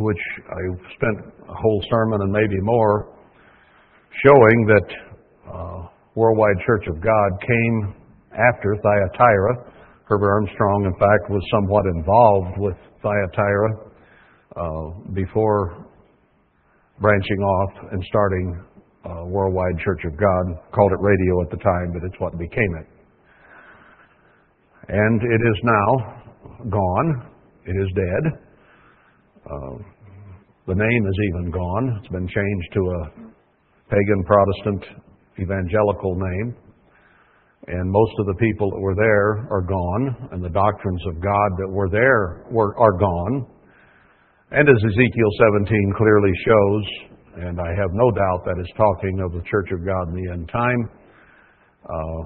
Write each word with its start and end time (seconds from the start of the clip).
which 0.00 0.22
I 0.48 0.60
spent 0.96 1.32
a 1.48 1.54
whole 1.54 1.82
sermon 1.90 2.20
and 2.22 2.32
maybe 2.32 2.60
more 2.62 3.14
showing 4.24 4.66
that 4.66 4.88
uh, 5.52 5.88
Worldwide 6.14 6.58
Church 6.66 6.86
of 6.88 7.00
God 7.00 7.30
came 7.40 7.94
after 8.32 8.76
Thyatira. 8.82 9.72
Herbert 10.04 10.30
Armstrong, 10.30 10.84
in 10.86 10.92
fact, 10.98 11.30
was 11.30 11.42
somewhat 11.52 11.84
involved 11.86 12.58
with 12.58 12.76
Thyatira 13.02 13.70
uh, 14.56 15.12
before 15.14 15.86
branching 17.00 17.38
off 17.38 17.92
and 17.92 18.02
starting 18.08 18.64
uh, 19.04 19.24
Worldwide 19.26 19.78
Church 19.84 20.00
of 20.04 20.18
God. 20.18 20.44
Called 20.74 20.92
it 20.92 21.00
radio 21.00 21.42
at 21.42 21.50
the 21.50 21.62
time, 21.62 21.92
but 21.92 22.02
it's 22.04 22.18
what 22.18 22.38
became 22.38 22.74
it. 22.80 22.86
And 24.88 25.20
it 25.22 25.42
is 25.44 25.58
now 25.62 26.68
gone. 26.70 27.30
It 27.66 27.76
is 27.76 27.88
dead. 27.94 28.47
Uh, 29.48 29.80
the 30.66 30.74
name 30.74 31.06
is 31.08 31.18
even 31.32 31.50
gone. 31.50 31.98
It's 31.98 32.12
been 32.12 32.28
changed 32.28 32.70
to 32.74 32.80
a 32.80 33.00
pagan 33.88 34.22
Protestant 34.26 34.84
evangelical 35.40 36.16
name. 36.16 36.54
And 37.68 37.90
most 37.90 38.12
of 38.18 38.26
the 38.26 38.34
people 38.40 38.70
that 38.70 38.80
were 38.80 38.94
there 38.94 39.48
are 39.50 39.62
gone, 39.62 40.28
and 40.32 40.44
the 40.44 40.50
doctrines 40.50 41.00
of 41.08 41.14
God 41.22 41.50
that 41.58 41.68
were 41.70 41.88
there 41.88 42.44
were, 42.50 42.76
are 42.78 42.92
gone. 42.98 43.46
And 44.50 44.68
as 44.68 44.76
Ezekiel 44.76 45.30
17 45.52 45.94
clearly 45.96 46.32
shows, 46.44 46.84
and 47.46 47.58
I 47.58 47.68
have 47.68 47.92
no 47.92 48.10
doubt 48.10 48.44
that 48.44 48.60
is 48.60 48.70
talking 48.76 49.20
of 49.20 49.32
the 49.32 49.42
Church 49.48 49.70
of 49.72 49.84
God 49.86 50.08
in 50.08 50.24
the 50.24 50.32
end 50.32 50.48
time, 50.52 50.90
uh, 51.88 52.20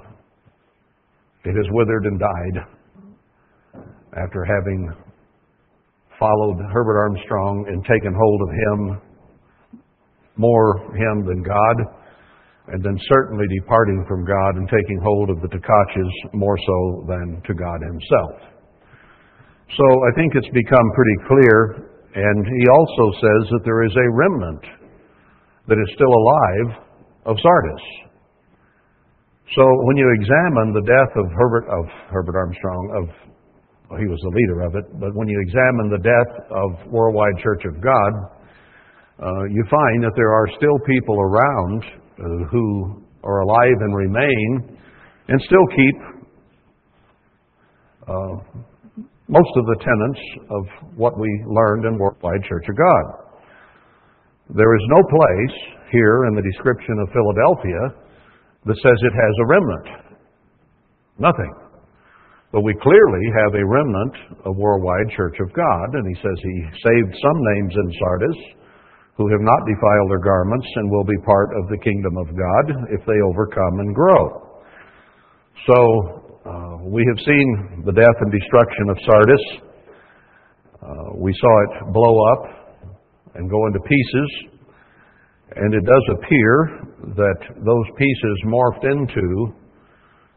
it 1.45 1.55
has 1.55 1.67
withered 1.71 2.05
and 2.05 2.19
died 2.19 2.67
after 4.19 4.45
having 4.45 5.12
followed 6.19 6.59
Herbert 6.73 6.99
Armstrong 6.99 7.67
and 7.69 7.85
taken 7.85 8.15
hold 8.15 8.41
of 8.43 8.51
him, 8.51 8.79
more 10.37 10.79
him 10.97 11.27
than 11.27 11.43
God, 11.43 11.77
and 12.69 12.83
then 12.83 12.97
certainly 13.09 13.45
departing 13.61 14.05
from 14.09 14.25
God 14.25 14.57
and 14.57 14.69
taking 14.69 15.01
hold 15.03 15.31
of 15.31 15.41
the 15.43 15.49
Tkachs 15.49 16.33
more 16.33 16.57
so 16.57 17.05
than 17.09 17.43
to 17.47 17.55
God 17.55 17.81
himself. 17.83 18.53
So 19.77 19.85
I 19.85 20.11
think 20.15 20.35
it's 20.35 20.53
become 20.53 20.87
pretty 20.95 21.19
clear, 21.27 21.89
and 22.15 22.47
he 22.47 22.69
also 22.69 23.05
says 23.19 23.43
that 23.51 23.63
there 23.65 23.83
is 23.85 23.95
a 23.97 24.13
remnant 24.13 24.65
that 25.69 25.79
is 25.81 25.95
still 25.95 26.13
alive 26.13 26.85
of 27.27 27.37
Sardis. 27.41 27.85
So 29.57 29.65
when 29.85 29.97
you 29.97 30.09
examine 30.21 30.73
the 30.73 30.87
death 30.87 31.13
of 31.17 31.27
Herbert 31.33 31.67
of 31.69 31.85
Herbert 32.09 32.37
Armstrong 32.37 32.85
of 33.01 33.32
he 33.99 34.07
was 34.07 34.19
the 34.23 34.35
leader 34.35 34.61
of 34.63 34.75
it, 34.77 34.87
but 35.01 35.15
when 35.15 35.29
you 35.29 35.39
examine 35.41 35.91
the 35.91 36.03
death 36.03 36.33
of 36.51 36.93
Worldwide 36.93 37.39
Church 37.43 37.65
of 37.67 37.81
God, 37.83 38.13
uh, 39.21 39.45
you 39.51 39.65
find 39.71 40.03
that 40.03 40.13
there 40.17 40.33
are 40.33 40.49
still 40.57 40.79
people 40.87 41.17
around 41.21 41.85
uh, 41.85 42.49
who 42.51 43.03
are 43.25 43.41
alive 43.41 43.79
and 43.81 43.95
remain 43.95 44.79
and 45.29 45.41
still 45.43 45.67
keep 45.77 45.97
uh, 48.09 48.63
most 49.29 49.53
of 49.57 49.65
the 49.67 49.77
tenets 49.81 50.23
of 50.51 50.65
what 50.97 51.19
we 51.19 51.29
learned 51.47 51.87
in 51.87 51.99
Worldwide 51.99 52.43
Church 52.49 52.67
of 52.69 52.77
God. 52.77 53.05
There 54.55 54.75
is 54.77 54.85
no 54.89 55.01
place 55.09 55.57
here 55.91 56.25
in 56.29 56.35
the 56.35 56.43
description 56.43 56.99
of 56.99 57.09
Philadelphia 57.13 58.03
that 58.67 58.77
says 58.77 58.97
it 59.01 59.15
has 59.15 59.35
a 59.41 59.47
remnant. 59.47 59.89
Nothing. 61.19 61.62
But 62.53 62.69
we 62.69 62.77
clearly 62.85 63.25
have 63.33 63.55
a 63.57 63.65
remnant 63.65 64.45
of 64.45 64.61
Worldwide 64.61 65.09
Church 65.17 65.41
of 65.41 65.49
God, 65.57 65.89
and 65.97 66.05
he 66.05 66.21
says 66.21 66.37
he 66.37 66.59
saved 66.85 67.13
some 67.17 67.39
names 67.57 67.73
in 67.73 67.89
Sardis 67.99 68.41
who 69.17 69.29
have 69.29 69.41
not 69.41 69.61
defiled 69.65 70.11
their 70.11 70.21
garments 70.21 70.67
and 70.77 70.91
will 70.91 71.05
be 71.05 71.17
part 71.25 71.49
of 71.57 71.69
the 71.69 71.81
kingdom 71.81 72.17
of 72.17 72.29
God 72.29 72.65
if 72.93 73.01
they 73.07 73.21
overcome 73.25 73.81
and 73.81 73.95
grow. 73.95 74.53
So, 75.67 75.79
uh, 76.45 76.77
we 76.85 77.05
have 77.09 77.25
seen 77.25 77.83
the 77.87 77.93
death 77.93 78.19
and 78.21 78.33
destruction 78.33 78.89
of 78.91 78.99
Sardis. 79.07 79.45
Uh, 80.83 81.17
we 81.17 81.33
saw 81.33 81.53
it 81.65 81.93
blow 81.93 82.17
up 82.33 82.43
and 83.35 83.49
go 83.49 83.67
into 83.67 83.81
pieces, 83.81 84.31
and 85.57 85.73
it 85.73 85.85
does 85.85 86.17
appear 86.17 86.85
that 87.17 87.41
those 87.65 87.87
pieces 87.97 88.37
morphed 88.45 88.85
into 88.85 89.55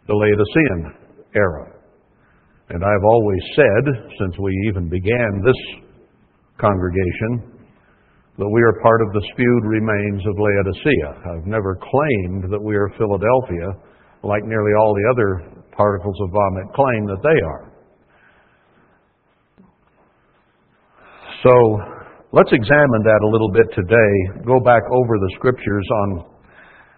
the 0.07 0.13
Laodicean 0.13 0.95
era. 1.35 1.74
And 2.69 2.83
I've 2.83 3.05
always 3.05 3.41
said, 3.55 3.83
since 4.19 4.35
we 4.39 4.51
even 4.69 4.89
began 4.89 5.43
this 5.45 5.61
congregation, 6.59 7.55
that 8.37 8.49
we 8.49 8.61
are 8.61 8.81
part 8.81 9.01
of 9.01 9.13
the 9.13 9.23
spewed 9.31 9.63
remains 9.63 10.25
of 10.25 10.35
Laodicea. 10.35 11.37
I've 11.37 11.47
never 11.47 11.77
claimed 11.77 12.51
that 12.51 12.59
we 12.61 12.75
are 12.75 12.89
Philadelphia, 12.97 13.69
like 14.23 14.43
nearly 14.43 14.71
all 14.79 14.93
the 14.93 15.07
other 15.13 15.63
particles 15.71 16.15
of 16.21 16.31
vomit 16.31 16.67
claim 16.73 17.05
that 17.05 17.21
they 17.23 17.39
are. 17.45 17.71
So 21.43 21.53
let's 22.33 22.51
examine 22.51 23.03
that 23.05 23.21
a 23.21 23.29
little 23.29 23.51
bit 23.53 23.69
today. 23.75 24.43
Go 24.43 24.59
back 24.59 24.81
over 24.91 25.13
the 25.19 25.31
scriptures 25.37 25.87
on 26.01 26.25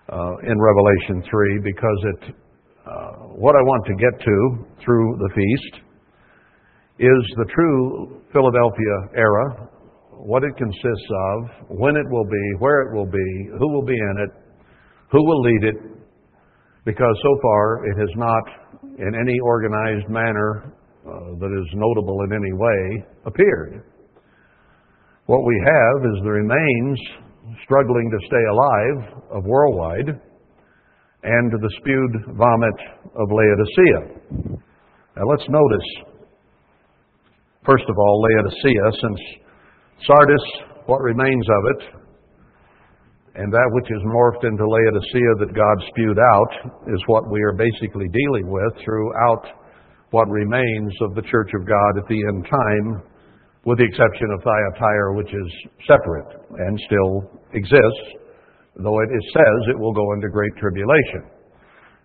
uh, 0.09 0.33
in 0.47 0.55
Revelation 0.55 1.21
3 1.29 1.59
because 1.61 1.99
it 2.05 2.35
uh, 2.87 3.26
what 3.37 3.53
I 3.53 3.61
want 3.61 3.85
to 3.85 3.93
get 4.01 4.17
to 4.17 4.37
through 4.83 5.17
the 5.21 5.29
feast 5.29 5.85
is 6.97 7.21
the 7.37 7.45
true 7.53 8.19
Philadelphia 8.33 8.95
era, 9.13 9.69
what 10.09 10.43
it 10.43 10.57
consists 10.57 11.09
of, 11.29 11.69
when 11.77 11.95
it 11.95 12.09
will 12.09 12.25
be, 12.25 12.45
where 12.57 12.81
it 12.81 12.97
will 12.97 13.05
be, 13.05 13.29
who 13.59 13.69
will 13.69 13.85
be 13.85 13.93
in 13.93 14.15
it, 14.25 14.31
who 15.11 15.23
will 15.23 15.41
lead 15.41 15.63
it, 15.69 15.75
because 16.83 17.13
so 17.21 17.37
far 17.43 17.85
it 17.85 17.95
has 17.99 18.09
not, 18.15 18.43
in 18.97 19.13
any 19.13 19.37
organized 19.45 20.09
manner 20.09 20.73
uh, 21.05 21.37
that 21.37 21.53
is 21.53 21.67
notable 21.75 22.17
in 22.25 22.33
any 22.33 22.53
way, 22.53 23.05
appeared. 23.27 23.83
What 25.27 25.45
we 25.45 25.61
have 25.63 26.05
is 26.09 26.23
the 26.23 26.31
remains 26.31 26.99
struggling 27.63 28.09
to 28.09 28.17
stay 28.25 28.45
alive 28.49 29.21
of 29.29 29.43
worldwide 29.45 30.21
and 31.27 31.51
to 31.51 31.57
the 31.59 31.73
spewed 31.79 32.37
vomit 32.39 32.79
of 33.19 33.27
Laodicea. 33.27 33.99
Now 35.17 35.25
let's 35.27 35.43
notice, 35.49 35.87
first 37.65 37.83
of 37.89 37.95
all, 37.97 38.23
Laodicea, 38.23 38.85
since 39.01 39.19
Sardis, 40.07 40.45
what 40.85 41.01
remains 41.01 41.45
of 41.51 41.63
it, 41.75 41.81
and 43.35 43.51
that 43.51 43.69
which 43.75 43.91
is 43.91 44.01
morphed 44.07 44.47
into 44.47 44.63
Laodicea 44.63 45.31
that 45.43 45.51
God 45.51 45.77
spewed 45.91 46.17
out, 46.17 46.71
is 46.95 47.01
what 47.07 47.29
we 47.29 47.43
are 47.43 47.59
basically 47.59 48.07
dealing 48.07 48.47
with 48.47 48.73
throughout 48.85 49.43
what 50.11 50.29
remains 50.29 50.93
of 51.01 51.13
the 51.13 51.27
Church 51.27 51.51
of 51.59 51.67
God 51.67 51.91
at 51.99 52.07
the 52.07 52.23
end 52.31 52.47
time, 52.47 53.03
with 53.65 53.79
the 53.79 53.83
exception 53.83 54.31
of 54.31 54.39
Thyatira, 54.47 55.13
which 55.13 55.27
is 55.27 55.49
separate 55.85 56.39
and 56.55 56.79
still 56.87 57.43
exists 57.51 58.26
though 58.83 58.99
it, 59.01 59.09
says 59.33 59.59
it 59.69 59.79
will 59.79 59.93
go 59.93 60.13
into 60.13 60.29
great 60.29 60.53
tribulation. 60.57 61.29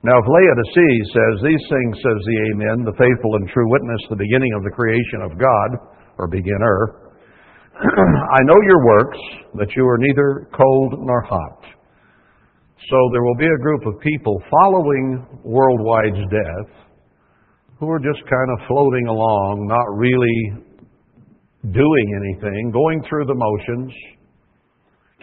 Now, 0.03 0.19
if 0.19 0.27
Laodicea 0.27 0.99
says, 1.15 1.35
These 1.47 1.65
things, 1.71 1.95
says 2.03 2.21
the 2.27 2.39
Amen, 2.51 2.83
the 2.83 2.99
faithful 2.99 3.39
and 3.39 3.47
true 3.49 3.71
witness, 3.71 4.03
the 4.11 4.19
beginning 4.19 4.51
of 4.59 4.65
the 4.65 4.75
creation 4.75 5.23
of 5.23 5.39
God, 5.39 5.71
or 6.19 6.27
beginner, 6.27 7.11
I 7.79 8.43
know 8.43 8.59
your 8.67 8.85
works, 8.85 9.19
that 9.55 9.71
you 9.77 9.87
are 9.87 9.99
neither 9.99 10.49
cold 10.57 10.95
nor 10.99 11.23
hot. 11.23 11.63
So 12.91 12.99
there 13.13 13.23
will 13.23 13.39
be 13.39 13.47
a 13.47 13.63
group 13.63 13.87
of 13.87 14.01
people 14.01 14.43
following 14.51 15.25
worldwide's 15.45 16.27
death 16.31 16.83
who 17.79 17.89
are 17.89 18.01
just 18.01 18.23
kind 18.27 18.51
of 18.59 18.67
floating 18.67 19.07
along, 19.07 19.67
not 19.71 19.87
really 19.95 20.67
doing 21.71 22.07
anything, 22.27 22.71
going 22.73 23.03
through 23.09 23.27
the 23.27 23.35
motions, 23.35 23.93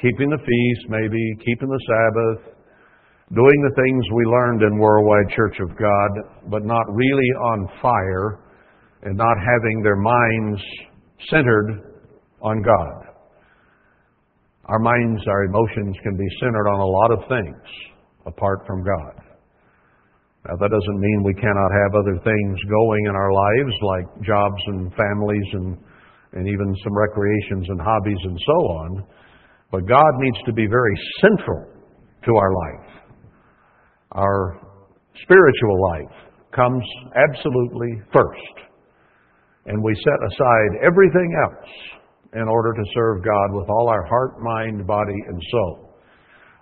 keeping 0.02 0.30
the 0.30 0.38
feast, 0.38 0.90
maybe, 0.90 1.36
keeping 1.46 1.70
the 1.70 1.84
Sabbath, 1.88 2.56
doing 3.34 3.60
the 3.62 3.76
things 3.76 4.04
we 4.14 4.26
learned 4.26 4.62
in 4.64 4.80
Worldwide 4.80 5.30
Church 5.36 5.58
of 5.60 5.70
God, 5.78 6.12
but 6.50 6.66
not 6.66 6.86
really 6.90 7.30
on 7.54 7.70
fire 7.82 8.40
and 9.04 9.16
not 9.16 9.38
having 9.38 9.82
their 9.84 9.96
minds 9.96 10.62
centered 11.30 12.02
on 12.42 12.62
God. 12.62 13.10
Our 14.66 14.80
minds, 14.80 15.22
our 15.28 15.44
emotions 15.46 15.96
can 16.04 16.16
be 16.16 16.28
centered 16.40 16.68
on 16.70 16.80
a 16.80 16.86
lot 16.86 17.12
of 17.12 17.20
things 17.28 17.64
apart 18.26 18.66
from 18.68 18.84
God. 18.84 19.30
Now, 20.48 20.56
that 20.56 20.72
doesn't 20.72 21.00
mean 21.00 21.24
we 21.24 21.34
cannot 21.34 21.72
have 21.84 21.92
other 22.00 22.18
things 22.24 22.58
going 22.70 23.06
in 23.06 23.16
our 23.16 23.34
lives 23.34 23.76
like 23.82 24.08
jobs 24.26 24.62
and 24.68 24.94
families 24.96 25.48
and, 25.54 25.78
and 26.34 26.48
even 26.48 26.76
some 26.84 26.96
recreations 26.96 27.68
and 27.68 27.82
hobbies 27.82 28.24
and 28.24 28.40
so 28.46 28.54
on. 28.54 29.04
But 29.72 29.88
God 29.88 30.12
needs 30.18 30.38
to 30.46 30.54
be 30.54 30.68
very 30.68 30.96
central 31.22 31.66
to 32.26 32.36
our 32.36 32.54
life. 32.54 32.90
Our 34.14 34.60
spiritual 35.24 35.82
life 35.92 36.16
comes 36.56 36.84
absolutely 37.16 38.02
first. 38.12 38.68
And 39.66 39.84
we 39.84 39.94
set 39.94 40.20
aside 40.32 40.84
everything 40.84 41.30
else 41.46 41.70
in 42.34 42.48
order 42.48 42.74
to 42.74 42.84
serve 42.96 43.24
God 43.24 43.54
with 43.54 43.70
all 43.70 43.90
our 43.90 44.06
heart, 44.06 44.42
mind, 44.42 44.86
body, 44.88 45.18
and 45.28 45.42
soul. 45.52 45.94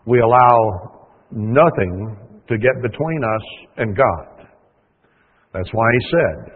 We 0.05 0.19
allow 0.19 1.07
nothing 1.31 2.17
to 2.47 2.57
get 2.57 2.81
between 2.81 3.23
us 3.23 3.69
and 3.77 3.95
God. 3.95 4.47
That's 5.53 5.69
why 5.71 5.87
He 5.91 6.07
said, 6.11 6.53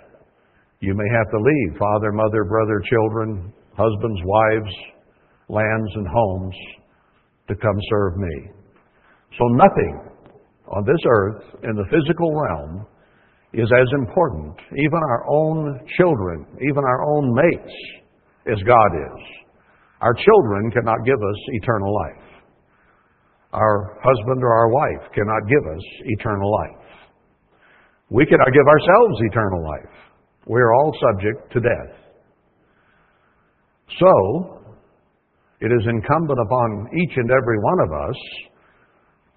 You 0.79 0.93
may 0.93 1.07
have 1.17 1.29
to 1.31 1.37
leave 1.37 1.79
father, 1.79 2.11
mother, 2.11 2.43
brother, 2.45 2.81
children, 2.89 3.53
husbands, 3.77 4.21
wives, 4.23 4.75
lands, 5.51 5.91
and 5.95 6.07
homes 6.07 6.55
to 7.47 7.55
come 7.55 7.77
serve 7.89 8.17
me. 8.17 8.51
So 9.37 9.43
nothing 9.59 10.11
on 10.71 10.85
this 10.85 11.03
earth 11.07 11.43
in 11.63 11.75
the 11.75 11.85
physical 11.91 12.31
realm 12.33 12.87
is 13.53 13.67
as 13.67 13.87
important, 13.99 14.55
even 14.71 14.99
our 15.11 15.25
own 15.27 15.79
children, 15.97 16.45
even 16.63 16.83
our 16.83 17.03
own 17.03 17.35
mates, 17.35 17.75
as 18.47 18.57
God 18.63 18.91
is. 18.95 19.21
Our 19.99 20.13
children 20.13 20.71
cannot 20.71 21.05
give 21.05 21.19
us 21.19 21.39
eternal 21.61 21.93
life. 21.93 22.23
Our 23.53 23.99
husband 24.01 24.41
or 24.41 24.53
our 24.53 24.69
wife 24.69 25.11
cannot 25.13 25.43
give 25.47 25.63
us 25.75 25.83
eternal 26.05 26.49
life. 26.49 26.87
We 28.09 28.25
cannot 28.25 28.47
give 28.53 28.67
ourselves 28.67 29.19
eternal 29.29 29.63
life. 29.63 29.95
We're 30.47 30.73
all 30.73 30.91
subject 31.11 31.53
to 31.53 31.59
death. 31.59 31.95
So, 33.99 34.60
it 35.61 35.71
is 35.71 35.85
incumbent 35.85 36.39
upon 36.41 36.89
each 36.97 37.13
and 37.17 37.29
every 37.29 37.59
one 37.61 37.79
of 37.85 37.91
us 38.09 38.19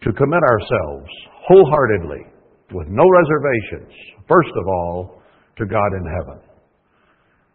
to 0.03 0.13
commit 0.13 0.43
ourselves 0.43 1.11
wholeheartedly, 1.47 2.25
with 2.73 2.89
no 2.89 3.05
reservations, 3.05 3.93
first 4.27 4.53
of 4.57 4.67
all, 4.67 5.23
to 5.59 5.67
God 5.67 5.93
in 5.93 6.05
heaven. 6.19 6.41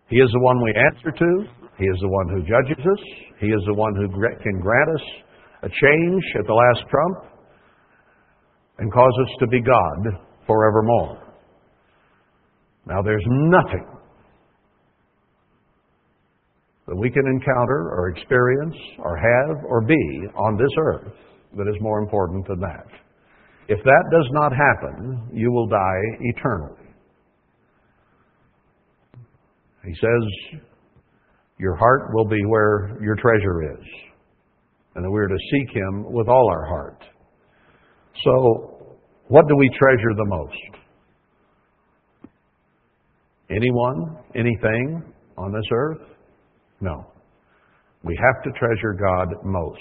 He 0.07 0.17
is 0.17 0.29
the 0.31 0.39
one 0.39 0.61
we 0.63 0.73
answer 0.73 1.11
to. 1.11 1.31
He 1.77 1.85
is 1.85 1.97
the 2.01 2.09
one 2.09 2.29
who 2.29 2.41
judges 2.41 2.77
us. 2.77 3.03
He 3.39 3.47
is 3.47 3.61
the 3.65 3.73
one 3.73 3.95
who 3.95 4.07
can 4.07 4.59
grant 4.61 4.89
us 4.89 5.05
a 5.63 5.69
change 5.69 6.23
at 6.37 6.45
the 6.45 6.53
last 6.53 6.85
trump 6.89 7.33
and 8.77 8.91
cause 8.93 9.13
us 9.21 9.35
to 9.39 9.47
be 9.47 9.61
God 9.61 10.21
forevermore. 10.47 11.33
Now, 12.85 13.01
there's 13.01 13.25
nothing 13.27 13.85
that 16.89 16.95
we 16.95 17.11
can 17.11 17.25
encounter 17.27 17.93
or 17.93 18.09
experience 18.09 18.75
or 18.97 19.15
have 19.15 19.63
or 19.63 19.81
be 19.81 20.27
on 20.35 20.57
this 20.57 20.71
earth 20.79 21.13
that 21.55 21.67
is 21.69 21.75
more 21.81 21.99
important 21.99 22.47
than 22.47 22.59
that. 22.59 22.87
If 23.67 23.77
that 23.83 24.03
does 24.11 24.27
not 24.31 24.51
happen, 24.51 25.29
you 25.31 25.51
will 25.51 25.67
die 25.67 26.01
eternally. 26.21 26.81
He 29.85 29.93
says, 29.93 30.59
Your 31.59 31.75
heart 31.75 32.09
will 32.11 32.25
be 32.25 32.43
where 32.47 32.97
your 33.01 33.15
treasure 33.15 33.71
is, 33.77 33.85
and 34.95 35.05
that 35.05 35.11
we 35.11 35.19
are 35.19 35.27
to 35.27 35.37
seek 35.51 35.75
Him 35.75 36.11
with 36.11 36.27
all 36.27 36.49
our 36.49 36.65
heart. 36.65 37.03
So, 38.23 38.97
what 39.27 39.47
do 39.47 39.55
we 39.55 39.69
treasure 39.79 40.15
the 40.15 40.25
most? 40.25 40.79
Anyone? 43.51 44.17
Anything 44.35 45.03
on 45.37 45.51
this 45.51 45.65
earth? 45.71 46.18
No. 46.81 47.05
We 48.03 48.17
have 48.21 48.43
to 48.43 48.59
treasure 48.59 48.93
God 48.93 49.27
most. 49.43 49.79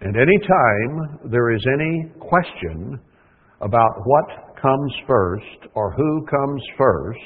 And 0.00 0.14
any 0.16 0.38
time 0.38 1.30
there 1.30 1.50
is 1.52 1.64
any 1.74 2.12
question 2.20 3.00
about 3.60 4.02
what 4.04 4.56
comes 4.60 4.94
first 5.06 5.72
or 5.74 5.92
who 5.94 6.26
comes 6.26 6.62
first, 6.76 7.18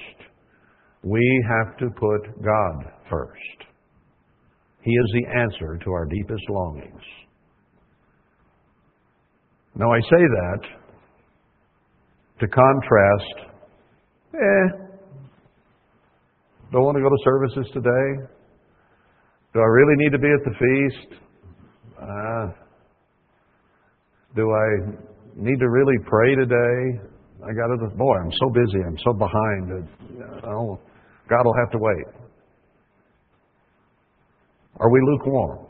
we 1.02 1.44
have 1.48 1.76
to 1.78 1.86
put 1.98 2.42
God 2.42 2.92
first. 3.10 3.68
He 4.82 4.90
is 4.90 5.12
the 5.12 5.40
answer 5.40 5.78
to 5.84 5.90
our 5.92 6.06
deepest 6.06 6.42
longings. 6.48 7.02
Now, 9.74 9.90
I 9.92 10.00
say 10.00 10.10
that 10.10 10.60
to 12.40 12.48
contrast, 12.48 13.50
eh, 14.34 14.82
don't 16.72 16.84
want 16.84 16.96
to 16.96 17.02
go 17.02 17.08
to 17.08 17.18
services 17.24 17.70
today. 17.72 18.26
Do 19.52 19.60
I 19.60 19.64
really 19.64 19.96
need 19.96 20.12
to 20.12 20.18
be 20.18 20.28
at 20.28 20.44
the 20.44 20.54
feast? 20.56 21.20
Uh, 22.00 22.46
do 24.34 24.50
I 24.50 24.96
need 25.36 25.58
to 25.60 25.68
really 25.68 25.98
pray 26.06 26.34
today? 26.34 27.00
I 27.44 27.52
got 27.52 27.66
to, 27.68 27.96
boy, 27.96 28.14
I'm 28.16 28.32
so 28.40 28.48
busy. 28.48 28.78
I'm 28.86 28.96
so 29.04 29.12
behind. 29.12 29.88
Oh, 30.46 30.80
God 31.28 31.44
will 31.44 31.56
have 31.60 31.70
to 31.72 31.78
wait. 31.78 32.06
Are 34.80 34.90
we 34.90 35.00
lukewarm? 35.04 35.66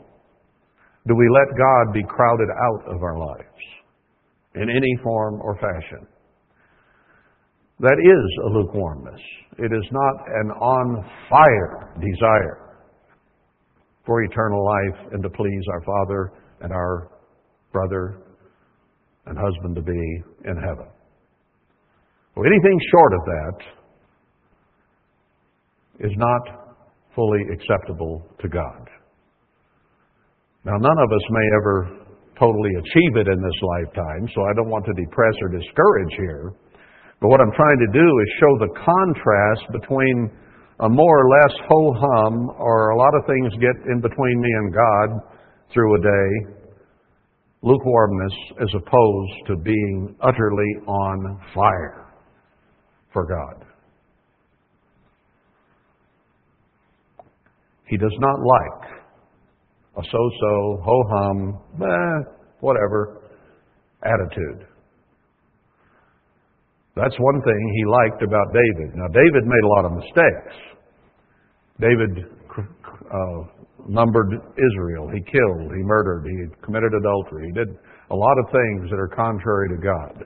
Do 1.05 1.15
we 1.15 1.27
let 1.33 1.57
God 1.57 1.93
be 1.93 2.03
crowded 2.03 2.47
out 2.49 2.95
of 2.95 3.03
our 3.03 3.19
lives 3.19 3.43
in 4.55 4.69
any 4.69 5.03
form 5.03 5.41
or 5.41 5.55
fashion? 5.55 6.07
That 7.81 7.97
is 7.99 8.39
a 8.45 8.49
lukewarmness. 8.57 9.19
It 9.57 9.73
is 9.73 9.85
not 9.91 10.15
an 10.27 10.51
on 10.51 11.03
fire 11.29 11.93
desire 11.99 12.62
for 14.05 14.23
eternal 14.23 14.65
life 14.65 15.13
and 15.13 15.23
to 15.23 15.29
please 15.29 15.63
our 15.71 15.81
Father 15.81 16.31
and 16.61 16.71
our 16.71 17.09
brother 17.71 18.17
and 19.25 19.37
husband 19.37 19.75
to 19.75 19.81
be 19.81 20.23
in 20.45 20.57
heaven. 20.57 20.87
Well, 22.35 22.45
anything 22.45 22.79
short 22.91 23.13
of 23.13 23.19
that 23.25 23.57
is 26.07 26.11
not 26.17 26.41
fully 27.15 27.41
acceptable 27.53 28.25
to 28.41 28.49
God. 28.49 28.89
Now, 30.65 30.77
none 30.79 30.97
of 30.97 31.11
us 31.11 31.25
may 31.29 31.47
ever 31.61 32.03
totally 32.39 32.71
achieve 32.79 33.17
it 33.17 33.27
in 33.27 33.39
this 33.39 33.59
lifetime, 33.61 34.27
so 34.33 34.41
I 34.43 34.53
don't 34.55 34.69
want 34.69 34.85
to 34.85 34.93
depress 34.93 35.35
or 35.41 35.49
discourage 35.49 36.13
here. 36.17 36.53
But 37.21 37.29
what 37.29 37.39
I'm 37.39 37.51
trying 37.55 37.79
to 37.79 37.91
do 37.93 38.03
is 38.03 38.27
show 38.39 38.51
the 38.59 38.73
contrast 38.83 39.63
between 39.71 40.31
a 40.79 40.89
more 40.89 41.25
or 41.25 41.29
less 41.29 41.57
ho 41.69 41.93
hum, 41.93 42.49
or 42.57 42.89
a 42.89 42.97
lot 42.97 43.13
of 43.15 43.25
things 43.27 43.53
get 43.61 43.91
in 43.91 44.01
between 44.01 44.41
me 44.41 44.49
and 44.49 44.73
God 44.73 45.21
through 45.73 45.95
a 45.95 46.01
day, 46.01 46.55
lukewarmness 47.61 48.33
as 48.61 48.69
opposed 48.75 49.47
to 49.47 49.55
being 49.57 50.15
utterly 50.21 50.87
on 50.87 51.39
fire 51.53 52.13
for 53.11 53.25
God. 53.25 53.65
He 57.85 57.97
does 57.97 58.15
not 58.19 58.39
like 58.39 58.89
a 59.95 60.01
so 60.11 60.29
so, 60.41 60.81
ho 60.83 61.03
hum, 61.11 61.59
whatever 62.59 63.21
attitude. 64.03 64.67
That's 66.95 67.15
one 67.17 67.41
thing 67.41 67.73
he 67.75 67.85
liked 67.85 68.23
about 68.23 68.53
David. 68.53 68.95
Now, 68.95 69.07
David 69.07 69.45
made 69.45 69.63
a 69.63 69.67
lot 69.67 69.85
of 69.85 69.91
mistakes. 69.93 70.72
David 71.79 72.25
uh, 72.55 73.39
numbered 73.87 74.33
Israel. 74.57 75.09
He 75.13 75.21
killed, 75.31 75.71
he 75.71 75.83
murdered, 75.83 76.25
he 76.25 76.65
committed 76.65 76.93
adultery. 76.93 77.47
He 77.47 77.53
did 77.53 77.69
a 78.11 78.15
lot 78.15 78.37
of 78.39 78.45
things 78.51 78.89
that 78.89 78.99
are 78.99 79.09
contrary 79.09 79.69
to 79.69 79.81
God. 79.81 80.25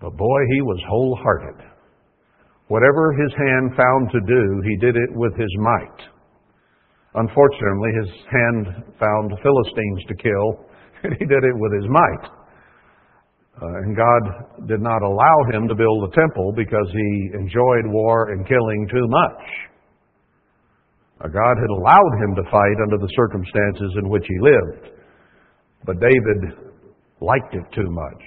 But 0.00 0.16
boy, 0.16 0.40
he 0.52 0.62
was 0.62 0.80
wholehearted. 0.88 1.64
Whatever 2.68 3.12
his 3.12 3.32
hand 3.36 3.72
found 3.76 4.10
to 4.10 4.20
do, 4.26 4.62
he 4.64 4.76
did 4.78 4.96
it 4.96 5.10
with 5.14 5.32
his 5.38 5.52
might. 5.58 6.00
Unfortunately, 7.14 7.90
his 8.02 8.10
hand 8.30 8.66
found 8.98 9.32
Philistines 9.42 10.02
to 10.08 10.14
kill, 10.16 10.66
and 11.04 11.14
he 11.18 11.24
did 11.24 11.44
it 11.44 11.56
with 11.56 11.72
his 11.72 11.88
might. 11.88 12.35
Uh, 13.56 13.66
and 13.84 13.96
God 13.96 14.68
did 14.68 14.80
not 14.80 15.00
allow 15.00 15.36
him 15.52 15.66
to 15.68 15.74
build 15.74 16.04
the 16.04 16.14
temple 16.14 16.52
because 16.54 16.88
he 16.92 17.30
enjoyed 17.40 17.86
war 17.88 18.32
and 18.32 18.46
killing 18.46 18.86
too 18.92 19.06
much. 19.08 19.42
God 21.24 21.56
had 21.56 21.70
allowed 21.70 22.14
him 22.20 22.34
to 22.36 22.50
fight 22.50 22.76
under 22.84 22.98
the 22.98 23.08
circumstances 23.16 23.96
in 23.96 24.08
which 24.10 24.24
he 24.28 24.36
lived. 24.40 24.92
But 25.86 25.96
David 26.00 26.68
liked 27.20 27.54
it 27.54 27.64
too 27.74 27.88
much. 27.88 28.22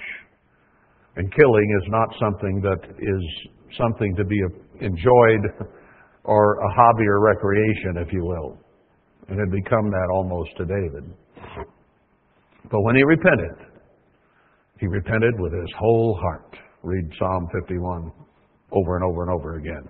And 1.16 1.32
killing 1.36 1.78
is 1.82 1.88
not 1.90 2.10
something 2.20 2.62
that 2.62 2.80
is 2.98 3.24
something 3.78 4.16
to 4.16 4.26
be 4.26 4.40
enjoyed 4.82 5.70
or 6.24 6.60
a 6.60 6.74
hobby 6.74 7.06
or 7.06 7.20
recreation, 7.20 7.98
if 7.98 8.12
you 8.12 8.26
will. 8.26 8.58
And 9.28 9.40
had 9.40 9.52
become 9.52 9.92
that 9.92 10.08
almost 10.12 10.50
to 10.58 10.66
David. 10.66 11.14
But 12.72 12.82
when 12.82 12.96
he 12.96 13.04
repented, 13.04 13.69
he 14.80 14.88
repented 14.88 15.40
with 15.40 15.54
his 15.54 15.70
whole 15.78 16.18
heart. 16.22 16.56
Read 16.84 17.10
Psalm 17.20 17.48
51 17.62 18.12
over 18.72 18.96
and 18.96 19.04
over 19.04 19.24
and 19.24 19.32
over 19.32 19.56
again. 19.58 19.90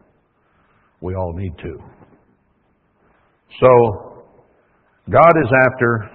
We 1.02 1.16
all 1.16 1.34
need 1.36 1.54
to. 1.62 1.78
So, 3.60 4.26
God 5.12 5.34
is 5.44 5.52
after 5.66 6.12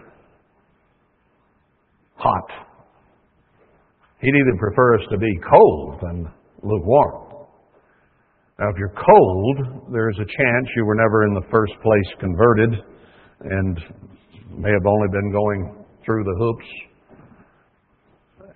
hot. 2.16 2.50
He'd 4.20 4.28
even 4.28 4.58
prefer 4.58 4.96
us 4.96 5.06
to 5.10 5.18
be 5.18 5.38
cold 5.50 6.00
than 6.02 6.30
lukewarm. 6.62 7.24
Now, 8.58 8.68
if 8.70 8.76
you're 8.78 8.94
cold, 8.94 9.82
there's 9.92 10.16
a 10.16 10.24
chance 10.24 10.66
you 10.76 10.84
were 10.86 10.94
never 10.94 11.26
in 11.26 11.34
the 11.34 11.42
first 11.50 11.72
place 11.82 12.20
converted 12.20 12.70
and 13.40 13.78
may 14.56 14.70
have 14.70 14.86
only 14.86 15.08
been 15.10 15.32
going 15.32 15.84
through 16.04 16.22
the 16.24 16.34
hoops. 16.38 16.66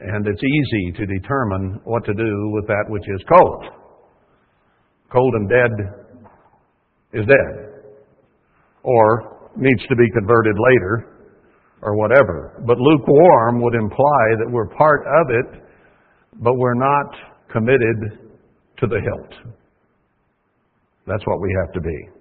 And 0.01 0.27
it's 0.27 0.43
easy 0.43 0.93
to 0.93 1.07
determine 1.07 1.81
what 1.85 2.05
to 2.05 2.15
do 2.15 2.51
with 2.53 2.67
that 2.69 2.85
which 2.89 3.03
is 3.03 3.21
cold. 3.29 3.65
Cold 5.13 5.35
and 5.35 5.49
dead 5.49 5.71
is 7.15 7.27
dead. 7.27 7.83
Or 8.83 9.51
needs 9.57 9.83
to 9.89 9.97
be 9.97 10.09
converted 10.15 10.55
later, 10.57 11.19
or 11.83 11.97
whatever. 11.97 12.63
But 12.67 12.79
lukewarm 12.79 13.61
would 13.63 13.75
imply 13.75 14.37
that 14.39 14.49
we're 14.51 14.69
part 14.69 15.03
of 15.07 15.31
it, 15.31 15.63
but 16.43 16.55
we're 16.57 16.75
not 16.75 17.15
committed 17.53 18.19
to 18.79 18.87
the 18.87 19.01
hilt. 19.01 19.55
That's 21.07 21.27
what 21.27 21.41
we 21.41 21.57
have 21.65 21.73
to 21.75 21.81
be. 21.81 22.18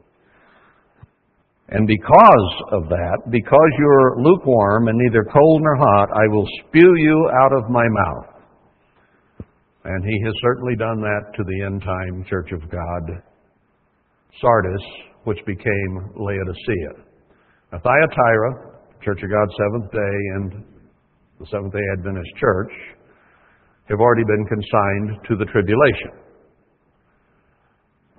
And 1.70 1.86
because 1.86 2.54
of 2.72 2.88
that, 2.88 3.18
because 3.30 3.72
you're 3.78 4.22
lukewarm 4.22 4.88
and 4.88 4.98
neither 4.98 5.26
cold 5.26 5.62
nor 5.62 5.76
hot, 5.76 6.10
I 6.16 6.28
will 6.28 6.48
spew 6.60 6.96
you 6.96 7.30
out 7.44 7.52
of 7.52 7.70
my 7.70 7.84
mouth. 7.90 8.38
And 9.84 10.04
he 10.06 10.22
has 10.26 10.34
certainly 10.42 10.76
done 10.76 11.02
that 11.02 11.36
to 11.36 11.44
the 11.44 11.66
end 11.66 11.82
time 11.82 12.24
church 12.30 12.52
of 12.54 12.62
God, 12.72 13.04
Sardis, 14.40 14.82
which 15.26 15.40
became 15.46 16.12
Laodicea. 16.16 17.04
Now, 17.74 17.80
Thyatira, 17.80 18.80
Church 19.04 19.20
of 19.24 19.30
God 19.30 19.48
Seventh 19.58 19.92
day, 19.92 20.18
and 20.36 20.64
the 21.40 21.46
Seventh 21.52 21.74
day 21.74 21.84
Adventist 21.98 22.30
Church 22.40 22.72
have 23.90 24.00
already 24.00 24.24
been 24.24 24.46
consigned 24.46 25.20
to 25.28 25.36
the 25.36 25.46
tribulation. 25.52 26.12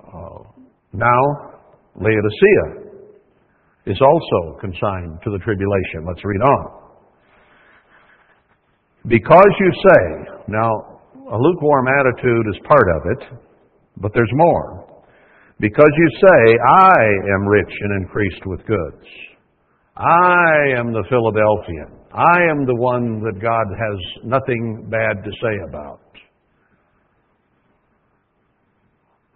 Uh, 0.01 0.65
now, 0.93 1.23
Laodicea 1.97 2.88
is 3.89 3.99
also 4.01 4.59
consigned 4.61 5.19
to 5.25 5.31
the 5.31 5.39
tribulation. 5.39 6.05
Let's 6.07 6.25
read 6.25 6.43
on. 6.43 6.79
Because 9.07 9.51
you 9.59 9.73
say, 9.73 10.03
now, 10.49 10.71
a 11.33 11.39
lukewarm 11.39 11.87
attitude 11.89 12.47
is 12.53 12.61
part 12.67 12.89
of 12.97 13.03
it, 13.17 13.41
but 13.97 14.13
there's 14.15 14.31
more. 14.33 14.87
Because 15.61 15.91
you 15.97 16.09
say, 16.21 16.59
I 16.69 16.95
am 17.35 17.47
rich 17.49 17.73
and 17.81 18.03
increased 18.03 18.47
with 18.47 18.61
goods. 18.67 19.07
I 19.97 20.79
am 20.79 20.93
the 20.93 21.03
Philadelphian. 21.09 21.99
I 22.13 22.43
am 22.51 22.67
the 22.67 22.77
one 22.77 23.21
that 23.21 23.41
God 23.41 23.67
has 23.69 24.25
nothing 24.25 24.87
bad 24.91 25.25
to 25.25 25.31
say 25.43 25.59
about. 25.69 26.01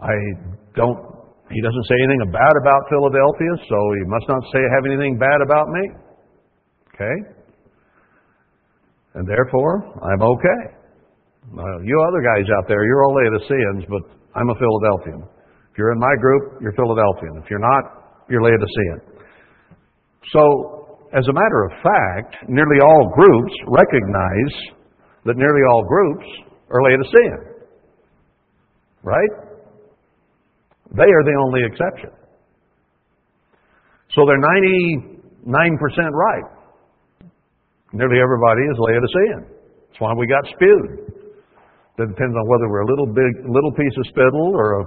I 0.00 0.12
don't, 0.74 0.98
he 1.52 1.60
doesn't 1.60 1.86
say 1.86 1.96
anything 2.00 2.32
bad 2.32 2.54
about 2.64 2.80
Philadelphia, 2.88 3.52
so 3.68 3.76
he 4.00 4.04
must 4.08 4.26
not 4.28 4.42
say 4.52 4.60
have 4.72 4.84
anything 4.88 5.20
bad 5.20 5.44
about 5.44 5.68
me. 5.68 5.84
Okay? 6.96 7.16
And 9.14 9.28
therefore, 9.28 9.84
I'm 10.00 10.22
okay. 10.24 10.62
Well, 11.52 11.78
you 11.84 11.94
other 12.08 12.22
guys 12.24 12.48
out 12.56 12.64
there, 12.68 12.80
you're 12.84 13.04
all 13.04 13.14
Laodiceans, 13.14 13.84
but 13.88 14.02
I'm 14.34 14.48
a 14.48 14.56
Philadelphian. 14.56 15.28
If 15.72 15.76
you're 15.76 15.92
in 15.92 16.00
my 16.00 16.14
group, 16.20 16.62
you're 16.62 16.72
Philadelphian. 16.72 17.42
If 17.44 17.50
you're 17.50 17.60
not, 17.60 18.24
you're 18.28 18.42
Laodicean. 18.42 19.24
So, 20.32 20.98
as 21.12 21.26
a 21.28 21.32
matter 21.32 21.64
of 21.68 21.72
fact, 21.82 22.48
nearly 22.48 22.80
all 22.80 23.12
groups 23.14 23.52
recognize 23.68 24.54
that 25.24 25.36
nearly 25.36 25.60
all 25.68 25.84
groups 25.84 26.26
are 26.70 26.82
Laodicean. 26.82 27.68
Right? 29.02 29.51
They 30.96 31.08
are 31.08 31.24
the 31.24 31.36
only 31.40 31.60
exception. 31.64 32.10
So 34.14 34.28
they're 34.28 34.40
99% 34.40 35.24
right. 35.48 36.48
Nearly 37.92 38.20
everybody 38.20 38.62
is 38.68 38.76
Laodicean. 38.78 39.48
That's 39.88 40.00
why 40.00 40.12
we 40.12 40.26
got 40.26 40.44
spewed. 40.52 41.12
That 41.96 42.08
depends 42.08 42.36
on 42.36 42.44
whether 42.48 42.68
we're 42.68 42.84
a 42.84 42.90
little 42.90 43.06
big, 43.06 43.32
little 43.48 43.72
piece 43.72 43.96
of 43.96 44.06
spittle 44.08 44.52
or 44.52 44.80
a 44.80 44.84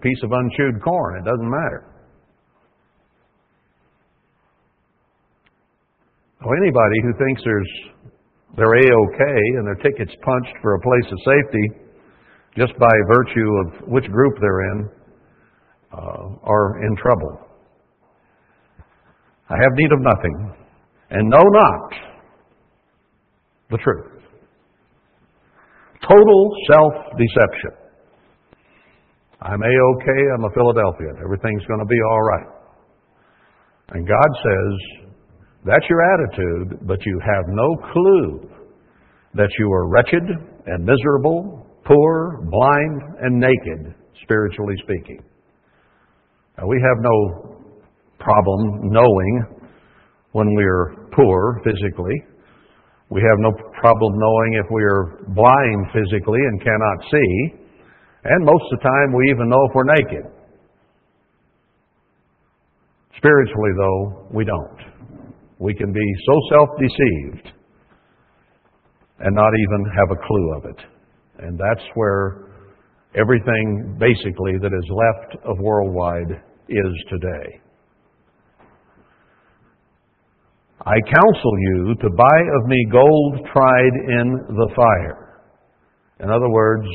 piece 0.00 0.18
of 0.22 0.32
unchewed 0.32 0.82
corn. 0.82 1.22
It 1.22 1.24
doesn't 1.24 1.50
matter. 1.50 1.86
Well, 6.44 6.54
anybody 6.62 6.98
who 7.02 7.12
thinks 7.18 7.42
there's 7.44 7.72
they're 8.56 8.74
a-okay 8.74 9.40
and 9.58 9.66
their 9.66 9.78
ticket's 9.82 10.14
punched 10.22 10.54
for 10.62 10.74
a 10.74 10.80
place 10.80 11.12
of 11.12 11.18
safety 11.26 11.66
just 12.56 12.78
by 12.78 12.90
virtue 13.06 13.50
of 13.62 13.88
which 13.88 14.06
group 14.06 14.34
they're 14.40 14.62
in 14.72 14.97
uh, 15.92 16.28
are 16.42 16.84
in 16.84 16.96
trouble. 16.96 17.40
I 19.48 19.54
have 19.54 19.72
need 19.74 19.92
of 19.92 20.00
nothing 20.00 20.54
and 21.10 21.30
know 21.30 21.42
not 21.42 21.92
the 23.70 23.78
truth. 23.78 24.22
Total 26.02 26.50
self-deception. 26.72 27.88
I'm 29.40 29.62
a-okay, 29.62 30.22
I'm 30.34 30.44
a 30.44 30.50
Philadelphian. 30.54 31.16
Everything's 31.22 31.64
going 31.66 31.80
to 31.80 31.86
be 31.86 31.98
all 32.10 32.22
right. 32.22 32.46
And 33.90 34.06
God 34.06 34.28
says, 34.42 35.08
that's 35.64 35.84
your 35.88 36.00
attitude, 36.14 36.86
but 36.86 36.98
you 37.06 37.20
have 37.24 37.44
no 37.48 37.76
clue 37.92 38.50
that 39.34 39.48
you 39.58 39.72
are 39.72 39.88
wretched 39.88 40.22
and 40.66 40.84
miserable, 40.84 41.66
poor, 41.84 42.40
blind, 42.50 43.02
and 43.20 43.38
naked, 43.38 43.94
spiritually 44.22 44.74
speaking. 44.82 45.22
Now, 46.58 46.66
we 46.66 46.82
have 46.82 46.98
no 46.98 47.48
problem 48.18 48.90
knowing 48.90 49.46
when 50.32 50.54
we're 50.54 51.08
poor 51.14 51.60
physically. 51.62 52.14
We 53.10 53.22
have 53.22 53.38
no 53.38 53.52
problem 53.80 54.12
knowing 54.18 54.60
if 54.64 54.66
we 54.70 54.82
are 54.82 55.22
blind 55.28 55.86
physically 55.94 56.40
and 56.40 56.60
cannot 56.60 56.98
see. 57.10 57.58
And 58.24 58.44
most 58.44 58.64
of 58.72 58.78
the 58.78 58.82
time, 58.82 59.14
we 59.16 59.30
even 59.30 59.48
know 59.48 59.64
if 59.68 59.74
we're 59.74 59.94
naked. 59.94 60.24
Spiritually, 63.16 63.70
though, 63.78 64.26
we 64.32 64.44
don't. 64.44 64.78
We 65.58 65.74
can 65.74 65.92
be 65.92 66.14
so 66.26 66.40
self 66.50 66.68
deceived 66.78 67.52
and 69.20 69.34
not 69.34 69.52
even 69.54 69.92
have 69.96 70.10
a 70.10 70.26
clue 70.26 70.54
of 70.56 70.64
it. 70.66 70.80
And 71.38 71.58
that's 71.58 71.86
where 71.94 72.48
everything 73.14 73.96
basically 73.98 74.58
that 74.60 74.72
is 74.72 74.90
left 74.90 75.44
of 75.44 75.58
worldwide 75.58 76.42
is 76.68 77.04
today. 77.10 77.60
I 80.86 80.94
counsel 81.12 81.54
you 81.58 81.94
to 82.02 82.10
buy 82.10 82.38
of 82.60 82.68
me 82.68 82.86
gold 82.90 83.48
tried 83.52 83.94
in 84.08 84.38
the 84.48 84.68
fire. 84.76 85.42
In 86.20 86.30
other 86.30 86.48
words, 86.48 86.86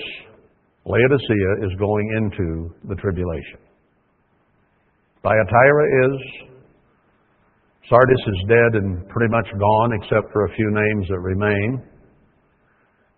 Laodicea 0.85 1.67
is 1.67 1.77
going 1.79 2.07
into 2.17 2.73
the 2.87 2.95
tribulation. 2.95 3.59
Thyatira 5.21 5.85
is, 6.05 6.49
Sardis 7.89 8.19
is 8.27 8.47
dead 8.47 8.81
and 8.81 9.07
pretty 9.09 9.31
much 9.31 9.47
gone, 9.59 9.91
except 10.01 10.31
for 10.33 10.45
a 10.45 10.55
few 10.55 10.69
names 10.71 11.07
that 11.09 11.19
remain. 11.19 11.83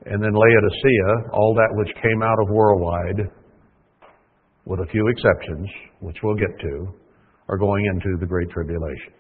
And 0.06 0.22
then 0.22 0.34
Laodicea, 0.34 1.32
all 1.34 1.56
that 1.56 1.70
which 1.74 1.96
came 2.02 2.22
out 2.22 2.38
of 2.42 2.50
worldwide, 2.50 3.32
with 4.66 4.80
a 4.80 4.86
few 4.92 5.08
exceptions, 5.08 5.70
which 6.00 6.18
we'll 6.24 6.36
get 6.36 6.60
to, 6.62 6.88
are 7.50 7.58
going 7.58 7.86
into 7.86 8.18
the 8.20 8.26
Great 8.26 8.50
Tribulation. 8.50 9.14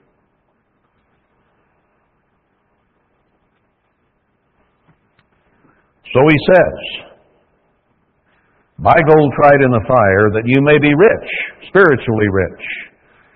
So 6.13 6.21
he 6.23 6.37
says, 6.47 7.05
Buy 8.79 8.95
gold 9.07 9.31
tried 9.39 9.61
in 9.63 9.71
the 9.71 9.85
fire, 9.87 10.27
that 10.35 10.47
you 10.47 10.59
may 10.59 10.75
be 10.79 10.91
rich, 10.91 11.29
spiritually 11.69 12.27
rich, 12.27 12.65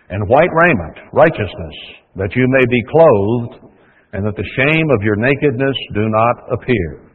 and 0.09 0.27
white 0.27 0.51
raiment, 0.51 0.97
righteousness, 1.13 1.77
that 2.15 2.35
you 2.35 2.43
may 2.47 2.65
be 2.67 2.81
clothed, 2.91 3.71
and 4.11 4.25
that 4.25 4.35
the 4.35 4.49
shame 4.57 4.87
of 4.91 5.03
your 5.03 5.15
nakedness 5.15 5.77
do 5.93 6.09
not 6.09 6.35
appear. 6.51 7.07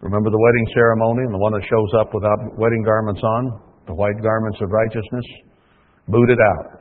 Remember 0.00 0.30
the 0.30 0.40
wedding 0.40 0.66
ceremony 0.72 1.28
and 1.28 1.34
the 1.34 1.42
one 1.42 1.52
that 1.52 1.66
shows 1.68 1.92
up 2.00 2.14
without 2.14 2.38
wedding 2.56 2.82
garments 2.84 3.20
on? 3.20 3.69
The 3.90 3.98
white 3.98 4.22
garments 4.22 4.62
of 4.62 4.70
righteousness? 4.70 5.26
Booted 6.06 6.38
out. 6.38 6.78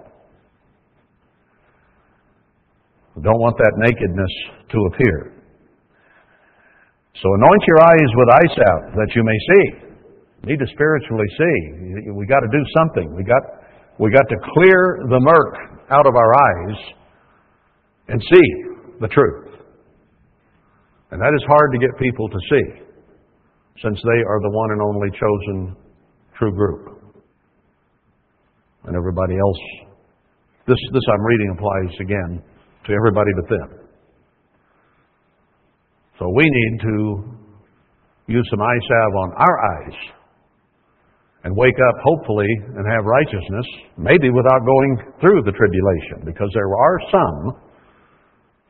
don't 3.23 3.41
want 3.41 3.57
that 3.57 3.73
nakedness 3.81 4.33
to 4.69 4.77
appear. 4.93 5.33
So 7.17 7.27
anoint 7.33 7.63
your 7.65 7.81
eyes 7.81 8.11
with 8.13 8.29
eye 8.29 8.49
salve 8.53 8.93
that 8.93 9.09
you 9.15 9.23
may 9.25 9.39
see. 9.49 9.65
need 10.53 10.59
to 10.59 10.67
spiritually 10.71 11.25
see. 11.33 12.13
We 12.13 12.27
got 12.27 12.41
to 12.41 12.51
do 12.53 12.63
something. 12.77 13.15
We 13.17 13.23
got 13.23 13.41
we 13.97 14.11
got 14.11 14.29
to 14.29 14.37
clear 14.53 15.01
the 15.09 15.19
murk 15.19 15.81
out 15.89 16.05
of 16.05 16.15
our 16.15 16.31
eyes 16.31 16.77
and 18.07 18.21
see 18.21 18.47
the 19.01 19.07
truth. 19.07 19.57
And 21.09 21.19
that 21.19 21.33
is 21.35 21.43
hard 21.47 21.73
to 21.73 21.79
get 21.79 21.89
people 21.97 22.29
to 22.29 22.39
see, 22.49 22.65
since 23.81 23.97
they 23.97 24.21
are 24.29 24.39
the 24.45 24.51
one 24.53 24.71
and 24.71 24.81
only 24.81 25.09
chosen 25.19 25.75
true 26.37 26.53
group. 26.53 26.99
And 28.89 28.98
everybody 28.98 29.38
else. 29.38 29.62
This, 30.65 30.81
this 30.91 31.05
I'm 31.13 31.22
reading 31.22 31.50
applies 31.53 31.93
again 32.01 32.31
to 32.86 32.91
everybody 32.93 33.31
but 33.38 33.48
them. 33.50 33.69
So 36.17 36.27
we 36.36 36.43
need 36.43 36.74
to 36.81 36.98
use 38.27 38.48
some 38.51 38.62
eye 38.62 38.81
salve 38.81 39.15
on 39.15 39.29
our 39.38 39.58
eyes 39.77 39.98
and 41.46 41.55
wake 41.55 41.77
up, 41.77 41.96
hopefully, 42.03 42.50
and 42.75 42.84
have 42.91 43.05
righteousness, 43.05 43.65
maybe 43.98 44.29
without 44.29 44.65
going 44.65 44.98
through 45.22 45.41
the 45.46 45.55
tribulation, 45.55 46.25
because 46.25 46.50
there 46.53 46.67
are 46.67 46.98
some 47.10 47.55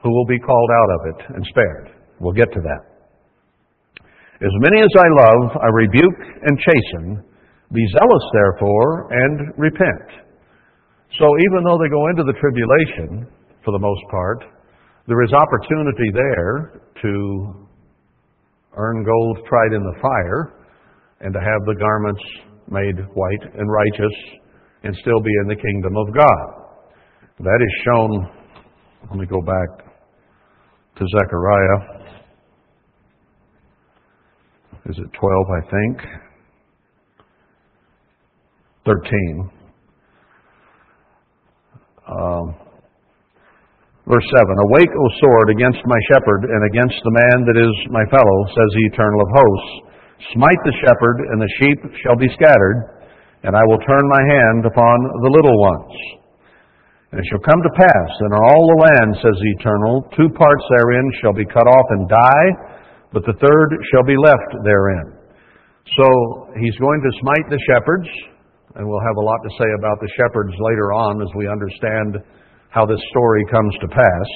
who 0.03 0.09
will 0.11 0.27
be 0.27 0.37
called 0.39 0.69
out 0.71 0.89
of 0.93 1.01
it 1.15 1.35
and 1.35 1.45
spared. 1.49 1.89
We'll 2.19 2.37
get 2.37 2.51
to 2.53 2.61
that. 2.61 2.83
As 4.39 4.53
many 4.61 4.81
as 4.81 4.93
I 4.95 5.07
love, 5.09 5.57
I 5.63 5.67
rebuke 5.73 6.19
and 6.43 6.57
chasten. 6.59 7.23
Be 7.71 7.85
zealous, 7.93 8.25
therefore, 8.33 9.13
and 9.13 9.53
repent. 9.57 10.25
So 11.19 11.25
even 11.25 11.63
though 11.63 11.77
they 11.77 11.89
go 11.89 12.07
into 12.09 12.23
the 12.23 12.33
tribulation, 12.39 13.27
for 13.63 13.71
the 13.71 13.79
most 13.79 14.01
part, 14.09 14.43
there 15.07 15.21
is 15.23 15.33
opportunity 15.33 16.09
there 16.13 16.81
to 17.01 17.67
earn 18.75 19.03
gold 19.03 19.39
tried 19.47 19.73
in 19.73 19.83
the 19.83 19.99
fire 20.01 20.53
and 21.21 21.33
to 21.33 21.39
have 21.39 21.65
the 21.65 21.75
garments 21.75 22.21
made 22.69 22.95
white 23.13 23.43
and 23.57 23.71
righteous 23.71 24.15
and 24.83 24.95
still 25.01 25.19
be 25.19 25.31
in 25.41 25.47
the 25.47 25.55
kingdom 25.55 25.97
of 25.97 26.13
God. 26.13 26.59
That 27.39 27.59
is 27.61 27.73
shown, 27.85 28.29
let 29.09 29.19
me 29.19 29.25
go 29.25 29.41
back 29.41 29.85
to 30.97 31.05
Zechariah. 31.07 31.99
Is 34.85 34.97
it 34.97 35.09
12, 35.19 35.45
I 35.49 35.61
think? 35.69 36.28
13. 38.85 39.49
Um, 42.09 42.45
verse 44.07 44.27
7 44.33 44.65
Awake, 44.65 44.89
O 44.89 45.05
sword, 45.21 45.49
against 45.53 45.83
my 45.85 45.99
shepherd, 46.09 46.49
and 46.49 46.61
against 46.71 46.97
the 47.03 47.13
man 47.13 47.37
that 47.45 47.57
is 47.59 47.73
my 47.91 48.05
fellow, 48.09 48.37
says 48.49 48.69
the 48.73 48.85
Eternal 48.89 49.21
of 49.21 49.29
hosts. 49.29 49.71
Smite 50.33 50.61
the 50.65 50.75
shepherd, 50.83 51.17
and 51.31 51.39
the 51.39 51.53
sheep 51.61 51.79
shall 52.03 52.17
be 52.17 52.27
scattered, 52.35 52.99
and 53.43 53.55
I 53.55 53.63
will 53.67 53.79
turn 53.87 54.03
my 54.07 54.23
hand 54.25 54.65
upon 54.65 54.97
the 55.23 55.31
little 55.31 55.57
ones. 55.59 56.19
And 57.11 57.17
it 57.17 57.25
shall 57.29 57.41
come 57.41 57.61
to 57.61 57.73
pass 57.79 58.09
that 58.21 58.35
on 58.37 58.43
all 58.43 58.63
the 58.69 58.81
land, 58.85 59.09
says 59.17 59.33
the 59.33 59.53
Eternal, 59.57 60.05
two 60.13 60.29
parts 60.37 60.65
therein 60.77 61.07
shall 61.21 61.33
be 61.33 61.45
cut 61.45 61.65
off 61.65 61.87
and 61.97 62.05
die, 62.05 62.49
but 63.13 63.25
the 63.25 63.33
third 63.41 63.69
shall 63.89 64.05
be 64.05 64.17
left 64.17 64.51
therein. 64.61 65.17
So 65.97 66.05
he's 66.61 66.77
going 66.77 67.01
to 67.01 67.19
smite 67.21 67.47
the 67.49 67.57
shepherds, 67.65 68.09
and 68.75 68.85
we'll 68.85 69.01
have 69.01 69.17
a 69.17 69.25
lot 69.25 69.41
to 69.41 69.57
say 69.57 69.69
about 69.77 69.97
the 70.01 70.11
shepherds 70.13 70.53
later 70.59 70.93
on 70.93 71.21
as 71.21 71.31
we 71.33 71.49
understand 71.49 72.21
how 72.69 72.85
this 72.85 73.01
story 73.09 73.45
comes 73.49 73.73
to 73.81 73.87
pass. 73.89 74.29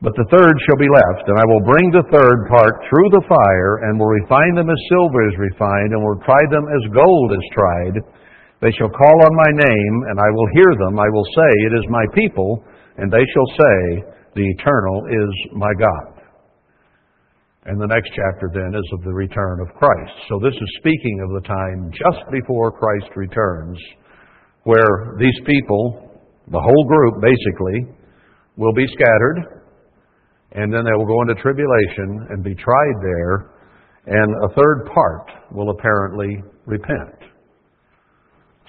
But 0.00 0.12
the 0.16 0.28
third 0.28 0.54
shall 0.68 0.80
be 0.80 0.92
left, 0.92 1.24
and 1.28 1.36
I 1.40 1.46
will 1.48 1.64
bring 1.64 1.88
the 1.88 2.04
third 2.12 2.38
part 2.52 2.84
through 2.84 3.10
the 3.16 3.24
fire, 3.28 3.88
and 3.88 3.96
will 3.96 4.12
refine 4.12 4.54
them 4.56 4.68
as 4.68 4.88
silver 4.92 5.24
is 5.24 5.36
refined, 5.40 5.92
and 5.96 6.00
will 6.04 6.20
try 6.20 6.40
them 6.52 6.68
as 6.68 6.92
gold 6.92 7.32
is 7.32 7.46
tried. 7.56 7.96
They 8.60 8.72
shall 8.76 8.92
call 8.92 9.16
on 9.24 9.32
my 9.32 9.52
name, 9.56 9.96
and 10.12 10.20
I 10.20 10.30
will 10.32 10.50
hear 10.52 10.72
them. 10.84 11.00
I 11.00 11.08
will 11.08 11.28
say, 11.32 11.50
It 11.68 11.74
is 11.80 11.86
my 11.88 12.04
people, 12.12 12.64
and 13.00 13.08
they 13.08 13.24
shall 13.32 13.50
say, 13.56 13.76
The 14.36 14.46
Eternal 14.56 15.08
is 15.08 15.32
my 15.56 15.72
God. 15.80 16.15
And 17.66 17.80
the 17.80 17.86
next 17.86 18.10
chapter 18.14 18.48
then 18.54 18.78
is 18.78 18.88
of 18.94 19.02
the 19.02 19.12
return 19.12 19.58
of 19.58 19.74
Christ. 19.74 20.14
So 20.28 20.38
this 20.38 20.54
is 20.54 20.78
speaking 20.78 21.18
of 21.26 21.42
the 21.42 21.48
time 21.48 21.90
just 21.90 22.22
before 22.30 22.70
Christ 22.70 23.10
returns, 23.16 23.76
where 24.62 25.16
these 25.18 25.34
people, 25.44 26.22
the 26.46 26.60
whole 26.60 26.84
group 26.86 27.20
basically, 27.20 27.90
will 28.56 28.72
be 28.72 28.86
scattered, 28.86 29.66
and 30.52 30.72
then 30.72 30.84
they 30.84 30.94
will 30.96 31.06
go 31.06 31.20
into 31.22 31.34
tribulation 31.42 32.28
and 32.30 32.44
be 32.44 32.54
tried 32.54 32.96
there, 33.02 33.50
and 34.06 34.32
a 34.48 34.54
third 34.54 34.86
part 34.94 35.30
will 35.50 35.70
apparently 35.70 36.40
repent. 36.66 37.18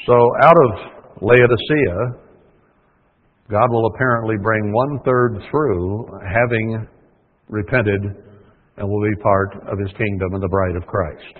So 0.07 0.13
out 0.41 0.55
of 0.57 1.21
Laodicea, 1.21 2.17
God 3.47 3.69
will 3.69 3.91
apparently 3.93 4.37
bring 4.41 4.73
one 4.73 4.99
third 5.05 5.37
through, 5.51 6.09
having 6.33 6.87
repented 7.47 8.26
and 8.77 8.87
will 8.87 9.01
be 9.01 9.21
part 9.21 9.55
of 9.71 9.79
his 9.79 9.91
kingdom 9.97 10.33
and 10.33 10.43
the 10.43 10.47
bride 10.47 10.75
of 10.75 10.85
Christ. 10.85 11.39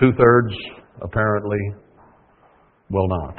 Two 0.00 0.12
thirds, 0.18 0.54
apparently, 1.02 1.58
will 2.90 3.08
not. 3.08 3.34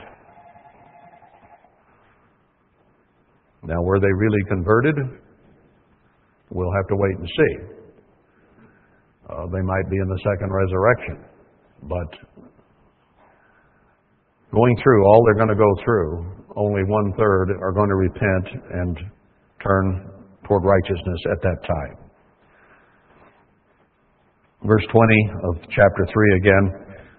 Now, 3.63 3.82
were 3.82 4.00
they 4.00 4.12
really 4.12 4.43
converted? 4.50 4.96
We'll 6.50 6.74
have 6.76 6.88
to 6.88 6.96
wait 6.96 7.17
and 7.17 7.28
see. 7.28 7.74
Uh, 9.30 9.46
they 9.48 9.62
might 9.62 9.89
be 9.89 9.98
in 9.98 10.08
the 10.08 10.19
second 10.19 10.52
resurrection. 10.52 11.26
But 11.84 12.39
going 14.54 14.76
through 14.84 15.06
all 15.06 15.24
they're 15.26 15.36
going 15.36 15.48
to 15.48 15.56
go 15.56 15.74
through, 15.84 16.43
only 16.56 16.84
one 16.88 17.13
third 17.17 17.52
are 17.62 17.72
going 17.72 17.89
to 17.89 17.96
repent 17.96 18.63
and 18.72 18.98
turn 19.63 20.12
toward 20.54 20.70
righteousness 20.70 21.22
at 21.34 21.42
that 21.42 21.60
time. 21.66 21.98
Verse 24.70 24.86
20 24.94 25.50
of 25.50 25.54
chapter 25.74 26.06
3 26.06 26.38
again 26.38 26.66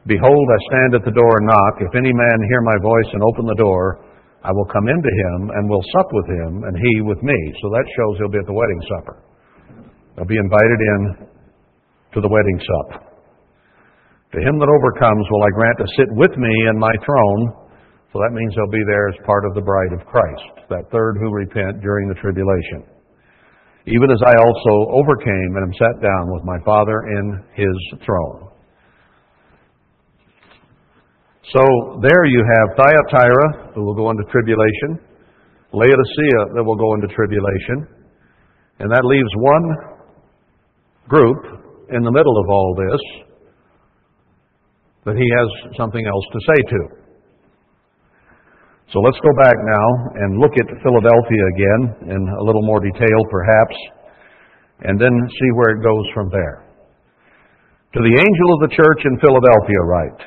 Behold, 0.07 0.47
I 0.53 0.61
stand 0.69 1.01
at 1.01 1.05
the 1.09 1.17
door 1.17 1.33
and 1.41 1.49
knock. 1.49 1.75
If 1.81 1.97
any 1.97 2.13
man 2.13 2.37
hear 2.53 2.61
my 2.61 2.77
voice 2.77 3.09
and 3.17 3.25
open 3.25 3.49
the 3.49 3.57
door, 3.57 4.05
I 4.45 4.53
will 4.53 4.69
come 4.69 4.85
into 4.85 5.09
him 5.09 5.49
and 5.49 5.65
will 5.65 5.81
sup 5.97 6.09
with 6.13 6.29
him, 6.29 6.53
and 6.69 6.77
he 6.77 7.01
with 7.09 7.17
me. 7.25 7.39
So 7.65 7.73
that 7.73 7.89
shows 7.97 8.21
he'll 8.21 8.37
be 8.37 8.37
at 8.37 8.45
the 8.45 8.53
wedding 8.53 8.83
supper. 8.85 9.17
They'll 10.13 10.29
be 10.29 10.37
invited 10.37 10.77
in 10.77 11.01
to 12.13 12.21
the 12.21 12.29
wedding 12.29 12.61
sup. 12.61 13.01
To 14.37 14.39
him 14.45 14.61
that 14.61 14.69
overcomes 14.69 15.25
will 15.33 15.49
I 15.49 15.53
grant 15.57 15.79
to 15.81 15.89
sit 15.97 16.13
with 16.21 16.37
me 16.37 16.53
in 16.69 16.77
my 16.77 16.93
throne. 17.01 17.73
So 18.13 18.21
that 18.21 18.37
means 18.37 18.53
he'll 18.53 18.77
be 18.77 18.85
there 18.85 19.09
as 19.09 19.17
part 19.25 19.49
of 19.49 19.57
the 19.57 19.65
bride 19.65 19.97
of 19.97 20.05
Christ, 20.05 20.69
that 20.69 20.85
third 20.93 21.17
who 21.17 21.33
repent 21.33 21.81
during 21.81 22.13
the 22.13 22.21
tribulation 22.21 22.94
even 23.87 24.11
as 24.11 24.21
I 24.25 24.33
also 24.41 24.91
overcame 24.93 25.57
and 25.57 25.65
am 25.69 25.75
sat 25.77 26.01
down 26.01 26.33
with 26.33 26.45
my 26.45 26.57
Father 26.65 27.05
in 27.09 27.45
his 27.55 28.01
throne. 28.05 28.49
So 31.53 32.01
there 32.01 32.25
you 32.25 32.43
have 32.43 32.77
Thyatira, 32.77 33.75
who 33.75 33.85
will 33.85 33.95
go 33.95 34.11
into 34.11 34.25
tribulation, 34.33 34.99
Laodicea, 35.73 36.55
that 36.55 36.65
will 36.65 36.77
go 36.77 36.95
into 36.95 37.09
tribulation, 37.15 37.87
and 38.79 38.91
that 38.91 39.05
leaves 39.05 39.29
one 39.37 39.95
group 41.09 41.37
in 41.91 42.03
the 42.03 42.11
middle 42.11 42.39
of 42.41 42.49
all 42.49 42.75
this 42.79 43.01
that 45.05 45.17
he 45.17 45.29
has 45.37 45.77
something 45.77 46.07
else 46.07 46.25
to 46.33 46.41
say 46.49 46.63
to. 46.71 47.04
So 48.93 49.01
let's 49.01 49.19
go 49.25 49.33
back 49.41 49.57
now 49.57 49.89
and 50.21 50.39
look 50.39 50.53
at 50.61 50.69
Philadelphia 50.83 51.45
again 51.57 52.15
in 52.15 52.21
a 52.21 52.43
little 52.45 52.63
more 52.67 52.81
detail, 52.81 53.21
perhaps, 53.31 53.77
and 54.85 55.01
then 55.01 55.13
see 55.13 55.51
where 55.57 55.79
it 55.79 55.83
goes 55.83 56.07
from 56.13 56.29
there. 56.31 56.69
To 57.95 58.01
the 58.03 58.17
angel 58.19 58.49
of 58.55 58.61
the 58.67 58.75
church 58.75 59.01
in 59.07 59.23
Philadelphia, 59.23 59.81
write 59.87 60.21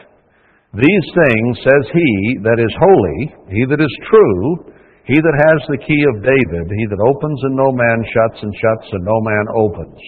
These 0.74 1.08
things 1.14 1.52
says 1.62 1.84
he 1.94 2.40
that 2.44 2.60
is 2.64 2.74
holy, 2.80 3.20
he 3.52 3.68
that 3.68 3.84
is 3.84 3.94
true, 4.10 4.74
he 5.04 5.20
that 5.20 5.38
has 5.38 5.60
the 5.68 5.84
key 5.84 6.02
of 6.16 6.24
David, 6.24 6.66
he 6.68 6.86
that 6.88 7.04
opens 7.04 7.40
and 7.44 7.56
no 7.56 7.72
man 7.72 8.00
shuts, 8.08 8.40
and 8.44 8.54
shuts 8.56 8.88
and 8.92 9.04
no 9.04 9.18
man 9.20 9.46
opens. 9.56 10.02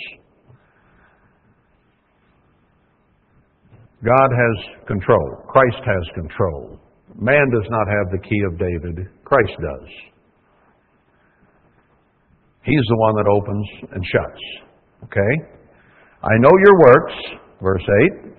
God 4.04 4.30
has 4.32 4.88
control. 4.88 5.44
Christ 5.48 5.84
has 5.84 6.16
control. 6.16 6.79
Man 7.20 7.50
does 7.52 7.68
not 7.70 7.88
have 7.88 8.12
the 8.12 8.24
key 8.24 8.42
of 8.48 8.58
David, 8.58 9.08
Christ 9.26 9.52
does. 9.60 9.90
He's 12.64 12.86
the 12.88 12.98
one 12.98 13.16
that 13.16 13.28
opens 13.28 13.68
and 13.92 14.04
shuts. 14.06 14.42
Okay? 15.04 15.34
I 16.24 16.36
know 16.40 16.52
your 16.64 16.80
works, 16.80 17.14
verse 17.62 17.84
8. 18.24 18.32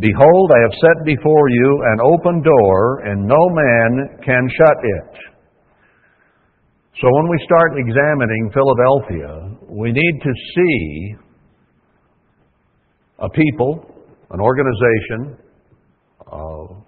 Behold, 0.00 0.50
I 0.50 0.60
have 0.62 0.74
set 0.80 1.04
before 1.04 1.48
you 1.48 1.82
an 1.94 1.98
open 2.02 2.42
door, 2.42 3.00
and 3.06 3.22
no 3.22 3.48
man 3.50 4.18
can 4.24 4.48
shut 4.58 4.78
it. 4.82 5.34
So 7.00 7.08
when 7.10 7.28
we 7.28 7.38
start 7.44 7.72
examining 7.76 8.50
Philadelphia, 8.52 9.58
we 9.68 9.92
need 9.92 10.20
to 10.22 10.32
see 10.56 11.14
a 13.20 13.28
people, 13.30 13.86
an 14.30 14.40
organization, 14.40 15.38
uh, 16.32 16.83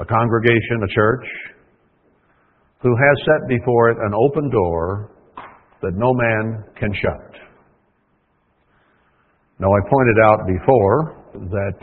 a 0.00 0.04
congregation, 0.04 0.82
a 0.82 0.94
church, 0.94 1.26
who 2.82 2.96
has 2.96 3.26
set 3.26 3.48
before 3.48 3.90
it 3.90 3.98
an 3.98 4.14
open 4.14 4.50
door 4.50 5.10
that 5.82 5.92
no 5.94 6.12
man 6.14 6.64
can 6.78 6.90
shut. 6.94 7.40
Now, 9.58 9.68
I 9.68 9.90
pointed 9.90 10.16
out 10.24 10.38
before 10.46 11.16
that 11.50 11.78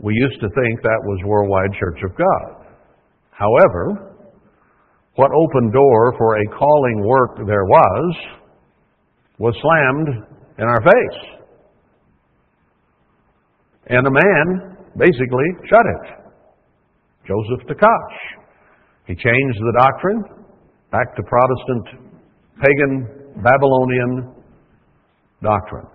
we 0.00 0.14
used 0.14 0.40
to 0.40 0.48
think 0.48 0.82
that 0.82 1.00
was 1.04 1.20
Worldwide 1.26 1.78
Church 1.78 2.00
of 2.04 2.16
God. 2.16 2.66
However, 3.30 4.16
what 5.16 5.30
open 5.30 5.70
door 5.70 6.14
for 6.16 6.36
a 6.36 6.46
calling 6.58 7.04
work 7.04 7.36
there 7.46 7.64
was, 7.64 8.16
was 9.38 9.54
slammed 9.60 10.24
in 10.58 10.64
our 10.64 10.80
face. 10.80 11.40
And 13.88 14.06
a 14.06 14.10
man 14.10 14.76
basically 14.96 15.44
shut 15.68 15.84
it. 15.84 16.25
Joseph 17.26 17.66
Tkach. 17.66 18.10
He 19.06 19.14
changed 19.14 19.58
the 19.58 19.74
doctrine 19.78 20.22
back 20.90 21.14
to 21.16 21.22
Protestant, 21.22 22.14
pagan, 22.62 23.42
Babylonian 23.42 24.34
doctrine. 25.42 25.86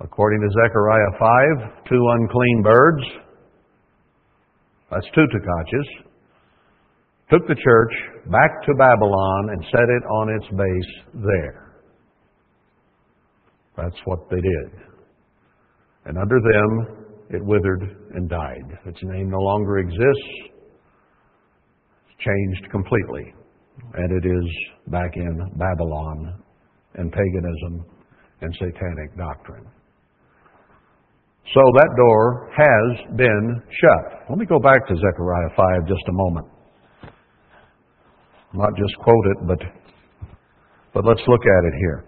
According 0.00 0.40
to 0.42 0.48
Zechariah 0.62 1.12
5, 1.68 1.84
two 1.88 2.02
unclean 2.20 2.62
birds, 2.62 3.02
that's 4.90 5.06
two 5.14 5.26
Tkachs, 5.32 6.06
took 7.30 7.46
the 7.48 7.54
church 7.54 7.92
back 8.30 8.62
to 8.66 8.74
Babylon 8.74 9.48
and 9.52 9.64
set 9.72 9.88
it 9.88 10.04
on 10.04 10.28
its 10.36 10.46
base 10.50 11.22
there. 11.24 11.74
That's 13.76 13.96
what 14.04 14.30
they 14.30 14.40
did. 14.40 14.70
And 16.04 16.16
under 16.18 16.38
them, 16.40 17.05
it 17.30 17.44
withered 17.44 17.82
and 18.14 18.28
died. 18.28 18.78
Its 18.86 18.98
name 19.02 19.30
no 19.30 19.38
longer 19.38 19.78
exists. 19.78 20.30
It's 22.06 22.24
changed 22.24 22.70
completely. 22.70 23.34
And 23.94 24.12
it 24.12 24.26
is 24.26 24.44
back 24.88 25.16
in 25.16 25.38
Babylon 25.56 26.42
and 26.94 27.12
paganism 27.12 27.84
and 28.40 28.54
satanic 28.54 29.16
doctrine. 29.16 29.66
So 31.54 31.60
that 31.74 31.90
door 31.96 32.50
has 32.56 33.16
been 33.16 33.62
shut. 33.80 34.28
Let 34.28 34.38
me 34.38 34.46
go 34.46 34.58
back 34.58 34.86
to 34.88 34.94
Zechariah 34.94 35.50
5 35.56 35.88
just 35.88 36.02
a 36.08 36.12
moment. 36.12 36.46
Not 38.52 38.70
just 38.76 38.96
quote 38.98 39.26
it, 39.26 39.46
but, 39.46 39.58
but 40.94 41.04
let's 41.04 41.22
look 41.28 41.42
at 41.42 41.64
it 41.64 41.74
here. 41.78 42.04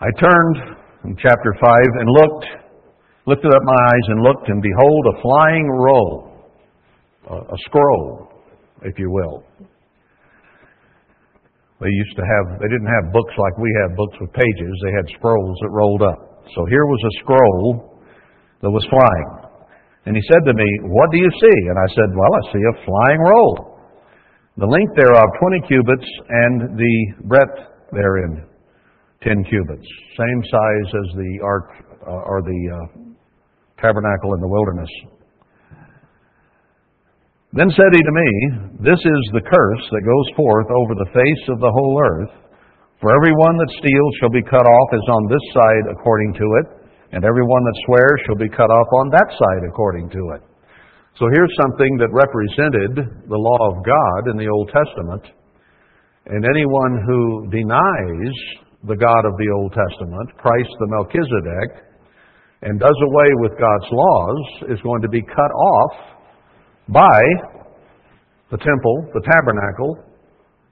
I 0.00 0.08
turned 0.20 0.76
in 1.06 1.14
chapter 1.22 1.54
5 1.54 1.62
and 2.02 2.08
looked, 2.10 2.46
lifted 3.30 3.54
up 3.54 3.62
my 3.62 3.78
eyes 3.78 4.06
and 4.10 4.18
looked, 4.26 4.48
and 4.50 4.60
behold, 4.60 5.02
a 5.14 5.22
flying 5.22 5.68
roll, 5.70 6.10
a, 7.30 7.58
scroll, 7.66 8.28
if 8.82 8.98
you 8.98 9.10
will. 9.10 9.46
They 11.78 11.92
used 11.92 12.16
to 12.16 12.24
have, 12.26 12.58
they 12.58 12.66
didn't 12.66 12.90
have 12.90 13.12
books 13.12 13.34
like 13.38 13.54
we 13.58 13.70
have 13.82 13.96
books 13.96 14.16
with 14.18 14.32
pages. 14.32 14.72
They 14.82 14.94
had 14.98 15.06
scrolls 15.14 15.56
that 15.62 15.70
rolled 15.70 16.02
up. 16.02 16.42
So 16.54 16.64
here 16.66 16.86
was 16.86 17.02
a 17.04 17.12
scroll 17.22 18.02
that 18.62 18.70
was 18.70 18.86
flying. 18.90 19.30
And 20.06 20.16
he 20.16 20.22
said 20.26 20.42
to 20.46 20.54
me, 20.54 20.66
What 20.88 21.10
do 21.10 21.18
you 21.18 21.28
see? 21.28 21.58
And 21.68 21.76
I 21.76 21.88
said, 21.92 22.08
Well, 22.14 22.32
I 22.32 22.42
see 22.54 22.62
a 22.64 22.74
flying 22.86 23.20
roll. 23.20 23.52
The 24.56 24.66
length 24.66 24.96
thereof 24.96 25.28
20 25.38 25.68
cubits, 25.68 26.08
and 26.30 26.78
the 26.78 26.94
breadth 27.28 27.58
therein 27.92 28.46
10 29.22 29.44
cubits. 29.44 29.88
Same 30.16 30.40
size 30.50 30.88
as 30.92 31.08
the 31.16 31.32
ark 31.44 31.68
uh, 32.06 32.28
or 32.28 32.42
the 32.42 32.60
uh, 32.68 33.06
tabernacle 33.80 34.34
in 34.34 34.40
the 34.40 34.48
wilderness. 34.48 34.90
Then 37.52 37.72
said 37.72 37.90
he 37.96 38.02
to 38.04 38.12
me, 38.12 38.30
This 38.84 39.00
is 39.00 39.22
the 39.32 39.40
curse 39.40 39.84
that 39.88 40.04
goes 40.04 40.28
forth 40.36 40.68
over 40.68 40.92
the 40.92 41.12
face 41.14 41.44
of 41.48 41.60
the 41.60 41.72
whole 41.72 41.96
earth. 41.96 42.34
For 43.00 43.12
every 43.12 43.32
one 43.32 43.56
that 43.56 43.76
steals 43.80 44.12
shall 44.20 44.32
be 44.32 44.44
cut 44.44 44.64
off 44.64 44.88
as 44.92 45.06
on 45.08 45.28
this 45.28 45.46
side 45.52 45.84
according 45.92 46.32
to 46.36 46.46
it, 46.60 46.66
and 47.12 47.24
every 47.24 47.44
one 47.44 47.64
that 47.64 47.82
swears 47.86 48.20
shall 48.26 48.36
be 48.36 48.48
cut 48.48 48.68
off 48.68 48.88
on 49.00 49.08
that 49.12 49.28
side 49.32 49.64
according 49.68 50.10
to 50.10 50.22
it. 50.36 50.42
So 51.16 51.24
here's 51.32 51.52
something 51.64 51.96
that 51.96 52.12
represented 52.12 53.24
the 53.24 53.40
law 53.40 53.60
of 53.72 53.84
God 53.84 54.32
in 54.32 54.36
the 54.36 54.48
Old 54.52 54.68
Testament. 54.68 55.24
And 56.26 56.44
anyone 56.44 57.00
who 57.08 57.48
denies 57.48 58.36
the 58.86 58.96
God 58.96 59.22
of 59.26 59.34
the 59.36 59.50
Old 59.50 59.74
Testament, 59.74 60.30
Christ 60.38 60.70
the 60.78 60.86
Melchizedek, 60.86 61.86
and 62.62 62.80
does 62.80 62.98
away 63.02 63.30
with 63.42 63.52
God's 63.58 63.90
laws 63.90 64.40
is 64.70 64.80
going 64.82 65.02
to 65.02 65.08
be 65.08 65.22
cut 65.22 65.52
off 65.52 65.94
by 66.88 67.20
the 68.50 68.56
temple, 68.56 69.10
the 69.12 69.22
tabernacle, 69.26 69.98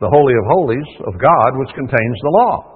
the 0.01 0.09
Holy 0.09 0.35
of 0.35 0.45
Holies 0.47 0.91
of 1.07 1.21
God, 1.21 1.51
which 1.59 1.75
contains 1.75 2.19
the 2.23 2.31
law. 2.31 2.75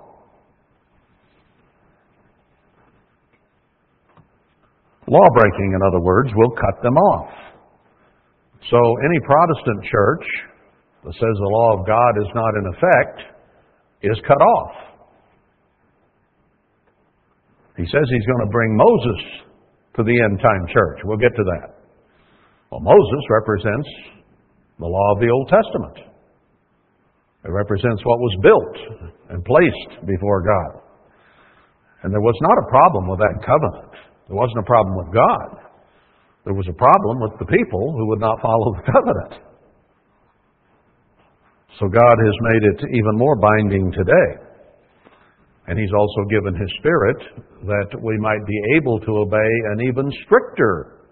Law 5.09 5.29
breaking, 5.35 5.72
in 5.72 5.81
other 5.88 6.01
words, 6.01 6.31
will 6.35 6.51
cut 6.51 6.83
them 6.83 6.96
off. 6.96 7.33
So 8.70 8.77
any 8.77 9.20
Protestant 9.24 9.85
church 9.90 10.27
that 11.05 11.14
says 11.14 11.35
the 11.40 11.48
law 11.48 11.81
of 11.81 11.87
God 11.87 12.12
is 12.20 12.29
not 12.35 12.53
in 12.59 12.66
effect 12.74 13.20
is 14.03 14.18
cut 14.27 14.37
off. 14.37 14.88
He 17.78 17.86
says 17.86 18.02
he's 18.10 18.26
going 18.26 18.42
to 18.42 18.50
bring 18.50 18.74
Moses 18.74 19.20
to 19.94 20.02
the 20.02 20.16
end 20.26 20.42
time 20.42 20.66
church. 20.74 20.98
We'll 21.06 21.22
get 21.22 21.30
to 21.30 21.46
that. 21.46 21.78
Well, 22.74 22.82
Moses 22.82 23.22
represents 23.30 23.88
the 24.82 24.90
law 24.90 25.08
of 25.14 25.22
the 25.22 25.30
Old 25.30 25.46
Testament. 25.46 26.10
It 27.46 27.54
represents 27.54 28.02
what 28.02 28.18
was 28.18 28.34
built 28.42 28.74
and 29.30 29.46
placed 29.46 30.06
before 30.10 30.42
God. 30.42 30.82
And 32.02 32.12
there 32.12 32.20
was 32.20 32.34
not 32.42 32.58
a 32.58 32.66
problem 32.66 33.08
with 33.08 33.22
that 33.22 33.46
covenant. 33.46 33.94
There 34.26 34.36
wasn't 34.36 34.58
a 34.58 34.66
problem 34.66 34.98
with 34.98 35.14
God. 35.14 35.70
There 36.44 36.54
was 36.54 36.66
a 36.66 36.74
problem 36.74 37.22
with 37.22 37.38
the 37.38 37.46
people 37.46 37.94
who 37.94 38.08
would 38.10 38.20
not 38.20 38.42
follow 38.42 38.74
the 38.74 38.90
covenant. 38.90 39.46
So 41.78 41.86
God 41.86 42.16
has 42.18 42.36
made 42.50 42.62
it 42.74 42.78
even 42.90 43.14
more 43.14 43.36
binding 43.38 43.92
today. 43.92 44.47
And 45.68 45.78
He's 45.78 45.92
also 45.92 46.24
given 46.33 46.57
His 46.57 46.72
Spirit 46.81 47.20
that 47.68 48.00
we 48.00 48.16
might 48.18 48.40
be 48.46 48.59
able 48.81 48.98
to 49.00 49.12
obey 49.28 49.52
an 49.76 49.85
even 49.85 50.11
stricter 50.24 51.04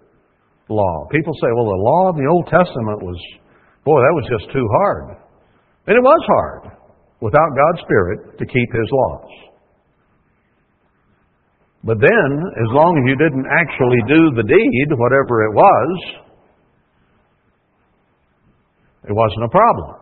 law. 0.69 1.07
People 1.13 1.35
say, 1.35 1.53
well, 1.55 1.69
the 1.69 1.85
law 1.85 2.09
of 2.09 2.17
the 2.17 2.27
Old 2.27 2.49
Testament 2.49 3.05
was, 3.05 3.21
boy, 3.85 4.01
that 4.01 4.17
was 4.17 4.27
just 4.33 4.51
too 4.53 4.67
hard. 4.81 5.21
And 5.87 5.95
it 5.97 6.03
was 6.03 6.23
hard 6.27 6.73
without 7.21 7.53
God's 7.53 7.85
Spirit 7.85 8.39
to 8.39 8.47
keep 8.47 8.71
His 8.73 8.89
laws. 8.91 9.31
But 11.85 12.01
then, 12.01 12.29
as 12.67 12.71
long 12.73 12.99
as 12.99 13.05
you 13.07 13.15
didn't 13.15 13.47
actually 13.47 14.03
do 14.09 14.35
the 14.35 14.43
deed, 14.43 14.89
whatever 14.97 15.47
it 15.47 15.55
was, 15.55 16.25
it 19.05 19.13
wasn't 19.13 19.45
a 19.45 19.49
problem. 19.49 19.95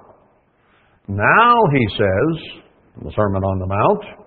Now, 1.09 1.55
he 1.75 1.85
says, 1.99 2.62
in 2.97 3.05
the 3.05 3.12
Sermon 3.14 3.43
on 3.45 3.59
the 3.59 3.67
Mount, 3.67 4.24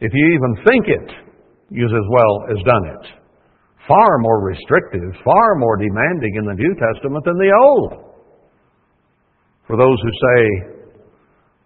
if 0.00 0.12
you 0.12 0.24
even 0.34 0.64
think 0.64 0.84
it, 0.88 1.08
you 1.70 1.86
as 1.86 2.08
well 2.10 2.34
as 2.50 2.58
done 2.64 2.86
it. 2.86 3.04
Far 3.86 4.18
more 4.18 4.40
restrictive, 4.40 5.12
far 5.24 5.54
more 5.56 5.76
demanding 5.76 6.34
in 6.36 6.44
the 6.46 6.54
New 6.54 6.74
Testament 6.74 7.24
than 7.24 7.36
the 7.36 7.52
Old. 7.52 8.14
For 9.66 9.76
those 9.76 9.98
who 10.00 10.12
say 10.12 10.40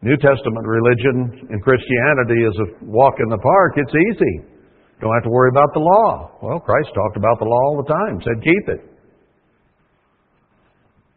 New 0.03 0.17
Testament 0.17 0.67
religion 0.67 1.49
and 1.51 1.63
Christianity 1.63 2.43
is 2.47 2.57
a 2.59 2.85
walk 2.87 3.15
in 3.19 3.29
the 3.29 3.39
park, 3.39 3.73
it's 3.77 3.95
easy. 3.95 4.59
Don't 5.01 5.15
have 5.15 5.25
to 5.25 5.31
worry 5.31 5.51
about 5.51 5.73
the 5.75 5.81
law. 5.81 6.31
Well, 6.43 6.61
Christ 6.61 6.91
talked 6.95 7.17
about 7.17 7.39
the 7.39 7.47
law 7.47 7.63
all 7.71 7.83
the 7.83 7.93
time, 7.93 8.21
said 8.23 8.43
keep 8.43 8.69
it. 8.69 8.83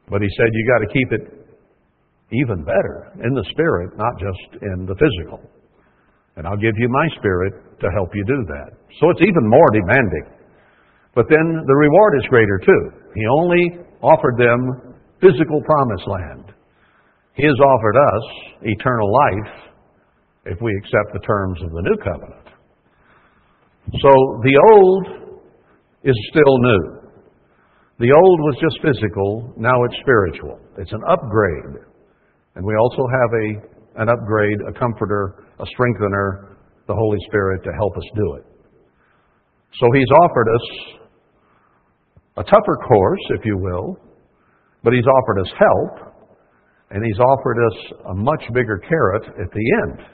But 0.09 0.21
he 0.21 0.29
said 0.37 0.47
you 0.51 0.67
got 0.69 0.85
to 0.85 0.93
keep 0.93 1.11
it 1.11 1.41
even 2.31 2.63
better 2.63 3.11
in 3.23 3.33
the 3.33 3.45
spirit, 3.51 3.97
not 3.97 4.19
just 4.19 4.61
in 4.61 4.85
the 4.85 4.95
physical. 4.95 5.41
And 6.41 6.49
I'll 6.49 6.57
give 6.57 6.73
you 6.73 6.89
my 6.89 7.05
spirit 7.21 7.53
to 7.85 7.87
help 7.93 8.09
you 8.17 8.25
do 8.25 8.41
that. 8.49 8.73
So 8.97 9.13
it's 9.13 9.21
even 9.21 9.45
more 9.45 9.69
demanding. 9.77 10.25
But 11.13 11.29
then 11.29 11.45
the 11.45 11.77
reward 11.77 12.17
is 12.17 12.25
greater 12.33 12.57
too. 12.65 12.83
He 13.13 13.21
only 13.29 13.77
offered 14.01 14.41
them 14.41 14.97
physical 15.21 15.61
promised 15.61 16.07
land. 16.09 16.45
He 17.35 17.45
has 17.45 17.53
offered 17.61 17.93
us 17.93 18.23
eternal 18.63 19.13
life 19.13 19.53
if 20.45 20.57
we 20.65 20.73
accept 20.81 21.13
the 21.13 21.21
terms 21.21 21.61
of 21.61 21.69
the 21.69 21.81
new 21.85 21.97
covenant. 22.01 22.47
So 24.01 24.09
the 24.41 24.57
old 24.73 25.37
is 26.01 26.17
still 26.33 26.57
new. 26.57 27.05
The 27.99 28.17
old 28.17 28.39
was 28.49 28.57
just 28.57 28.81
physical, 28.81 29.53
now 29.57 29.77
it's 29.83 30.01
spiritual. 30.01 30.57
It's 30.79 30.91
an 30.91 31.05
upgrade. 31.07 31.85
And 32.55 32.65
we 32.65 32.73
also 32.81 33.05
have 33.05 33.29
a, 33.29 34.01
an 34.01 34.09
upgrade, 34.09 34.57
a 34.67 34.73
comforter, 34.73 35.45
a 35.61 35.65
strengthener, 35.67 36.57
the 36.87 36.93
Holy 36.93 37.17
Spirit, 37.27 37.63
to 37.63 37.71
help 37.77 37.95
us 37.95 38.03
do 38.15 38.35
it. 38.35 38.45
So 39.79 39.87
He's 39.93 40.11
offered 40.23 40.47
us 40.49 40.67
a 42.37 42.43
tougher 42.43 42.77
course, 42.87 43.19
if 43.37 43.45
you 43.45 43.57
will, 43.57 43.97
but 44.83 44.93
He's 44.93 45.05
offered 45.05 45.39
us 45.41 45.51
help, 45.59 46.13
and 46.89 47.05
He's 47.05 47.19
offered 47.19 47.57
us 47.67 47.93
a 48.11 48.13
much 48.15 48.43
bigger 48.53 48.79
carrot 48.79 49.25
at 49.39 49.51
the 49.51 49.65
end. 49.83 50.07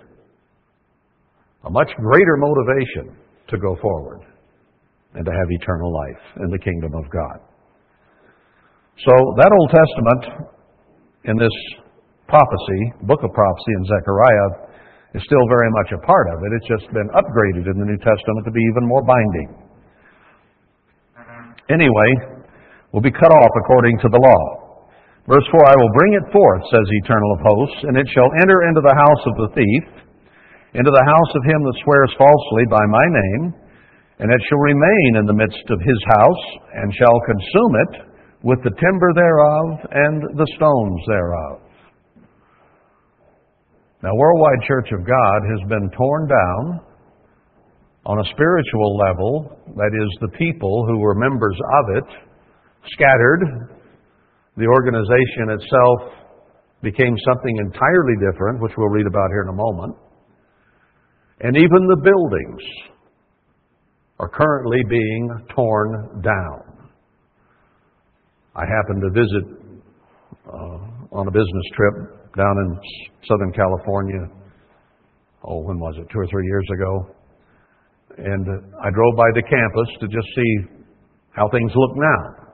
a 1.67 1.69
much 1.69 1.91
greater 1.97 2.37
motivation 2.37 3.17
to 3.49 3.57
go 3.57 3.75
forward 3.81 4.21
and 5.13 5.25
to 5.25 5.31
have 5.31 5.47
eternal 5.49 5.93
life 5.93 6.23
in 6.43 6.49
the 6.49 6.59
kingdom 6.59 6.93
of 6.95 7.03
God. 7.11 7.39
So 9.03 9.11
that 9.37 9.51
Old 9.51 9.71
Testament 9.71 10.51
in 11.25 11.37
this 11.37 11.51
prophecy, 12.27 12.81
book 13.03 13.19
of 13.23 13.31
prophecy 13.33 13.73
in 13.77 13.85
Zechariah, 13.85 14.66
is 15.15 15.23
still 15.23 15.45
very 15.47 15.71
much 15.71 15.95
a 15.95 16.01
part 16.03 16.27
of 16.35 16.43
it. 16.43 16.49
It's 16.59 16.67
just 16.67 16.87
been 16.91 17.07
upgraded 17.15 17.69
in 17.71 17.75
the 17.79 17.87
New 17.87 17.99
Testament 18.03 18.43
to 18.43 18.51
be 18.51 18.63
even 18.73 18.83
more 18.87 19.03
binding. 19.05 19.49
Anyway, 21.71 22.09
will 22.91 23.03
be 23.03 23.11
cut 23.11 23.31
off 23.31 23.53
according 23.63 23.99
to 23.99 24.09
the 24.09 24.19
law. 24.19 24.43
Verse 25.27 25.43
4 25.51 25.59
I 25.67 25.75
will 25.75 25.91
bring 25.91 26.15
it 26.15 26.31
forth, 26.31 26.63
says 26.71 26.87
the 26.87 26.99
Eternal 27.03 27.31
of 27.35 27.41
hosts, 27.43 27.79
and 27.91 27.95
it 27.99 28.07
shall 28.15 28.31
enter 28.47 28.63
into 28.71 28.79
the 28.79 28.95
house 28.95 29.23
of 29.27 29.35
the 29.35 29.51
thief, 29.59 29.85
into 30.71 30.91
the 30.91 31.07
house 31.07 31.31
of 31.35 31.43
him 31.43 31.59
that 31.67 31.83
swears 31.83 32.11
falsely 32.15 32.63
by 32.71 32.83
my 32.87 33.05
name, 33.11 33.43
and 34.23 34.31
it 34.31 34.41
shall 34.47 34.63
remain 34.63 35.19
in 35.19 35.27
the 35.27 35.35
midst 35.35 35.67
of 35.67 35.83
his 35.83 36.01
house, 36.15 36.45
and 36.79 36.87
shall 36.95 37.19
consume 37.27 37.73
it 37.75 37.93
with 38.47 38.63
the 38.63 38.71
timber 38.79 39.11
thereof 39.11 39.65
and 39.91 40.39
the 40.39 40.47
stones 40.55 41.01
thereof. 41.11 41.66
Now, 44.03 44.13
Worldwide 44.13 44.61
Church 44.67 44.89
of 44.93 44.99
God 45.07 45.39
has 45.49 45.69
been 45.69 45.89
torn 45.97 46.27
down 46.27 46.81
on 48.05 48.19
a 48.19 48.29
spiritual 48.29 48.95
level, 48.95 49.57
that 49.75 49.89
is, 49.89 50.17
the 50.21 50.37
people 50.37 50.85
who 50.85 50.99
were 50.99 51.15
members 51.15 51.57
of 51.79 51.97
it 51.97 52.03
scattered. 52.93 53.73
The 54.55 54.67
organization 54.67 55.49
itself 55.49 56.13
became 56.83 57.15
something 57.25 57.57
entirely 57.57 58.13
different, 58.21 58.61
which 58.61 58.71
we'll 58.77 58.89
read 58.89 59.07
about 59.07 59.29
here 59.31 59.41
in 59.41 59.49
a 59.49 59.57
moment. 59.57 59.95
And 61.41 61.57
even 61.57 61.87
the 61.87 62.01
buildings 62.03 62.61
are 64.19 64.29
currently 64.29 64.79
being 64.89 65.29
torn 65.55 66.21
down. 66.21 66.89
I 68.55 68.61
happened 68.61 69.01
to 69.01 69.09
visit 69.09 69.43
uh, 70.47 71.17
on 71.17 71.27
a 71.27 71.31
business 71.31 71.65
trip 71.75 72.16
down 72.37 72.55
in 72.57 72.79
Southern 73.27 73.51
California. 73.51 74.29
Oh, 75.43 75.61
when 75.63 75.79
was 75.79 75.95
it? 75.97 76.07
Two 76.13 76.19
or 76.19 76.27
three 76.27 76.45
years 76.45 76.67
ago. 76.73 77.07
And 78.17 78.45
I 78.81 78.89
drove 78.89 79.15
by 79.17 79.29
the 79.35 79.43
campus 79.43 79.89
to 80.01 80.07
just 80.07 80.27
see 80.35 80.83
how 81.31 81.49
things 81.49 81.71
look 81.75 81.91
now. 81.95 82.47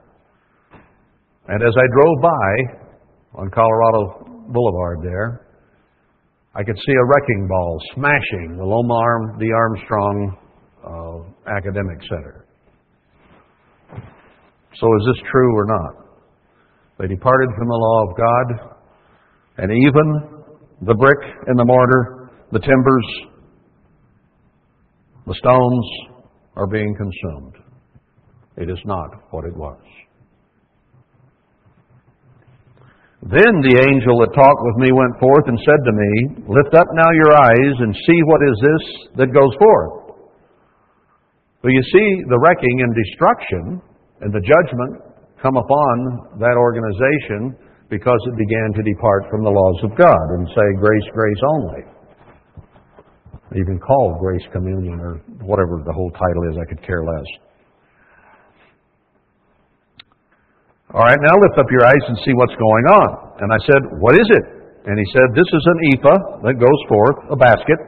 And 1.48 1.62
as 1.62 1.74
I 1.76 1.86
drove 1.92 2.22
by 2.22 3.40
on 3.40 3.50
Colorado 3.50 4.44
Boulevard 4.48 4.98
there, 5.02 5.46
I 6.54 6.62
could 6.62 6.76
see 6.76 6.92
a 6.92 7.04
wrecking 7.04 7.48
ball 7.48 7.80
smashing 7.94 8.56
the 8.56 8.64
Loma, 8.64 9.38
the 9.38 9.52
Armstrong 9.52 10.36
uh, 10.86 11.50
Academic 11.56 11.98
Center. 12.08 12.46
So 14.80 14.86
is 14.86 15.06
this 15.06 15.22
true 15.30 15.56
or 15.56 15.66
not? 15.66 15.94
They 16.98 17.08
departed 17.08 17.48
from 17.58 17.68
the 17.68 17.74
law 17.74 18.08
of 18.08 18.16
God, 18.16 18.73
and 19.58 19.70
even 19.70 20.44
the 20.82 20.94
brick 20.94 21.18
and 21.46 21.58
the 21.58 21.64
mortar, 21.64 22.30
the 22.52 22.58
timbers, 22.58 23.06
the 25.26 25.34
stones 25.34 25.86
are 26.56 26.66
being 26.66 26.94
consumed. 26.96 27.54
It 28.56 28.70
is 28.70 28.78
not 28.84 29.10
what 29.30 29.44
it 29.44 29.56
was. 29.56 29.80
Then 33.24 33.64
the 33.64 33.80
angel 33.88 34.20
that 34.20 34.36
talked 34.36 34.62
with 34.68 34.84
me 34.84 34.92
went 34.92 35.16
forth 35.16 35.48
and 35.48 35.56
said 35.64 35.80
to 35.80 35.94
me, 35.96 36.44
Lift 36.44 36.76
up 36.76 36.86
now 36.92 37.10
your 37.16 37.32
eyes 37.32 37.74
and 37.80 37.96
see 38.04 38.20
what 38.28 38.40
is 38.44 38.56
this 38.60 38.84
that 39.16 39.32
goes 39.32 39.56
forth. 39.56 40.20
Well, 41.64 41.72
you 41.72 41.80
see 41.80 42.08
the 42.28 42.36
wrecking 42.36 42.84
and 42.84 42.92
destruction 42.92 43.80
and 44.20 44.28
the 44.28 44.44
judgment 44.44 45.16
come 45.40 45.56
upon 45.56 46.36
that 46.36 46.60
organization 46.60 47.56
because 47.94 48.18
it 48.26 48.34
began 48.34 48.74
to 48.74 48.82
depart 48.82 49.30
from 49.30 49.46
the 49.46 49.54
laws 49.54 49.78
of 49.86 49.94
God 49.94 50.26
and 50.34 50.50
say 50.50 50.66
grace, 50.82 51.08
grace 51.14 51.42
only. 51.46 51.82
Even 53.54 53.78
called 53.78 54.18
grace 54.18 54.42
communion 54.50 54.98
or 54.98 55.22
whatever 55.46 55.78
the 55.86 55.94
whole 55.94 56.10
title 56.10 56.42
is, 56.50 56.58
I 56.58 56.66
could 56.66 56.82
care 56.82 57.06
less. 57.06 57.28
All 60.90 61.06
right, 61.06 61.22
now 61.22 61.38
lift 61.38 61.54
up 61.54 61.70
your 61.70 61.86
eyes 61.86 62.04
and 62.10 62.18
see 62.26 62.34
what's 62.34 62.58
going 62.58 62.86
on. 62.98 63.08
And 63.46 63.54
I 63.54 63.60
said, 63.62 63.82
What 64.02 64.18
is 64.18 64.26
it? 64.26 64.44
And 64.90 64.98
he 64.98 65.06
said, 65.14 65.30
This 65.38 65.46
is 65.46 65.62
an 65.62 65.78
ephah 65.94 66.20
that 66.50 66.58
goes 66.58 66.80
forth, 66.90 67.30
a 67.30 67.38
basket 67.38 67.78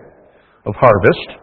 of 0.71 0.75
harvest. 0.79 1.43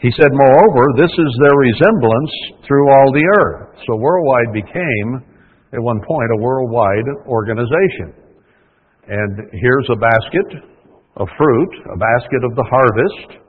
He 0.00 0.08
said, 0.16 0.32
Moreover, 0.32 0.84
this 0.96 1.12
is 1.12 1.32
their 1.44 1.56
resemblance 1.60 2.32
through 2.64 2.88
all 2.88 3.12
the 3.12 3.26
earth. 3.36 3.84
So 3.84 4.00
worldwide 4.00 4.52
became, 4.56 5.28
at 5.72 5.80
one 5.80 6.00
point, 6.06 6.28
a 6.34 6.42
worldwide 6.42 7.08
organization. 7.26 8.14
And 9.06 9.50
here's 9.52 9.88
a 9.90 9.96
basket 9.96 10.62
of 11.16 11.28
fruit, 11.36 11.72
a 11.94 11.98
basket 11.98 12.42
of 12.44 12.54
the 12.56 12.66
harvest, 12.68 13.40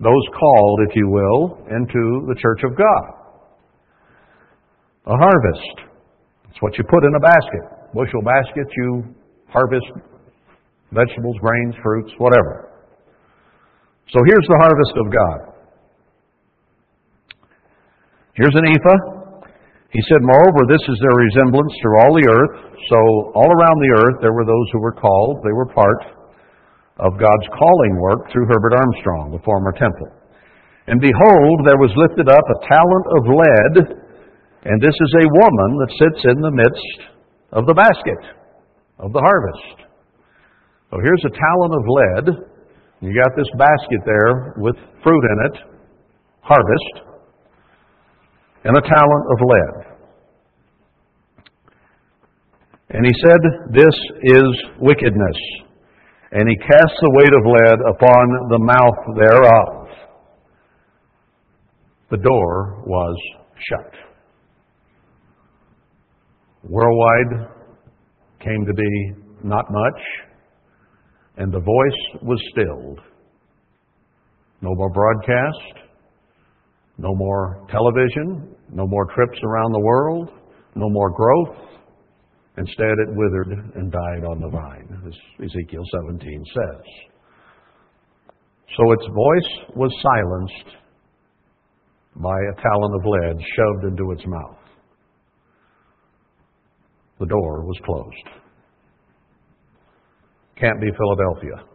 those 0.00 0.26
called, 0.38 0.80
if 0.88 0.96
you 0.96 1.08
will, 1.08 1.58
into 1.70 2.26
the 2.28 2.36
church 2.40 2.60
of 2.64 2.76
God. 2.76 3.04
A 5.06 5.16
harvest. 5.16 5.88
It's 6.50 6.60
what 6.60 6.76
you 6.76 6.84
put 6.84 7.04
in 7.04 7.14
a 7.16 7.20
basket. 7.20 7.64
Bushel 7.94 8.22
basket, 8.22 8.66
you 8.76 9.14
harvest 9.48 9.86
vegetables, 10.92 11.36
grains, 11.40 11.74
fruits, 11.82 12.12
whatever. 12.18 12.68
So 14.12 14.20
here's 14.24 14.46
the 14.48 14.58
harvest 14.60 14.92
of 14.96 15.12
God. 15.12 15.54
Here's 18.34 18.54
an 18.54 18.64
ephah. 18.72 19.17
He 19.90 20.02
said, 20.08 20.20
Moreover, 20.20 20.68
this 20.68 20.84
is 20.84 20.96
their 21.00 21.16
resemblance 21.16 21.72
through 21.80 21.96
all 22.04 22.12
the 22.12 22.28
earth. 22.28 22.56
So 22.92 22.98
all 23.32 23.50
around 23.50 23.78
the 23.80 23.94
earth 24.04 24.16
there 24.20 24.36
were 24.36 24.44
those 24.44 24.68
who 24.72 24.80
were 24.84 24.96
called. 24.96 25.40
They 25.44 25.56
were 25.56 25.68
part 25.72 26.02
of 27.00 27.16
God's 27.16 27.48
calling 27.56 27.94
work 27.96 28.28
through 28.28 28.50
Herbert 28.50 28.74
Armstrong, 28.76 29.32
the 29.32 29.42
former 29.46 29.72
temple. 29.72 30.12
And 30.88 31.00
behold, 31.00 31.64
there 31.64 31.80
was 31.80 31.92
lifted 31.96 32.28
up 32.28 32.44
a 32.44 32.58
talent 32.68 33.06
of 33.16 33.22
lead 33.28 33.74
and 34.64 34.82
this 34.82 34.94
is 34.94 35.12
a 35.22 35.32
woman 35.32 35.70
that 35.78 35.92
sits 35.96 36.20
in 36.34 36.38
the 36.42 36.50
midst 36.50 36.98
of 37.54 37.64
the 37.66 37.74
basket 37.78 38.22
of 38.98 39.12
the 39.14 39.22
harvest. 39.22 39.86
So 40.90 40.98
here's 40.98 41.24
a 41.24 41.32
talent 41.32 41.72
of 41.78 41.84
lead. 41.86 42.26
You 43.00 43.14
got 43.14 43.30
this 43.38 43.48
basket 43.54 44.02
there 44.04 44.58
with 44.58 44.74
fruit 45.00 45.24
in 45.30 45.38
it, 45.46 45.56
harvest, 46.42 47.07
and 48.64 48.76
a 48.76 48.80
talent 48.80 49.24
of 49.32 49.38
lead. 49.40 49.88
And 52.90 53.04
he 53.04 53.12
said, 53.22 53.40
This 53.72 53.94
is 54.22 54.46
wickedness. 54.80 55.36
And 56.32 56.48
he 56.48 56.56
cast 56.56 56.92
the 57.00 57.10
weight 57.14 57.32
of 57.32 57.44
lead 57.46 57.78
upon 57.94 58.48
the 58.50 58.58
mouth 58.58 59.16
thereof. 59.16 59.88
The 62.10 62.16
door 62.18 62.82
was 62.86 63.16
shut. 63.68 63.92
Worldwide 66.64 67.48
came 68.40 68.64
to 68.66 68.74
be 68.74 69.12
not 69.42 69.70
much, 69.70 70.00
and 71.36 71.52
the 71.52 71.60
voice 71.60 72.22
was 72.22 72.38
stilled. 72.52 73.00
No 74.60 74.74
more 74.74 74.90
broadcast, 74.90 75.87
no 76.98 77.14
more 77.14 77.66
television, 77.70 78.54
no 78.70 78.86
more 78.86 79.06
trips 79.14 79.38
around 79.42 79.72
the 79.72 79.80
world, 79.80 80.30
no 80.74 80.88
more 80.90 81.10
growth. 81.10 81.56
Instead, 82.56 82.94
it 83.06 83.08
withered 83.10 83.72
and 83.76 83.92
died 83.92 84.24
on 84.24 84.40
the 84.40 84.50
vine, 84.50 85.02
as 85.06 85.14
Ezekiel 85.44 85.84
17 86.06 86.44
says. 86.54 86.84
So 88.76 88.92
its 88.92 89.06
voice 89.06 89.76
was 89.76 89.90
silenced 90.02 90.76
by 92.16 92.36
a 92.36 92.60
talent 92.60 92.94
of 92.94 93.06
lead 93.06 93.36
shoved 93.56 93.84
into 93.92 94.10
its 94.12 94.26
mouth 94.26 94.58
the 97.18 97.26
door 97.26 97.64
was 97.64 97.78
closed. 97.84 98.28
Can't 100.56 100.80
be 100.80 100.88
Philadelphia. 100.96 101.66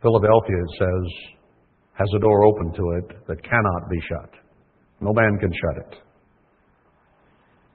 Philadelphia, 0.00 0.56
it 0.56 0.70
says, 0.78 1.38
has 1.98 2.08
a 2.16 2.18
door 2.20 2.44
open 2.44 2.72
to 2.74 2.84
it 2.98 3.26
that 3.28 3.42
cannot 3.42 3.90
be 3.90 4.00
shut. 4.08 4.30
No 5.00 5.12
man 5.12 5.38
can 5.38 5.50
shut 5.52 5.76
it. 5.86 5.98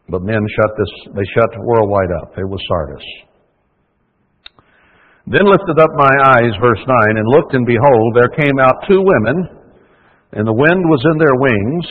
But 0.10 0.22
men 0.24 0.40
shut 0.40 0.72
this, 0.78 1.14
they 1.16 1.28
shut 1.36 1.50
worldwide 1.60 2.12
up. 2.22 2.32
It 2.38 2.48
was 2.48 2.62
Sardis. 2.68 3.06
Then 5.28 5.44
lifted 5.44 5.78
up 5.78 5.92
my 6.00 6.40
eyes, 6.40 6.56
verse 6.64 6.80
9, 6.80 7.18
and 7.18 7.28
looked, 7.28 7.54
and 7.54 7.66
behold, 7.66 8.16
there 8.16 8.32
came 8.32 8.58
out 8.64 8.88
two 8.88 9.04
women, 9.04 9.60
and 10.32 10.48
the 10.48 10.56
wind 10.56 10.82
was 10.88 11.04
in 11.12 11.18
their 11.20 11.36
wings, 11.36 11.86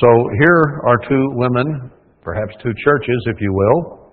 so 0.00 0.08
here 0.42 0.82
are 0.86 0.98
two 1.08 1.24
women, 1.34 1.90
perhaps 2.22 2.54
two 2.62 2.74
churches, 2.84 3.20
if 3.26 3.40
you 3.40 3.52
will. 3.52 4.10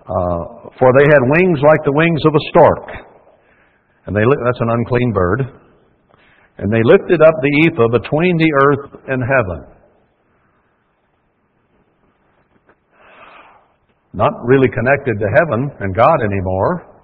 Uh, 0.00 0.70
for 0.78 0.88
they 0.98 1.04
had 1.04 1.22
wings 1.28 1.60
like 1.60 1.80
the 1.84 1.92
wings 1.92 2.20
of 2.24 2.34
a 2.34 2.42
stork, 2.50 3.15
And 4.06 4.14
they 4.14 4.22
that's 4.22 4.62
an 4.62 4.70
unclean 4.70 5.12
bird. 5.12 5.40
And 6.58 6.72
they 6.72 6.82
lifted 6.84 7.20
up 7.20 7.34
the 7.42 7.54
ephah 7.66 7.88
between 7.90 8.38
the 8.38 8.50
earth 8.64 9.00
and 9.08 9.20
heaven. 9.22 9.76
Not 14.14 14.32
really 14.46 14.68
connected 14.72 15.20
to 15.20 15.28
heaven 15.36 15.70
and 15.80 15.94
God 15.94 16.16
anymore, 16.24 16.96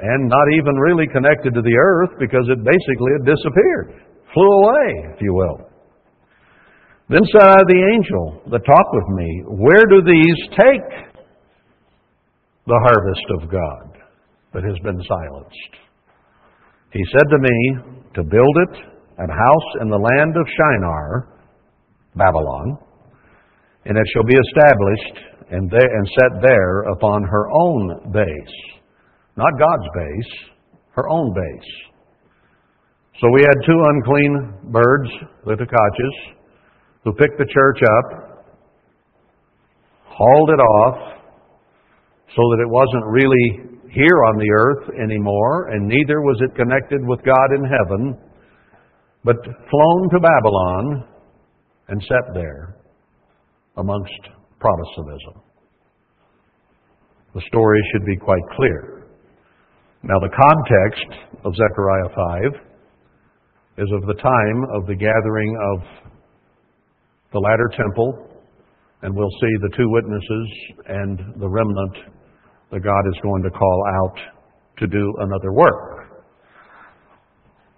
and 0.00 0.28
not 0.28 0.46
even 0.56 0.74
really 0.76 1.06
connected 1.12 1.52
to 1.52 1.60
the 1.60 1.76
earth 1.76 2.16
because 2.18 2.48
it 2.48 2.64
basically 2.64 3.12
had 3.18 3.26
disappeared, 3.26 4.00
flew 4.32 4.48
away, 4.64 5.12
if 5.14 5.20
you 5.20 5.34
will. 5.34 5.68
Then 7.10 7.20
said 7.30 7.42
I 7.42 7.60
the 7.68 7.82
angel 7.92 8.40
that 8.50 8.64
talked 8.64 8.94
with 8.94 9.08
me, 9.12 9.42
Where 9.60 9.84
do 9.90 10.00
these 10.00 10.38
take 10.56 11.12
the 12.66 12.80
harvest 12.88 13.26
of 13.42 13.50
God 13.50 14.00
that 14.54 14.64
has 14.64 14.78
been 14.82 15.02
silenced? 15.04 15.91
He 16.92 17.02
said 17.10 17.28
to 17.30 17.38
me, 17.38 17.56
To 18.16 18.22
build 18.22 18.56
it 18.68 18.92
an 19.18 19.28
house 19.28 19.70
in 19.80 19.88
the 19.88 19.96
land 19.96 20.36
of 20.36 20.46
Shinar, 20.56 21.28
Babylon, 22.16 22.78
and 23.84 23.96
it 23.96 24.04
shall 24.12 24.24
be 24.24 24.36
established 24.36 25.32
and, 25.50 25.70
there, 25.70 25.80
and 25.80 26.06
set 26.18 26.42
there 26.42 26.82
upon 26.92 27.22
her 27.24 27.50
own 27.50 28.12
base. 28.12 28.56
Not 29.36 29.58
God's 29.58 29.88
base, 29.94 30.32
her 30.94 31.08
own 31.08 31.32
base. 31.32 31.70
So 33.20 33.28
we 33.32 33.40
had 33.40 33.66
two 33.66 33.80
unclean 33.94 34.72
birds, 34.72 35.10
the 35.44 35.56
who 37.04 37.12
picked 37.12 37.38
the 37.38 37.46
church 37.52 37.80
up, 37.82 38.46
hauled 40.06 40.50
it 40.50 40.60
off, 40.60 40.98
so 42.34 42.42
that 42.50 42.62
it 42.62 42.68
wasn't 42.68 43.04
really 43.06 43.71
here 43.92 44.24
on 44.24 44.38
the 44.38 44.50
earth 44.50 44.88
anymore, 45.02 45.68
and 45.68 45.86
neither 45.86 46.20
was 46.22 46.40
it 46.40 46.56
connected 46.56 47.00
with 47.06 47.20
God 47.24 47.48
in 47.56 47.64
heaven, 47.64 48.18
but 49.22 49.36
flown 49.44 50.08
to 50.10 50.20
Babylon 50.20 51.04
and 51.88 52.02
set 52.02 52.34
there 52.34 52.76
amongst 53.76 54.12
Protestantism. 54.58 55.42
The 57.34 57.42
story 57.48 57.80
should 57.92 58.06
be 58.06 58.16
quite 58.16 58.42
clear. 58.56 59.06
Now, 60.02 60.18
the 60.20 60.30
context 60.30 61.38
of 61.44 61.54
Zechariah 61.54 62.08
5 62.54 62.60
is 63.78 63.88
of 63.92 64.06
the 64.06 64.20
time 64.20 64.64
of 64.74 64.86
the 64.86 64.94
gathering 64.94 65.56
of 65.74 66.12
the 67.32 67.38
latter 67.38 67.70
temple, 67.76 68.28
and 69.02 69.14
we'll 69.14 69.30
see 69.40 69.54
the 69.62 69.76
two 69.76 69.88
witnesses 69.88 70.48
and 70.88 71.40
the 71.40 71.48
remnant 71.48 71.96
that 72.72 72.80
God 72.80 73.04
is 73.08 73.20
going 73.22 73.42
to 73.44 73.50
call 73.50 73.84
out 74.02 74.16
to 74.78 74.86
do 74.86 75.14
another 75.20 75.52
work. 75.52 76.08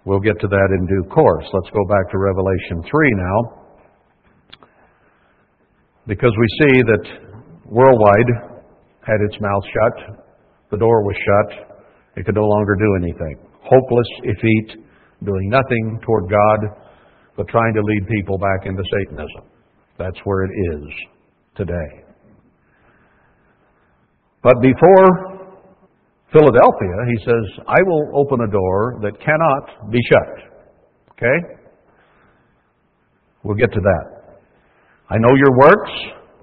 We'll 0.05 0.21
get 0.21 0.39
to 0.39 0.47
that 0.47 0.69
in 0.79 0.85
due 0.87 1.09
course. 1.09 1.45
Let's 1.51 1.69
go 1.73 1.83
back 1.85 2.09
to 2.11 2.17
Revelation 2.17 2.81
3 2.89 3.11
now 3.15 3.65
because 6.07 6.31
we 6.37 6.47
see 6.61 6.81
that 6.83 7.03
worldwide 7.65 8.61
had 9.01 9.17
its 9.29 9.41
mouth 9.41 9.63
shut, 9.65 10.17
the 10.71 10.77
door 10.77 11.03
was 11.03 11.15
shut, 11.17 11.77
it 12.15 12.25
could 12.25 12.35
no 12.35 12.45
longer 12.45 12.75
do 12.75 12.95
anything. 13.03 13.37
Hopeless, 13.61 14.07
effete, 14.23 14.85
doing 15.23 15.49
nothing 15.49 15.99
toward 16.05 16.29
God, 16.29 16.59
but 17.35 17.47
trying 17.47 17.73
to 17.73 17.81
lead 17.81 18.07
people 18.07 18.37
back 18.37 18.65
into 18.65 18.83
Satanism. 18.91 19.49
That's 19.97 20.17
where 20.23 20.45
it 20.45 20.51
is 20.51 20.83
today. 21.55 22.04
But 24.45 24.61
before 24.61 25.09
Philadelphia, 26.31 26.97
he 27.09 27.17
says, 27.25 27.65
I 27.65 27.81
will 27.81 28.13
open 28.13 28.45
a 28.45 28.51
door 28.51 28.99
that 29.01 29.17
cannot 29.17 29.89
be 29.89 29.97
shut. 30.05 30.53
Okay? 31.17 31.37
We'll 33.41 33.57
get 33.57 33.73
to 33.73 33.79
that. 33.81 34.37
I 35.09 35.17
know 35.17 35.33
your 35.33 35.57
works. 35.57 35.89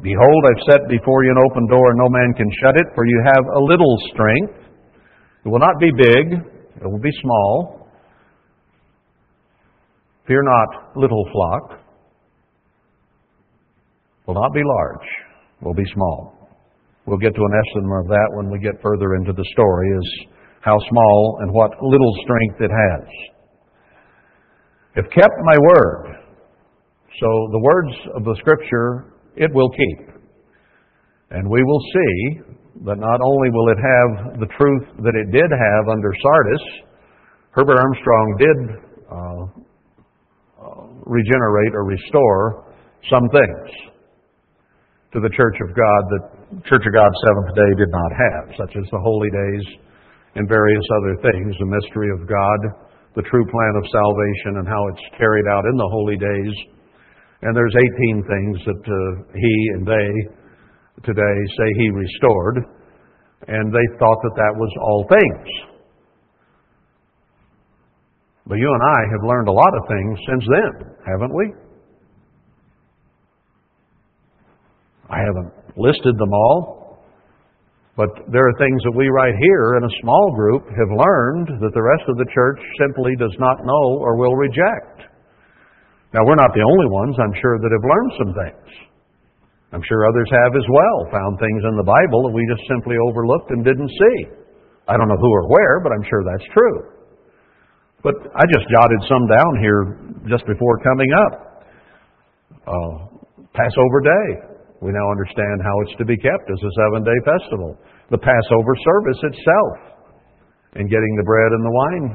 Behold, 0.03 0.45
I've 0.51 0.65
set 0.67 0.89
before 0.89 1.23
you 1.23 1.31
an 1.31 1.45
open 1.49 1.69
door, 1.69 1.91
and 1.91 1.99
no 1.99 2.09
man 2.09 2.35
can 2.37 2.51
shut 2.61 2.77
it, 2.77 2.87
for 2.97 3.07
you 3.07 3.23
have 3.37 3.45
a 3.55 3.61
little 3.61 3.97
strength. 4.13 4.67
It 5.45 5.49
will 5.49 5.61
not 5.61 5.79
be 5.79 5.93
big, 5.97 6.43
it 6.83 6.91
will 6.91 6.99
be 6.99 7.13
small. 7.23 7.89
Fear 10.27 10.43
not, 10.43 10.97
little 10.97 11.25
flock. 11.33 11.79
Will 14.27 14.35
not 14.35 14.53
be 14.53 14.63
large, 14.65 15.07
will 15.61 15.75
be 15.75 15.85
small. 15.95 16.42
We'll 17.07 17.19
get 17.19 17.35
to 17.35 17.43
an 17.43 17.55
estimate 17.67 18.01
of 18.01 18.09
that 18.09 18.29
when 18.35 18.51
we 18.51 18.59
get 18.59 18.81
further 18.83 19.17
into 19.17 19.33
the 19.33 19.45
story, 19.53 19.89
is 19.99 20.27
how 20.61 20.79
small 20.89 21.39
and 21.41 21.53
what 21.53 21.71
little 21.83 22.15
strength 22.23 22.61
it 22.61 22.71
has. 22.71 23.09
If 24.95 25.11
kept 25.11 25.35
my 25.45 25.59
word, 25.59 26.23
so 27.21 27.29
the 27.51 27.59
words 27.59 27.93
of 28.15 28.25
the 28.25 28.37
Scripture, 28.39 29.15
it 29.37 29.51
will 29.53 29.71
keep. 29.71 30.15
And 31.31 31.49
we 31.49 31.63
will 31.63 31.81
see 31.81 32.41
that 32.85 32.99
not 32.99 33.21
only 33.21 33.51
will 33.51 33.69
it 33.71 33.79
have 33.79 34.41
the 34.41 34.47
truth 34.59 34.87
that 35.03 35.15
it 35.17 35.33
did 35.33 35.51
have 35.51 35.89
under 35.89 36.13
Sardis, 36.23 36.63
Herbert 37.51 37.79
Armstrong 37.79 38.37
did 38.39 38.59
uh, 39.11 39.63
regenerate 41.05 41.75
or 41.75 41.85
restore 41.85 42.73
some 43.11 43.29
things 43.29 43.93
to 45.13 45.21
the 45.21 45.31
Church 45.37 45.57
of 45.69 45.75
God 45.75 46.03
that 46.11 46.42
Church 46.53 46.85
of 46.85 46.93
God 46.93 47.09
Seventh 47.09 47.57
Day 47.57 47.73
did 47.81 47.89
not 47.89 48.13
have, 48.13 48.45
such 48.61 48.77
as 48.77 48.85
the 48.93 49.01
holy 49.01 49.33
days 49.33 49.65
and 50.37 50.45
various 50.45 50.85
other 51.01 51.17
things, 51.25 51.57
the 51.57 51.65
mystery 51.65 52.13
of 52.13 52.29
God, 52.29 52.61
the 53.17 53.25
true 53.25 53.47
plan 53.49 53.75
of 53.81 53.89
salvation 53.89 54.61
and 54.61 54.69
how 54.69 54.83
it's 54.93 55.17
carried 55.17 55.49
out 55.49 55.65
in 55.65 55.77
the 55.81 55.89
holy 55.89 56.21
days, 56.21 56.55
and 57.41 57.57
there's 57.57 57.73
18 57.73 58.25
things 58.29 58.57
that 58.69 58.85
uh, 58.85 59.33
he 59.33 59.55
and 59.81 59.87
they 59.89 60.09
today 61.09 61.37
say 61.57 61.67
he 61.81 61.89
restored, 61.89 62.57
and 63.49 63.73
they 63.73 63.87
thought 63.97 64.21
that 64.21 64.37
that 64.37 64.53
was 64.53 64.73
all 64.85 65.09
things. 65.09 65.49
But 68.47 68.59
you 68.61 68.69
and 68.69 68.83
I 68.93 69.01
have 69.09 69.25
learned 69.25 69.49
a 69.49 69.57
lot 69.57 69.73
of 69.73 69.89
things 69.89 70.19
since 70.29 70.45
then, 70.53 70.73
haven't 71.09 71.33
we? 71.33 71.49
I 75.09 75.17
haven't 75.17 75.62
listed 75.77 76.17
them 76.19 76.33
all, 76.33 76.83
but 77.97 78.09
there 78.33 78.49
are 78.49 78.57
things 78.57 78.81
that 78.89 78.97
we 78.97 79.09
right 79.13 79.37
here 79.37 79.77
in 79.77 79.85
a 79.85 79.97
small 80.01 80.33
group 80.33 80.65
have 80.65 80.93
learned 80.97 81.61
that 81.61 81.77
the 81.77 81.85
rest 81.85 82.09
of 82.09 82.17
the 82.17 82.29
church 82.33 82.61
simply 82.81 83.13
does 83.21 83.37
not 83.37 83.65
know 83.69 84.01
or 84.01 84.17
will 84.17 84.33
reject. 84.33 85.13
Now, 86.17 86.25
we're 86.25 86.41
not 86.41 86.53
the 86.53 86.65
only 86.65 86.89
ones, 86.89 87.17
I'm 87.21 87.37
sure, 87.37 87.57
that 87.61 87.73
have 87.73 87.85
learned 87.85 88.13
some 88.17 88.33
things. 88.33 88.69
I'm 89.73 89.85
sure 89.89 90.05
others 90.05 90.29
have 90.29 90.53
as 90.57 90.69
well, 90.69 90.97
found 91.09 91.41
things 91.41 91.65
in 91.65 91.77
the 91.81 91.89
Bible 91.89 92.29
that 92.29 92.35
we 92.37 92.45
just 92.49 92.65
simply 92.69 92.97
overlooked 93.01 93.49
and 93.53 93.65
didn't 93.65 93.89
see. 93.89 94.17
I 94.89 94.97
don't 94.97 95.09
know 95.09 95.17
who 95.17 95.33
or 95.33 95.49
where, 95.49 95.81
but 95.81 95.93
I'm 95.93 96.05
sure 96.09 96.21
that's 96.25 96.49
true. 96.53 96.77
But 98.05 98.17
I 98.37 98.45
just 98.53 98.69
jotted 98.69 99.01
some 99.09 99.25
down 99.29 99.53
here 99.61 99.81
just 100.29 100.45
before 100.45 100.77
coming 100.85 101.09
up. 101.13 101.33
Uh, 102.69 102.93
Passover 103.57 104.01
Day. 104.05 104.52
We 104.83 104.91
now 104.91 105.07
understand 105.15 105.63
how 105.63 105.75
it's 105.87 105.95
to 106.03 106.05
be 106.05 106.19
kept 106.19 106.47
as 106.51 106.59
a 106.59 106.73
seven 106.83 107.07
day 107.07 107.19
festival. 107.23 107.79
The 108.11 108.19
Passover 108.19 108.75
service 108.83 109.21
itself, 109.31 109.75
and 110.75 110.91
getting 110.91 111.15
the 111.17 111.27
bread 111.27 111.51
and 111.55 111.63
the 111.63 111.75
wine 111.75 112.07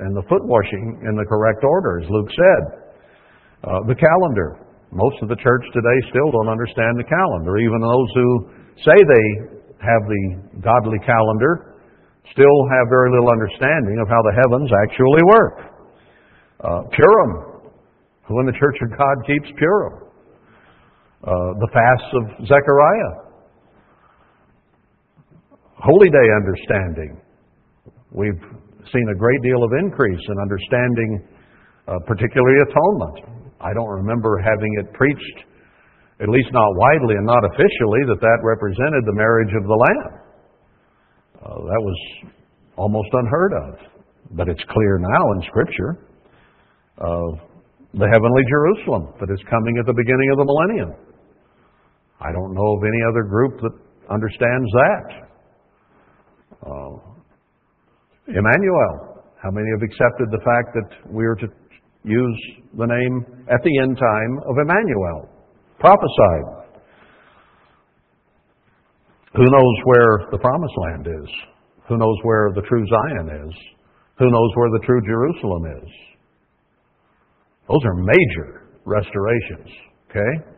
and 0.00 0.16
the 0.16 0.24
foot 0.26 0.42
washing 0.48 1.04
in 1.06 1.14
the 1.14 1.28
correct 1.28 1.62
order, 1.62 2.00
as 2.00 2.08
Luke 2.10 2.30
said. 2.32 2.62
Uh, 3.62 3.80
the 3.86 3.94
calendar. 3.94 4.58
Most 4.90 5.18
of 5.22 5.28
the 5.28 5.36
church 5.36 5.64
today 5.74 5.98
still 6.10 6.30
don't 6.30 6.48
understand 6.48 6.98
the 6.98 7.06
calendar. 7.06 7.58
Even 7.58 7.82
those 7.82 8.10
who 8.14 8.28
say 8.82 8.94
they 8.94 9.28
have 9.82 10.02
the 10.06 10.24
godly 10.62 10.98
calendar 11.04 11.74
still 12.32 12.58
have 12.72 12.88
very 12.88 13.10
little 13.12 13.30
understanding 13.30 14.00
of 14.00 14.08
how 14.08 14.22
the 14.22 14.34
heavens 14.40 14.70
actually 14.86 15.24
work. 15.36 15.56
Uh, 16.64 16.80
Purim. 16.96 17.32
Who 18.24 18.40
in 18.40 18.46
the 18.46 18.56
Church 18.56 18.78
of 18.80 18.96
God 18.96 19.16
keeps 19.26 19.50
Purim? 19.58 20.03
Uh, 21.24 21.56
the 21.56 21.70
fasts 21.72 22.12
of 22.20 22.24
Zechariah. 22.44 23.12
Holy 25.80 26.12
Day 26.12 26.28
understanding. 26.36 27.16
We've 28.12 28.44
seen 28.92 29.06
a 29.08 29.16
great 29.16 29.40
deal 29.40 29.64
of 29.64 29.72
increase 29.80 30.20
in 30.20 30.36
understanding, 30.36 31.24
uh, 31.88 31.96
particularly 32.04 32.60
atonement. 32.68 33.40
I 33.56 33.72
don't 33.72 33.88
remember 33.88 34.36
having 34.36 34.68
it 34.84 34.92
preached, 34.92 35.38
at 36.20 36.28
least 36.28 36.52
not 36.52 36.68
widely 36.76 37.16
and 37.16 37.24
not 37.24 37.40
officially, 37.40 38.04
that 38.12 38.20
that 38.20 38.38
represented 38.44 39.08
the 39.08 39.16
marriage 39.16 39.54
of 39.56 39.64
the 39.64 39.78
Lamb. 39.80 40.12
Uh, 41.40 41.56
that 41.72 41.80
was 41.80 41.98
almost 42.76 43.08
unheard 43.12 43.52
of. 43.64 43.72
But 44.36 44.48
it's 44.48 44.64
clear 44.68 44.98
now 45.00 45.32
in 45.32 45.42
Scripture 45.48 46.04
of 47.00 47.40
the 47.96 48.08
heavenly 48.12 48.44
Jerusalem 48.44 49.14
that 49.20 49.32
is 49.32 49.40
coming 49.48 49.78
at 49.80 49.86
the 49.86 49.96
beginning 49.96 50.28
of 50.32 50.36
the 50.36 50.44
millennium. 50.44 51.13
I 52.20 52.32
don't 52.32 52.54
know 52.54 52.76
of 52.76 52.82
any 52.82 53.02
other 53.08 53.22
group 53.22 53.60
that 53.60 53.72
understands 54.10 54.70
that. 54.72 55.24
Uh, 56.66 57.14
Emmanuel. 58.28 59.22
How 59.42 59.50
many 59.50 59.66
have 59.74 59.82
accepted 59.82 60.30
the 60.30 60.40
fact 60.40 60.72
that 60.74 61.12
we 61.12 61.24
are 61.26 61.34
to 61.34 61.46
use 62.04 62.40
the 62.78 62.86
name 62.86 63.44
at 63.52 63.62
the 63.62 63.78
end 63.82 63.98
time 63.98 64.38
of 64.48 64.56
Emmanuel? 64.62 65.28
Prophesied. 65.78 66.64
Who 69.36 69.50
knows 69.50 69.76
where 69.84 70.28
the 70.30 70.38
promised 70.38 70.74
land 70.78 71.06
is? 71.08 71.30
Who 71.88 71.98
knows 71.98 72.16
where 72.22 72.52
the 72.54 72.62
true 72.62 72.86
Zion 72.86 73.48
is? 73.48 73.54
Who 74.18 74.30
knows 74.30 74.50
where 74.54 74.70
the 74.70 74.86
true 74.86 75.02
Jerusalem 75.04 75.64
is? 75.82 75.90
Those 77.68 77.84
are 77.84 77.94
major 77.94 78.68
restorations, 78.84 79.70
okay? 80.08 80.53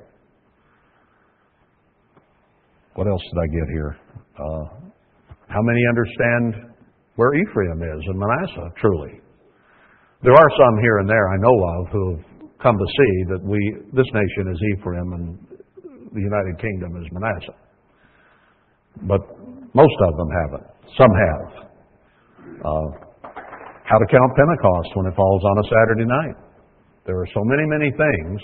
What 2.96 3.06
else 3.06 3.20
did 3.20 3.38
I 3.44 3.48
get 3.52 3.68
here? 3.76 3.92
Uh, 4.40 4.64
how 5.52 5.60
many 5.60 5.80
understand 5.92 6.72
where 7.16 7.34
Ephraim 7.36 7.84
is 7.84 8.00
and 8.08 8.18
Manasseh, 8.18 8.72
truly? 8.80 9.20
There 10.24 10.32
are 10.32 10.50
some 10.56 10.80
here 10.80 10.98
and 11.04 11.08
there 11.08 11.28
I 11.28 11.36
know 11.36 11.56
of 11.76 11.92
who 11.92 12.04
have 12.16 12.24
come 12.56 12.72
to 12.72 12.88
see 12.88 13.12
that 13.36 13.44
we, 13.44 13.60
this 13.92 14.08
nation 14.16 14.48
is 14.48 14.58
Ephraim 14.72 15.12
and 15.12 15.26
the 16.08 16.22
United 16.24 16.56
Kingdom 16.56 16.96
is 16.96 17.06
Manasseh. 17.12 17.60
But 19.04 19.20
most 19.76 19.96
of 20.08 20.16
them 20.16 20.30
haven't. 20.32 20.66
Some 20.96 21.12
have. 21.12 21.48
Uh, 22.64 22.88
how 23.84 23.98
to 24.00 24.06
count 24.08 24.32
Pentecost 24.40 24.88
when 24.96 25.06
it 25.06 25.14
falls 25.14 25.42
on 25.44 25.58
a 25.58 25.66
Saturday 25.68 26.08
night. 26.08 26.36
There 27.04 27.20
are 27.20 27.28
so 27.34 27.44
many, 27.44 27.68
many 27.68 27.92
things 27.92 28.40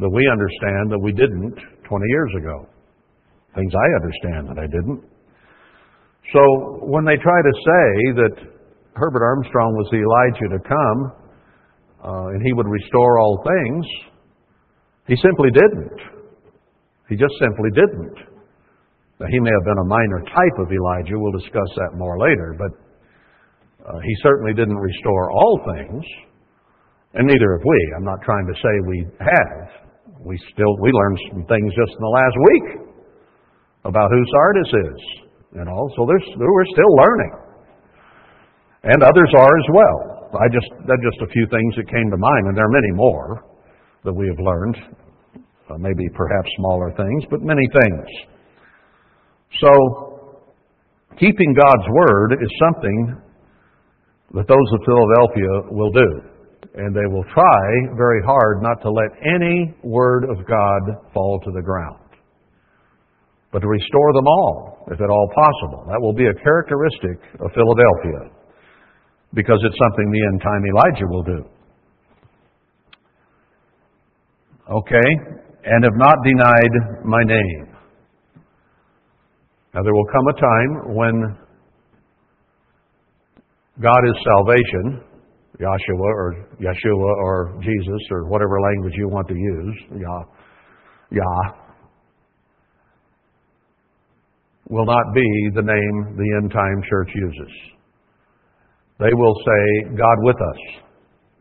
that 0.00 0.10
we 0.10 0.26
understand 0.26 0.90
that 0.90 0.98
we 0.98 1.12
didn't 1.12 1.54
20 1.86 2.04
years 2.10 2.32
ago. 2.42 2.66
Things 3.54 3.72
I 3.74 3.88
understand 4.00 4.48
that 4.48 4.58
I 4.58 4.66
didn't. 4.66 5.04
So 6.32 6.40
when 6.88 7.04
they 7.04 7.20
try 7.20 7.40
to 7.42 7.54
say 7.54 7.86
that 8.24 8.34
Herbert 8.94 9.24
Armstrong 9.24 9.74
was 9.76 9.88
the 9.92 10.00
Elijah 10.00 10.48
to 10.56 10.60
come 10.64 11.00
uh, 12.04 12.32
and 12.32 12.40
he 12.44 12.52
would 12.52 12.66
restore 12.66 13.18
all 13.20 13.44
things, 13.44 13.84
he 15.06 15.16
simply 15.20 15.50
didn't. 15.50 15.98
He 17.08 17.16
just 17.16 17.34
simply 17.40 17.68
didn't. 17.74 18.16
Now, 19.20 19.26
he 19.28 19.38
may 19.40 19.50
have 19.52 19.66
been 19.68 19.82
a 19.84 19.88
minor 19.88 20.20
type 20.32 20.56
of 20.58 20.72
Elijah. 20.72 21.18
We'll 21.18 21.36
discuss 21.36 21.70
that 21.76 21.98
more 21.98 22.18
later, 22.18 22.56
but 22.56 22.72
uh, 23.84 24.00
he 24.00 24.14
certainly 24.22 24.54
didn't 24.54 24.78
restore 24.78 25.30
all 25.30 25.60
things, 25.76 26.04
and 27.14 27.26
neither 27.26 27.58
have 27.58 27.64
we. 27.66 27.80
I'm 27.96 28.04
not 28.04 28.22
trying 28.24 28.46
to 28.46 28.54
say 28.54 28.72
we 28.88 29.06
have. 29.20 29.68
We 30.24 30.38
still 30.54 30.74
we 30.80 30.90
learned 30.90 31.18
some 31.30 31.44
things 31.46 31.74
just 31.74 31.92
in 31.92 32.00
the 32.00 32.14
last 32.14 32.36
week 32.38 32.91
about 33.84 34.10
who 34.10 34.22
Sardis 34.32 34.68
is, 34.68 35.00
you 35.56 35.64
know. 35.64 35.80
So 35.96 36.04
we're 36.04 36.70
still 36.72 36.92
learning, 36.96 37.32
and 38.84 39.02
others 39.02 39.30
are 39.36 39.54
as 39.58 39.68
well. 39.72 40.30
I 40.38 40.48
just 40.48 40.68
that's 40.86 41.02
just 41.02 41.20
a 41.22 41.30
few 41.32 41.46
things 41.50 41.74
that 41.76 41.88
came 41.88 42.10
to 42.10 42.16
mind, 42.16 42.48
and 42.48 42.56
there 42.56 42.64
are 42.64 42.76
many 42.76 42.92
more 42.94 43.44
that 44.04 44.12
we 44.12 44.26
have 44.28 44.40
learned. 44.40 44.76
Uh, 45.70 45.78
maybe 45.78 46.04
perhaps 46.14 46.48
smaller 46.58 46.92
things, 46.96 47.24
but 47.30 47.40
many 47.40 47.62
things. 47.72 48.06
So, 49.60 49.70
keeping 51.18 51.54
God's 51.54 51.88
word 51.88 52.32
is 52.32 52.50
something 52.58 53.22
that 54.34 54.48
those 54.48 54.68
of 54.72 54.80
Philadelphia 54.84 55.70
will 55.70 55.92
do. 55.92 56.08
And 56.74 56.96
they 56.96 57.06
will 57.06 57.24
try 57.34 57.96
very 57.96 58.22
hard 58.24 58.62
not 58.62 58.80
to 58.82 58.90
let 58.90 59.10
any 59.22 59.74
word 59.82 60.24
of 60.24 60.46
God 60.46 61.12
fall 61.12 61.38
to 61.44 61.50
the 61.52 61.60
ground, 61.60 62.00
but 63.52 63.60
to 63.60 63.68
restore 63.68 64.12
them 64.14 64.26
all, 64.26 64.84
if 64.90 65.00
at 65.00 65.10
all 65.10 65.28
possible. 65.28 65.84
That 65.86 66.00
will 66.00 66.14
be 66.14 66.26
a 66.26 66.34
characteristic 66.42 67.20
of 67.38 67.52
Philadelphia, 67.52 68.32
because 69.34 69.60
it's 69.62 69.76
something 69.78 70.10
the 70.10 70.24
end 70.32 70.40
time 70.40 70.62
Elijah 70.64 71.06
will 71.08 71.22
do. 71.22 71.44
Okay? 74.72 75.08
And 75.64 75.84
have 75.84 75.96
not 75.96 76.16
denied 76.24 77.04
my 77.04 77.22
name. 77.24 77.76
Now, 79.74 79.82
there 79.82 79.92
will 79.92 80.08
come 80.12 80.26
a 80.28 80.36
time 80.40 80.94
when 80.96 81.36
God 83.80 84.00
is 84.08 84.16
salvation, 84.24 85.02
Yahshua 85.60 86.08
or 86.16 86.48
Yeshua 86.60 87.12
or 87.24 87.58
Jesus 87.62 88.00
or 88.10 88.28
whatever 88.28 88.60
language 88.60 88.94
you 88.96 89.08
want 89.08 89.28
to 89.28 89.34
use, 89.34 89.76
Yah, 90.00 90.24
Yah, 91.10 91.61
will 94.72 94.86
not 94.86 95.12
be 95.12 95.28
the 95.52 95.60
name 95.60 96.16
the 96.16 96.28
end 96.40 96.50
time 96.50 96.80
church 96.88 97.10
uses. 97.14 97.52
They 98.98 99.12
will 99.12 99.36
say, 99.44 99.92
God 99.92 100.16
with 100.24 100.36
us, 100.40 100.60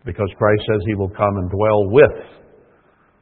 because 0.03 0.27
Christ 0.38 0.61
says 0.67 0.82
he 0.86 0.95
will 0.95 1.15
come 1.15 1.32
and 1.39 1.49
dwell 1.49 1.88
with 1.95 2.17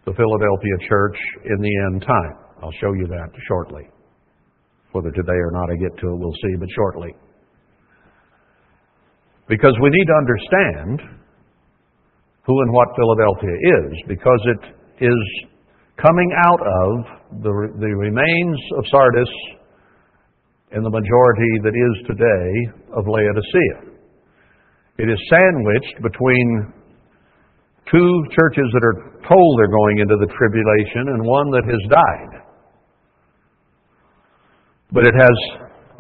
the 0.06 0.14
Philadelphia 0.18 0.90
church 0.90 1.18
in 1.46 1.62
the 1.62 1.74
end 1.86 2.02
time. 2.02 2.36
I'll 2.64 2.74
show 2.82 2.94
you 2.94 3.06
that 3.06 3.30
shortly. 3.48 3.86
Whether 4.94 5.12
today 5.12 5.38
or 5.38 5.52
not 5.54 5.70
I 5.70 5.78
get 5.78 5.94
to 6.02 6.08
it, 6.10 6.18
we'll 6.18 6.34
see, 6.42 6.58
but 6.58 6.70
shortly. 6.74 7.14
Because 9.48 9.78
we 9.80 9.90
need 9.94 10.08
to 10.10 10.18
understand 10.18 11.22
who 12.48 12.62
and 12.62 12.74
what 12.74 12.88
Philadelphia 12.98 13.56
is, 13.86 13.94
because 14.08 14.42
it 14.58 15.06
is 15.06 15.22
coming 16.02 16.34
out 16.50 16.62
of 16.66 17.42
the, 17.44 17.54
the 17.78 17.94
remains 17.94 18.58
of 18.80 18.86
Sardis 18.90 19.30
and 20.72 20.86
the 20.86 20.90
majority 20.90 21.52
that 21.66 21.74
is 21.74 21.94
today 22.06 22.50
of 22.94 23.08
Laodicea. 23.08 23.90
It 25.00 25.10
is 25.10 25.18
sandwiched 25.30 25.98
between 26.04 26.74
two 27.90 28.12
churches 28.38 28.70
that 28.74 28.86
are 28.86 28.98
told 29.26 29.50
they're 29.58 29.74
going 29.74 29.98
into 30.00 30.18
the 30.22 30.30
tribulation 30.38 31.10
and 31.16 31.26
one 31.26 31.50
that 31.52 31.66
has 31.66 31.82
died. 31.90 32.34
But 34.92 35.08
it 35.08 35.16
has 35.18 35.38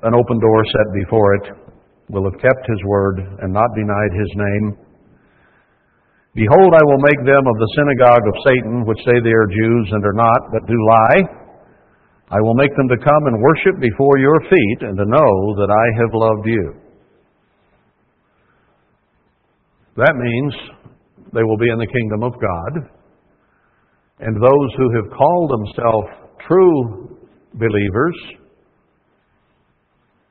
an 0.03 0.13
open 0.13 0.37
door 0.39 0.61
set 0.65 0.87
before 0.93 1.33
it, 1.35 1.45
will 2.09 2.25
have 2.25 2.41
kept 2.41 2.63
his 2.69 2.81
word 2.85 3.19
and 3.41 3.53
not 3.53 3.69
denied 3.75 4.13
his 4.13 4.31
name. 4.35 4.65
Behold, 6.33 6.73
I 6.73 6.83
will 6.85 7.01
make 7.01 7.21
them 7.25 7.41
of 7.41 7.57
the 7.57 7.71
synagogue 7.73 8.25
of 8.25 8.35
Satan, 8.45 8.85
which 8.85 9.01
say 9.05 9.17
they 9.17 9.33
are 9.33 9.49
Jews 9.49 9.85
and 9.93 10.05
are 10.05 10.13
not, 10.13 10.41
but 10.53 10.65
do 10.65 10.77
lie. 10.77 11.48
I 12.31 12.39
will 12.41 12.53
make 12.53 12.75
them 12.77 12.87
to 12.87 12.97
come 12.97 13.25
and 13.25 13.41
worship 13.41 13.81
before 13.81 14.19
your 14.19 14.39
feet 14.41 14.79
and 14.81 14.97
to 14.97 15.05
know 15.05 15.55
that 15.57 15.69
I 15.73 15.85
have 16.01 16.13
loved 16.13 16.45
you. 16.45 16.73
That 19.97 20.13
means 20.15 20.53
they 21.33 21.43
will 21.43 21.57
be 21.57 21.69
in 21.69 21.79
the 21.79 21.87
kingdom 21.87 22.23
of 22.23 22.33
God. 22.33 22.89
And 24.19 24.35
those 24.35 24.69
who 24.77 24.89
have 24.95 25.17
called 25.17 25.51
themselves 25.51 26.07
true 26.47 27.17
believers 27.55 28.15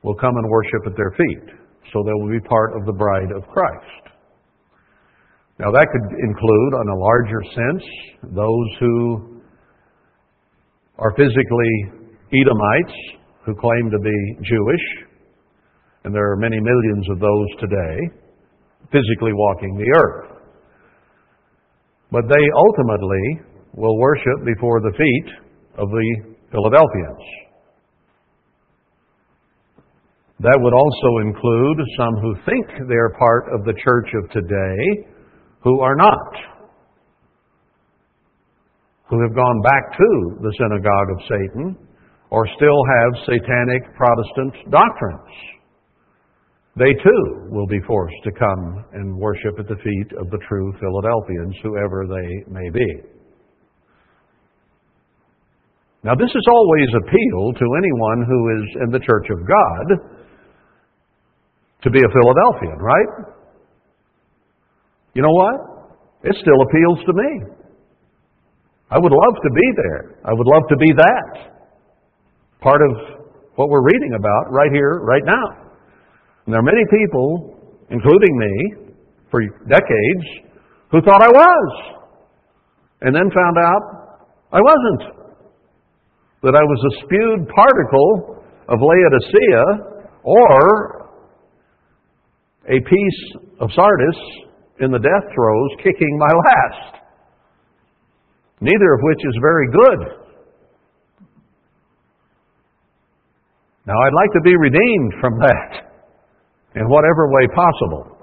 will 0.03 0.15
come 0.15 0.35
and 0.37 0.49
worship 0.49 0.87
at 0.87 0.95
their 0.95 1.11
feet. 1.11 1.53
So 1.91 2.03
they 2.03 2.13
will 2.13 2.29
be 2.29 2.39
part 2.47 2.77
of 2.77 2.85
the 2.85 2.93
bride 2.93 3.31
of 3.35 3.43
Christ. 3.49 4.15
Now, 5.59 5.71
that 5.71 5.87
could 5.91 6.17
include, 6.17 6.73
on 6.79 6.87
a 6.87 6.97
larger 6.97 7.43
sense, 7.43 7.83
those 8.33 8.69
who 8.79 9.38
are 10.99 11.15
physically 11.15 12.05
Edomites 12.29 12.97
who 13.45 13.55
claim 13.55 13.89
to 13.89 13.99
be 13.99 14.17
Jewish, 14.43 14.85
and 16.03 16.13
there 16.13 16.31
are 16.31 16.35
many 16.35 16.59
millions 16.59 17.07
of 17.09 17.19
those 17.19 17.47
today, 17.59 17.97
physically 18.91 19.31
walking 19.33 19.77
the 19.77 19.91
earth. 20.03 20.37
But 22.11 22.27
they 22.27 22.45
ultimately 22.55 23.41
will 23.75 23.97
worship 23.97 24.45
before 24.45 24.81
the 24.81 24.91
feet 24.97 25.33
of 25.77 25.89
the 25.89 26.35
Philadelphians. 26.51 27.23
That 30.41 30.59
would 30.59 30.73
also 30.73 31.27
include 31.27 31.77
some 31.97 32.15
who 32.21 32.35
think 32.45 32.87
they're 32.87 33.15
part 33.19 33.45
of 33.53 33.65
the 33.65 33.73
church 33.83 34.09
of 34.23 34.31
today 34.31 35.07
who 35.63 35.81
are 35.81 35.95
not, 35.95 36.58
who 39.09 39.21
have 39.21 39.35
gone 39.35 39.61
back 39.61 39.97
to 39.97 40.09
the 40.41 40.53
synagogue 40.57 41.09
of 41.11 41.19
Satan 41.27 41.77
or 42.29 42.45
still 42.55 42.81
have 42.85 43.25
satanic 43.25 43.81
Protestant 43.97 44.71
doctrines. 44.71 45.33
They 46.77 46.93
too 47.03 47.49
will 47.49 47.65
be 47.65 47.81
forced 47.87 48.21
to 48.23 48.31
come 48.31 48.85
and 48.93 49.17
worship 49.17 49.59
at 49.59 49.67
the 49.67 49.75
feet 49.75 50.17
of 50.17 50.29
the 50.29 50.37
true 50.47 50.71
Philadelphians, 50.79 51.55
whoever 51.63 52.05
they 52.07 52.51
may 52.51 52.69
be. 52.69 52.89
Now, 56.03 56.15
this 56.15 56.29
is 56.29 56.45
always 56.47 56.87
appeal 57.03 57.51
to 57.59 57.65
anyone 57.75 58.23
who 58.23 58.39
is 58.55 58.65
in 58.85 58.91
the 58.91 58.99
church 58.99 59.27
of 59.29 59.39
God 59.45 60.15
to 61.81 61.89
be 61.89 61.99
a 61.99 62.11
Philadelphian, 62.13 62.77
right? 62.79 63.35
You 65.13 65.23
know 65.23 65.33
what? 65.33 65.55
It 66.23 66.35
still 66.39 66.61
appeals 66.61 66.99
to 67.05 67.13
me. 67.13 67.58
I 68.91 68.97
would 68.97 69.11
love 69.11 69.35
to 69.43 69.49
be 69.53 69.67
there. 69.77 70.17
I 70.25 70.33
would 70.33 70.47
love 70.47 70.63
to 70.69 70.77
be 70.77 70.91
that. 70.97 71.53
Part 72.61 72.81
of 72.81 73.19
what 73.55 73.69
we're 73.69 73.83
reading 73.83 74.13
about 74.17 74.51
right 74.51 74.71
here, 74.73 74.99
right 75.03 75.23
now. 75.25 75.69
And 76.45 76.53
there 76.53 76.59
are 76.59 76.63
many 76.63 76.83
people, 76.89 77.55
including 77.89 78.37
me, 78.37 78.53
for 79.29 79.41
decades, 79.67 80.25
who 80.91 81.01
thought 81.01 81.21
I 81.21 81.29
was, 81.29 81.95
and 83.01 83.15
then 83.15 83.29
found 83.29 83.57
out 83.57 83.81
I 84.51 84.59
wasn't. 84.59 85.19
That 86.41 86.55
I 86.55 86.63
was 86.63 86.81
a 86.87 87.05
spewed 87.05 87.47
particle 87.53 88.43
of 88.69 88.79
Laodicea 88.81 90.05
or 90.23 91.11
a 92.65 92.79
piece 92.79 93.21
of 93.59 93.69
Sardis 93.75 94.17
in 94.79 94.91
the 94.91 94.99
death 94.99 95.25
throes 95.35 95.69
kicking 95.83 96.17
my 96.17 96.33
last. 96.47 96.98
Neither 98.61 98.93
of 98.93 98.99
which 99.03 99.19
is 99.23 99.37
very 99.41 99.67
good. 99.71 99.99
Now, 103.85 103.95
I'd 104.05 104.13
like 104.13 104.31
to 104.33 104.41
be 104.43 104.55
redeemed 104.55 105.13
from 105.19 105.39
that 105.39 105.71
in 106.75 106.89
whatever 106.89 107.31
way 107.31 107.47
possible. 107.55 108.19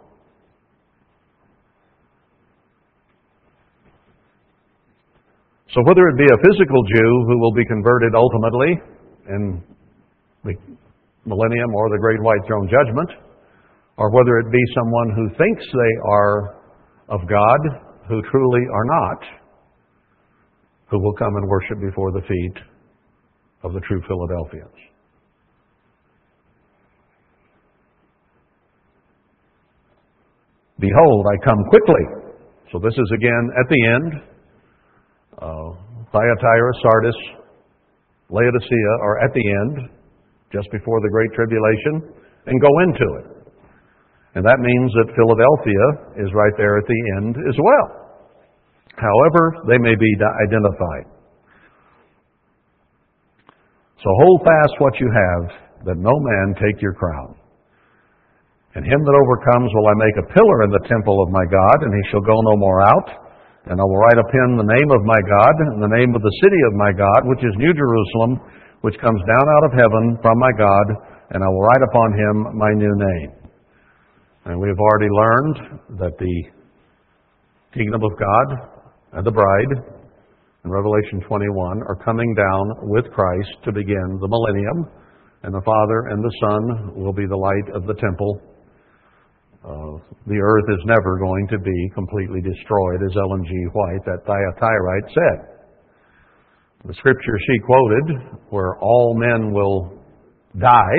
So, 5.74 5.82
whether 5.84 6.09
it 6.09 6.16
be 6.16 6.24
a 6.24 6.39
physical 6.41 6.82
Jew 6.84 7.12
who 7.26 7.39
will 7.41 7.53
be 7.53 7.64
converted 7.66 8.14
ultimately 8.14 8.80
in 9.28 9.62
the 10.45 10.55
millennium 11.26 11.74
or 11.74 11.91
the 11.91 11.99
great 11.99 12.22
white 12.22 12.47
throne 12.47 12.68
judgment, 12.70 13.11
or 13.99 14.11
whether 14.11 14.39
it 14.39 14.53
be 14.53 14.62
someone 14.74 15.11
who 15.16 15.28
thinks 15.37 15.64
they 15.72 15.95
are 16.12 16.55
of 17.09 17.20
God 17.28 17.61
who 18.09 18.22
truly 18.30 18.62
are 18.72 18.84
not, 18.84 19.45
who 20.91 20.99
will 21.03 21.14
come 21.14 21.34
and 21.34 21.49
worship 21.49 21.80
before 21.80 22.12
the 22.12 22.22
feet 22.22 22.62
of 23.62 23.72
the 23.72 23.80
true 23.80 24.03
Philadelphians. 24.07 24.78
Behold, 30.78 31.26
I 31.26 31.45
come 31.45 31.64
quickly. 31.70 32.05
So 32.70 32.78
this 32.78 32.93
is 32.93 33.11
again 33.14 33.45
at 33.59 33.68
the 33.68 33.82
end. 33.97 34.12
Uh, 35.41 35.70
Thyatira, 36.12 36.72
Sardis, 36.82 37.16
Laodicea 38.28 38.93
are 39.03 39.24
at 39.24 39.32
the 39.32 39.41
end, 39.41 39.89
just 40.53 40.70
before 40.70 41.01
the 41.01 41.09
Great 41.11 41.32
Tribulation, 41.34 42.12
and 42.47 42.61
go 42.61 42.72
into 42.80 43.07
it. 43.20 43.37
And 44.34 44.45
that 44.45 44.61
means 44.61 44.93
that 45.01 45.16
Philadelphia 45.16 46.26
is 46.26 46.32
right 46.34 46.53
there 46.59 46.76
at 46.76 46.84
the 46.87 47.01
end 47.16 47.37
as 47.49 47.57
well. 47.57 48.05
However, 48.95 49.66
they 49.66 49.78
may 49.82 49.99
be 49.99 50.11
identified. 50.47 51.11
So 53.99 54.09
hold 54.22 54.47
fast 54.47 54.78
what 54.78 54.95
you 55.03 55.11
have, 55.11 55.43
that 55.91 55.99
no 55.99 56.14
man 56.14 56.55
take 56.62 56.78
your 56.78 56.95
crown. 56.95 57.34
And 58.76 58.84
him 58.84 59.01
that 59.03 59.16
overcomes 59.16 59.72
will 59.72 59.89
I 59.89 59.97
make 59.99 60.16
a 60.20 60.30
pillar 60.37 60.68
in 60.68 60.70
the 60.70 60.84
temple 60.87 61.18
of 61.24 61.32
my 61.32 61.43
God, 61.49 61.82
and 61.82 61.91
he 61.91 62.05
shall 62.12 62.20
go 62.20 62.37
no 62.45 62.57
more 62.61 62.84
out. 62.84 63.09
And 63.66 63.80
I 63.80 63.84
will 63.84 63.99
write 63.99 64.20
upon 64.20 64.61
the 64.61 64.68
name 64.68 64.91
of 64.95 65.03
my 65.03 65.18
God, 65.18 65.55
and 65.74 65.82
the 65.82 65.97
name 65.97 66.14
of 66.14 66.22
the 66.22 66.37
city 66.45 66.61
of 66.68 66.78
my 66.78 66.93
God, 66.93 67.26
which 67.26 67.43
is 67.43 67.51
New 67.57 67.72
Jerusalem, 67.72 68.39
which 68.84 69.01
comes 69.01 69.18
down 69.26 69.47
out 69.49 69.64
of 69.66 69.72
heaven 69.74 70.20
from 70.22 70.39
my 70.39 70.53
God, 70.55 70.87
and 71.34 71.43
I 71.43 71.49
will 71.49 71.64
write 71.64 71.84
upon 71.89 72.09
him 72.14 72.34
my 72.55 72.70
new 72.76 72.95
name. 72.95 73.32
And 74.45 74.61
we 74.61 74.68
have 74.68 74.78
already 74.78 75.11
learned 75.11 75.57
that 75.99 76.14
the 76.20 76.37
kingdom 77.74 78.05
of 78.05 78.12
God 78.14 78.76
and 79.12 79.26
the 79.26 79.30
bride 79.30 79.84
in 80.64 80.70
Revelation 80.70 81.20
21 81.26 81.82
are 81.88 81.98
coming 82.04 82.34
down 82.34 82.90
with 82.90 83.04
Christ 83.12 83.50
to 83.64 83.72
begin 83.72 84.18
the 84.20 84.28
millennium, 84.28 84.90
and 85.42 85.54
the 85.54 85.62
Father 85.64 86.11
and 86.11 86.22
the 86.22 86.34
Son 86.40 87.02
will 87.02 87.12
be 87.12 87.26
the 87.26 87.36
light 87.36 87.74
of 87.74 87.86
the 87.86 87.94
temple 87.94 88.40
uh, 89.66 89.98
the 90.28 90.38
earth 90.38 90.68
is 90.70 90.78
never 90.84 91.18
going 91.18 91.48
to 91.48 91.59
be 91.59 91.90
completely 91.92 92.40
destroyed, 92.40 93.02
as 93.02 93.16
Ellen 93.16 93.42
G. 93.44 93.50
White, 93.72 94.04
that 94.07 94.22
Thyatirite, 94.24 95.11
said. 95.11 95.38
The 96.84 96.94
scripture 96.94 97.36
she 97.50 97.59
quoted, 97.66 98.38
where 98.50 98.78
all 98.78 99.16
men 99.18 99.52
will 99.52 99.98
die, 100.61 100.98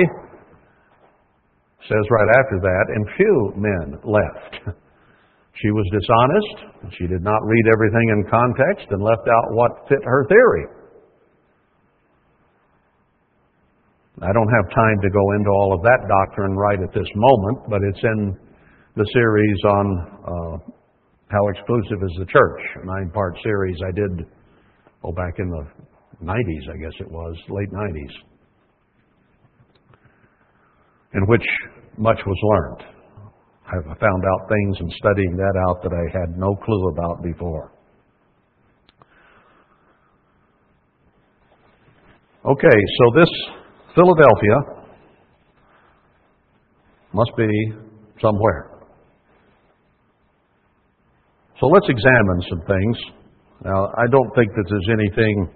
says 1.80 2.04
right 2.10 2.28
after 2.28 2.60
that, 2.60 2.84
and 2.94 3.08
few 3.16 3.52
men 3.56 4.00
left. 4.04 4.78
She 5.62 5.70
was 5.70 5.86
dishonest. 5.90 6.94
She 6.98 7.06
did 7.06 7.22
not 7.22 7.40
read 7.42 7.64
everything 7.72 8.06
in 8.14 8.30
context 8.30 8.86
and 8.90 9.02
left 9.02 9.26
out 9.26 9.46
what 9.52 9.88
fit 9.88 9.98
her 10.04 10.26
theory. 10.28 10.66
I 14.22 14.32
don't 14.32 14.50
have 14.50 14.70
time 14.74 14.98
to 15.02 15.10
go 15.10 15.32
into 15.32 15.50
all 15.50 15.74
of 15.74 15.82
that 15.82 16.06
doctrine 16.06 16.56
right 16.56 16.78
at 16.82 16.92
this 16.92 17.08
moment, 17.14 17.58
but 17.70 17.80
it's 17.82 18.02
in 18.02 18.36
the 18.96 19.06
series 19.12 19.58
on 19.64 19.86
uh, 20.26 20.72
how 21.30 21.48
exclusive 21.48 22.02
is 22.02 22.16
the 22.18 22.26
church, 22.26 22.60
a 22.82 22.86
nine 22.86 23.10
part 23.10 23.36
series 23.42 23.76
I 23.86 23.92
did, 23.92 24.26
oh, 25.04 25.12
back 25.12 25.38
in 25.38 25.48
the 25.48 25.64
90s, 26.24 26.74
I 26.74 26.76
guess 26.78 26.94
it 27.00 27.10
was, 27.10 27.36
late 27.48 27.70
90s, 27.70 28.14
in 31.14 31.26
which 31.26 31.44
much 31.96 32.18
was 32.26 32.38
learned. 32.42 32.97
I 33.68 33.94
found 34.00 34.24
out 34.24 34.48
things 34.48 34.76
in 34.80 34.90
studying 34.96 35.36
that 35.36 35.54
out 35.68 35.82
that 35.82 35.92
I 35.92 36.18
had 36.18 36.38
no 36.38 36.56
clue 36.56 36.88
about 36.88 37.22
before. 37.22 37.72
Okay, 42.46 42.78
so 42.98 43.20
this 43.20 43.28
Philadelphia 43.94 44.84
must 47.12 47.30
be 47.36 47.48
somewhere. 48.22 48.70
So 51.60 51.66
let's 51.66 51.88
examine 51.88 52.40
some 52.48 52.62
things. 52.66 52.96
Now, 53.64 53.88
I 53.98 54.06
don't 54.10 54.30
think 54.34 54.48
that 54.54 54.64
there's 54.70 54.88
anything 54.98 55.50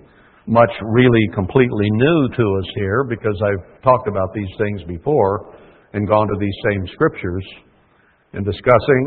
much 0.46 0.70
really 0.82 1.28
completely 1.34 1.88
new 1.92 2.28
to 2.36 2.42
us 2.58 2.68
here 2.74 3.04
because 3.08 3.40
I've 3.42 3.82
talked 3.82 4.08
about 4.08 4.34
these 4.34 4.50
things 4.58 4.82
before 4.86 5.54
and 5.94 6.06
gone 6.06 6.26
to 6.26 6.34
these 6.38 6.56
same 6.70 6.86
scriptures 6.92 7.44
in 8.34 8.44
discussing 8.44 9.02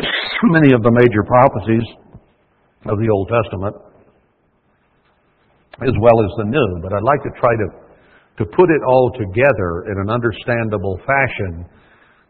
many 0.44 0.72
of 0.72 0.82
the 0.82 0.90
major 0.90 1.22
prophecies 1.24 1.86
of 2.86 2.98
the 2.98 3.08
Old 3.08 3.28
Testament 3.28 3.74
as 5.82 5.92
well 6.00 6.16
as 6.24 6.30
the 6.40 6.48
New. 6.48 6.80
But 6.82 6.92
I'd 6.92 7.04
like 7.04 7.22
to 7.24 7.32
try 7.40 7.52
to, 7.52 7.68
to 8.40 8.44
put 8.56 8.68
it 8.70 8.82
all 8.88 9.12
together 9.12 9.92
in 9.92 10.00
an 10.00 10.08
understandable 10.08 10.98
fashion 11.04 11.68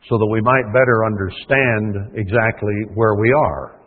so 0.09 0.19
that 0.19 0.29
we 0.31 0.41
might 0.41 0.67
better 0.73 1.05
understand 1.07 2.15
exactly 2.15 2.75
where 2.95 3.15
we 3.15 3.33
are. 3.33 3.81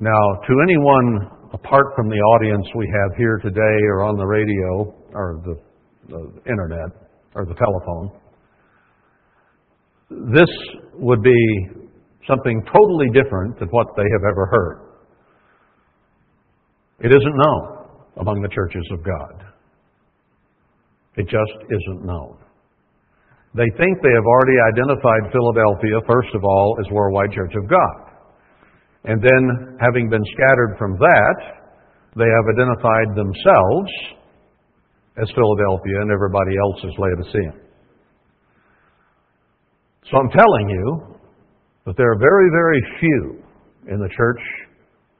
Now, 0.00 0.22
to 0.46 0.52
anyone 0.62 1.30
apart 1.52 1.94
from 1.94 2.08
the 2.08 2.18
audience 2.18 2.66
we 2.74 2.86
have 2.86 3.16
here 3.16 3.38
today 3.38 3.78
or 3.86 4.02
on 4.02 4.16
the 4.16 4.26
radio 4.26 4.94
or 5.14 5.40
the, 5.44 5.54
the 6.08 6.50
internet 6.50 6.90
or 7.34 7.46
the 7.46 7.54
telephone, 7.54 8.10
this 10.32 10.50
would 10.94 11.22
be 11.22 11.66
something 12.28 12.62
totally 12.72 13.08
different 13.12 13.58
than 13.58 13.68
what 13.68 13.88
they 13.96 14.06
have 14.12 14.24
ever 14.30 14.46
heard. 14.46 14.78
It 17.00 17.10
isn't 17.10 17.36
known 17.36 17.86
among 18.18 18.42
the 18.42 18.48
churches 18.48 18.86
of 18.92 19.04
God. 19.04 19.44
It 21.16 21.24
just 21.24 21.56
isn't 21.68 22.06
known. 22.06 22.38
They 23.54 23.68
think 23.76 24.00
they 24.00 24.16
have 24.16 24.24
already 24.24 24.56
identified 24.72 25.28
Philadelphia, 25.28 26.00
first 26.08 26.32
of 26.34 26.44
all, 26.44 26.76
as 26.80 26.90
Worldwide 26.90 27.32
Church 27.32 27.52
of 27.52 27.68
God. 27.68 28.12
And 29.04 29.20
then, 29.20 29.76
having 29.80 30.08
been 30.08 30.24
scattered 30.32 30.76
from 30.78 30.96
that, 30.96 31.36
they 32.16 32.24
have 32.24 32.46
identified 32.54 33.12
themselves 33.12 33.90
as 35.20 35.28
Philadelphia 35.34 36.00
and 36.00 36.10
everybody 36.12 36.56
else 36.56 36.78
as 36.86 36.94
Laodicea. 36.96 37.52
So 40.10 40.18
I'm 40.18 40.30
telling 40.30 40.68
you 40.68 41.16
that 41.86 41.96
there 41.96 42.10
are 42.10 42.18
very, 42.18 42.50
very 42.50 42.80
few 43.00 43.42
in 43.92 44.00
the 44.00 44.08
church 44.16 44.40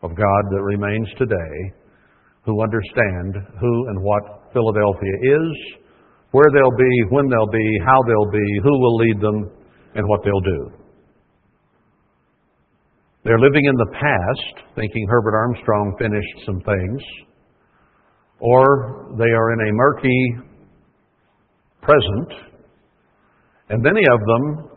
of 0.03 0.11
God 0.11 0.43
that 0.51 0.63
remains 0.63 1.09
today 1.19 1.73
who 2.45 2.63
understand 2.63 3.37
who 3.61 3.89
and 3.89 4.03
what 4.03 4.51
Philadelphia 4.53 5.15
is, 5.23 5.79
where 6.33 6.51
they'll 6.53 6.77
be, 6.77 6.93
when 7.11 7.29
they'll 7.29 7.53
be, 7.53 7.79
how 7.85 8.03
they'll 8.07 8.31
be, 8.31 8.61
who 8.63 8.79
will 8.81 8.97
lead 8.97 9.21
them, 9.21 9.51
and 9.95 10.09
what 10.09 10.21
they'll 10.25 10.41
do. 10.41 10.71
They're 13.25 13.39
living 13.39 13.65
in 13.65 13.75
the 13.77 13.93
past, 13.93 14.67
thinking 14.75 15.07
Herbert 15.09 15.37
Armstrong 15.37 15.95
finished 15.99 16.47
some 16.47 16.61
things, 16.61 17.03
or 18.41 19.15
they 19.17 19.31
are 19.31 19.53
in 19.53 19.69
a 19.69 19.73
murky 19.73 20.37
present, 21.83 22.33
and 23.69 23.81
many 23.81 24.03
of 24.13 24.21
them 24.27 24.72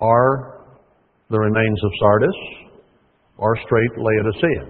are 0.00 0.58
the 1.30 1.38
remains 1.38 1.84
of 1.84 1.92
Sardis 2.00 2.34
or 3.36 3.56
straight 3.64 3.90
Laodicea. 3.96 4.64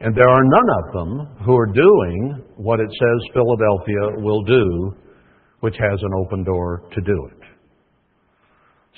And 0.00 0.14
there 0.16 0.28
are 0.28 0.44
none 0.44 0.70
of 0.78 0.92
them 0.92 1.28
who 1.46 1.56
are 1.56 1.66
doing 1.66 2.42
what 2.56 2.80
it 2.80 2.90
says 2.90 3.30
Philadelphia 3.32 4.20
will 4.20 4.42
do, 4.42 4.96
which 5.60 5.76
has 5.78 6.02
an 6.02 6.12
open 6.18 6.42
door 6.42 6.82
to 6.92 7.00
do 7.00 7.28
it. 7.30 7.38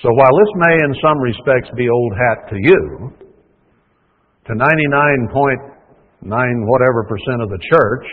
So 0.02 0.08
while 0.12 0.36
this 0.38 0.54
may 0.56 0.82
in 0.84 0.94
some 1.02 1.20
respects 1.20 1.70
be 1.76 1.88
old 1.88 2.16
hat 2.16 2.48
to 2.50 2.56
you, 2.56 3.12
to 4.46 4.52
99.9 4.52 6.66
whatever 6.66 7.04
percent 7.04 7.42
of 7.42 7.50
the 7.50 7.58
church, 7.70 8.06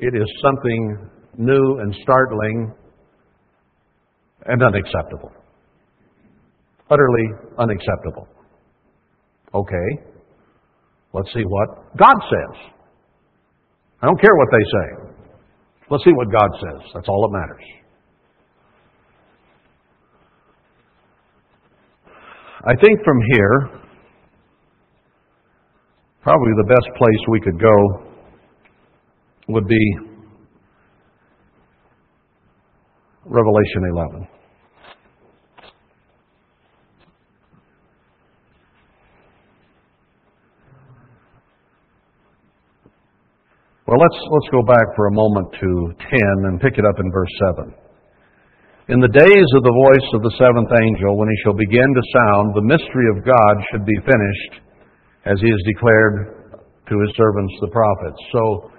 it 0.00 0.14
is 0.14 0.28
something 0.42 1.08
new 1.38 1.78
and 1.78 1.94
startling 2.02 2.74
and 4.46 4.62
unacceptable. 4.62 5.30
Utterly 6.90 7.26
unacceptable. 7.58 8.26
Okay, 9.54 9.88
let's 11.12 11.32
see 11.32 11.42
what 11.44 11.96
God 11.96 12.14
says. 12.30 12.72
I 14.02 14.06
don't 14.06 14.20
care 14.20 14.34
what 14.34 14.48
they 14.50 14.64
say. 14.64 15.10
Let's 15.90 16.04
see 16.04 16.12
what 16.12 16.30
God 16.30 16.48
says. 16.54 16.90
That's 16.94 17.08
all 17.08 17.28
that 17.28 17.38
matters. 17.38 17.64
I 22.62 22.74
think 22.80 23.02
from 23.04 23.18
here, 23.32 23.80
probably 26.22 26.52
the 26.58 26.68
best 26.68 26.96
place 26.96 27.20
we 27.30 27.40
could 27.40 27.60
go 27.60 28.10
would 29.48 29.66
be 29.66 30.09
Revelation 33.24 33.84
11. 33.92 34.28
Well, 43.86 43.98
let's, 43.98 44.22
let's 44.30 44.50
go 44.52 44.62
back 44.62 44.86
for 44.94 45.08
a 45.08 45.12
moment 45.12 45.52
to 45.52 45.92
10 45.98 46.46
and 46.46 46.60
pick 46.60 46.78
it 46.78 46.86
up 46.86 46.94
in 46.98 47.10
verse 47.12 47.34
7. 47.58 47.74
In 48.88 49.00
the 49.00 49.10
days 49.10 49.48
of 49.54 49.62
the 49.62 49.76
voice 49.86 50.08
of 50.14 50.22
the 50.22 50.34
seventh 50.38 50.70
angel, 50.70 51.18
when 51.18 51.28
he 51.28 51.38
shall 51.44 51.54
begin 51.54 51.90
to 51.94 52.02
sound, 52.14 52.54
the 52.54 52.70
mystery 52.70 53.06
of 53.14 53.26
God 53.26 53.54
should 53.70 53.84
be 53.84 53.98
finished, 54.02 54.62
as 55.26 55.38
he 55.42 55.50
has 55.50 55.62
declared 55.66 56.56
to 56.88 56.94
his 56.98 57.12
servants 57.14 57.54
the 57.60 57.70
prophets. 57.70 58.18
So, 58.32 58.70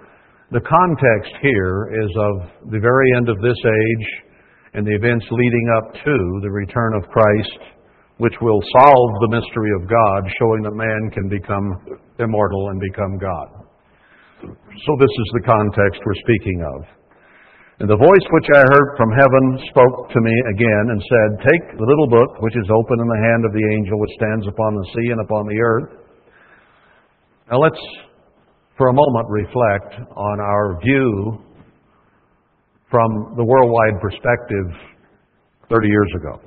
the 0.52 0.64
context 0.64 1.32
here 1.40 1.88
is 2.04 2.10
of 2.16 2.72
the 2.72 2.80
very 2.80 3.08
end 3.16 3.28
of 3.28 3.40
this 3.40 3.56
age 3.56 4.31
and 4.74 4.86
the 4.86 4.96
events 4.96 5.26
leading 5.30 5.66
up 5.76 5.92
to 5.92 6.16
the 6.40 6.50
return 6.50 6.94
of 6.96 7.08
Christ, 7.10 7.60
which 8.16 8.34
will 8.40 8.60
solve 8.80 9.10
the 9.20 9.36
mystery 9.36 9.72
of 9.76 9.88
God, 9.88 10.20
showing 10.40 10.62
that 10.62 10.76
man 10.76 11.10
can 11.12 11.28
become 11.28 12.00
immortal 12.18 12.70
and 12.70 12.80
become 12.80 13.18
God. 13.18 13.48
So 14.42 14.90
this 14.98 15.12
is 15.12 15.28
the 15.38 15.44
context 15.46 16.00
we're 16.04 16.24
speaking 16.24 16.64
of. 16.64 17.02
And 17.80 17.90
the 17.90 17.98
voice 17.98 18.26
which 18.30 18.48
I 18.54 18.62
heard 18.62 18.88
from 18.96 19.10
heaven 19.10 19.44
spoke 19.70 20.10
to 20.14 20.20
me 20.20 20.34
again 20.54 20.84
and 20.92 21.00
said, 21.02 21.28
Take 21.42 21.64
the 21.78 21.86
little 21.86 22.08
book 22.08 22.40
which 22.40 22.56
is 22.56 22.68
open 22.70 23.00
in 23.00 23.08
the 23.08 23.22
hand 23.26 23.42
of 23.44 23.52
the 23.52 23.66
angel 23.74 23.98
which 23.98 24.14
stands 24.16 24.46
upon 24.46 24.74
the 24.76 24.86
sea 24.94 25.08
and 25.10 25.20
upon 25.20 25.46
the 25.46 25.58
earth. 25.58 25.90
Now 27.50 27.58
let's, 27.58 27.82
for 28.78 28.88
a 28.88 28.94
moment, 28.94 29.26
reflect 29.28 29.98
on 30.14 30.36
our 30.40 30.78
view 30.80 31.42
from 32.92 33.32
the 33.38 33.44
worldwide 33.44 33.98
perspective 34.02 34.68
30 35.70 35.88
years 35.88 36.12
ago. 36.20 36.40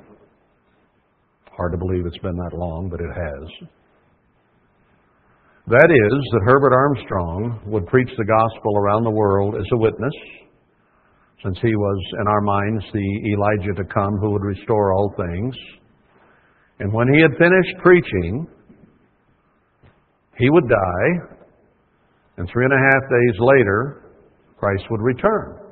Hard 1.50 1.72
to 1.72 1.78
believe 1.78 2.06
it's 2.06 2.18
been 2.18 2.36
that 2.36 2.56
long, 2.56 2.88
but 2.88 3.00
it 3.00 3.10
has. 3.10 3.68
That 5.66 5.90
is, 5.90 6.22
that 6.32 6.42
Herbert 6.44 6.72
Armstrong 6.72 7.60
would 7.66 7.84
preach 7.88 8.10
the 8.16 8.24
gospel 8.24 8.78
around 8.78 9.02
the 9.02 9.10
world 9.10 9.56
as 9.56 9.66
a 9.72 9.78
witness, 9.78 10.14
since 11.42 11.58
he 11.60 11.74
was, 11.74 11.98
in 12.20 12.28
our 12.28 12.40
minds, 12.40 12.84
the 12.92 13.34
Elijah 13.34 13.74
to 13.82 13.84
come 13.92 14.12
who 14.20 14.30
would 14.30 14.44
restore 14.44 14.92
all 14.92 15.12
things. 15.16 15.56
And 16.78 16.92
when 16.92 17.12
he 17.12 17.20
had 17.20 17.32
finished 17.32 17.82
preaching, 17.82 18.46
he 20.38 20.48
would 20.48 20.68
die, 20.68 21.08
and 22.36 22.48
three 22.52 22.64
and 22.64 22.72
a 22.72 22.78
half 22.78 23.02
days 23.10 23.40
later, 23.40 24.12
Christ 24.56 24.84
would 24.90 25.02
return. 25.02 25.65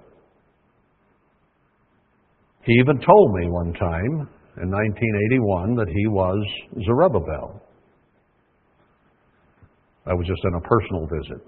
He 2.65 2.73
even 2.81 2.99
told 3.01 3.35
me 3.35 3.49
one 3.51 3.73
time 3.75 4.29
in 4.63 4.71
1981 4.71 5.77
that 5.77 5.89
he 5.89 6.07
was 6.07 6.41
Zerubbabel. 6.85 7.61
I 10.07 10.15
was 10.15 10.27
just 10.27 10.41
on 10.45 10.55
a 10.55 10.61
personal 10.61 11.05
visit. 11.09 11.43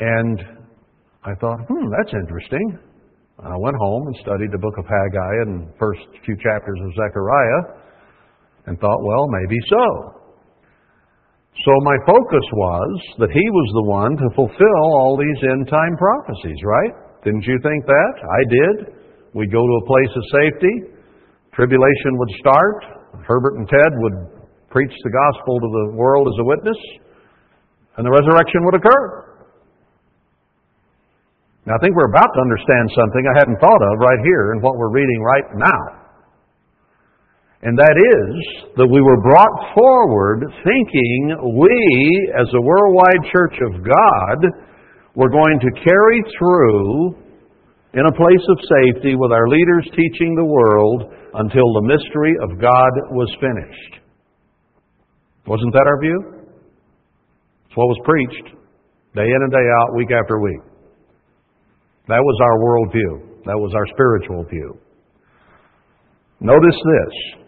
And 0.00 0.38
I 1.24 1.34
thought, 1.34 1.58
hmm, 1.68 1.86
that's 1.98 2.14
interesting. 2.14 2.78
And 3.44 3.52
I 3.52 3.56
went 3.56 3.76
home 3.76 4.06
and 4.06 4.16
studied 4.22 4.50
the 4.52 4.58
book 4.58 4.76
of 4.78 4.84
Haggai 4.84 5.34
and 5.44 5.68
first 5.78 6.00
few 6.24 6.36
chapters 6.36 6.78
of 6.82 6.90
Zechariah 6.94 7.62
and 8.66 8.78
thought, 8.80 9.00
well, 9.02 9.26
maybe 9.28 9.58
so. 9.68 9.84
So 11.64 11.72
my 11.82 11.96
focus 12.06 12.46
was 12.54 12.90
that 13.18 13.30
he 13.30 13.46
was 13.50 13.68
the 13.74 13.86
one 13.90 14.14
to 14.16 14.28
fulfill 14.36 14.84
all 15.00 15.18
these 15.18 15.42
end 15.50 15.68
time 15.68 15.96
prophecies, 15.98 16.60
right? 16.64 16.94
Didn't 17.24 17.42
you 17.42 17.58
think 17.62 17.84
that? 17.84 18.14
I 18.22 18.42
did. 18.46 18.97
We'd 19.34 19.52
go 19.52 19.60
to 19.60 19.74
a 19.82 19.84
place 19.86 20.12
of 20.16 20.24
safety. 20.32 20.74
Tribulation 21.52 22.16
would 22.16 22.32
start. 22.40 22.78
Herbert 23.26 23.58
and 23.58 23.68
Ted 23.68 23.92
would 23.98 24.16
preach 24.70 24.92
the 25.04 25.10
gospel 25.10 25.60
to 25.60 25.68
the 25.68 25.96
world 25.96 26.28
as 26.28 26.36
a 26.40 26.44
witness, 26.44 26.80
and 27.96 28.06
the 28.06 28.12
resurrection 28.12 28.64
would 28.64 28.76
occur. 28.76 29.28
Now, 31.66 31.76
I 31.76 31.78
think 31.84 31.96
we're 31.96 32.08
about 32.08 32.32
to 32.32 32.40
understand 32.40 32.88
something 32.96 33.24
I 33.28 33.38
hadn't 33.38 33.60
thought 33.60 33.82
of 33.92 33.94
right 34.00 34.20
here 34.24 34.52
in 34.56 34.62
what 34.62 34.76
we're 34.76 34.92
reading 34.92 35.20
right 35.20 35.44
now. 35.56 35.82
And 37.60 37.76
that 37.76 37.96
is 37.98 38.70
that 38.76 38.86
we 38.86 39.02
were 39.02 39.20
brought 39.20 39.74
forward 39.74 40.46
thinking 40.62 41.58
we, 41.58 42.32
as 42.38 42.46
a 42.54 42.62
worldwide 42.62 43.22
church 43.32 43.56
of 43.66 43.82
God, 43.82 44.38
were 45.16 45.28
going 45.28 45.58
to 45.60 45.70
carry 45.82 46.22
through 46.38 47.18
in 47.94 48.04
a 48.04 48.12
place 48.12 48.46
of 48.48 48.58
safety 48.68 49.16
with 49.16 49.32
our 49.32 49.48
leaders 49.48 49.88
teaching 49.96 50.34
the 50.34 50.44
world 50.44 51.04
until 51.34 51.72
the 51.74 51.88
mystery 51.88 52.34
of 52.42 52.60
God 52.60 52.92
was 53.10 53.28
finished. 53.40 54.04
Wasn't 55.46 55.72
that 55.72 55.86
our 55.86 56.00
view? 56.00 56.18
It's 57.66 57.76
what 57.76 57.88
was 57.88 58.00
preached 58.04 58.54
day 59.14 59.24
in 59.24 59.40
and 59.42 59.50
day 59.50 59.66
out, 59.80 59.96
week 59.96 60.10
after 60.12 60.38
week. 60.38 60.60
That 62.08 62.20
was 62.20 62.38
our 62.42 62.56
worldview. 62.60 63.44
That 63.44 63.56
was 63.56 63.72
our 63.74 63.86
spiritual 63.92 64.44
view. 64.44 64.78
Notice 66.40 66.76
this 66.76 67.44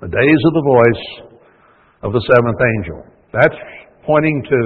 the 0.00 0.08
days 0.08 0.40
of 0.46 0.52
the 0.54 0.66
voice 0.66 1.32
of 2.02 2.12
the 2.12 2.22
seventh 2.34 2.58
angel. 2.78 3.06
That's 3.32 3.54
pointing 4.04 4.42
to 4.50 4.62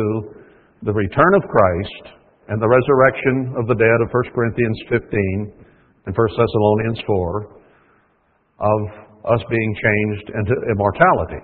the 0.82 0.92
return 0.92 1.34
of 1.34 1.42
Christ 1.42 2.16
and 2.48 2.62
the 2.62 2.68
resurrection 2.68 3.54
of 3.58 3.66
the 3.66 3.74
dead 3.74 3.98
of 4.02 4.08
1 4.12 4.34
Corinthians 4.34 4.78
15 4.88 5.52
and 6.06 6.14
1 6.14 6.14
Thessalonians 6.14 7.00
4 7.06 7.56
of 8.60 8.80
us 9.26 9.42
being 9.50 9.74
changed 9.74 10.30
into 10.30 10.54
immortality. 10.70 11.42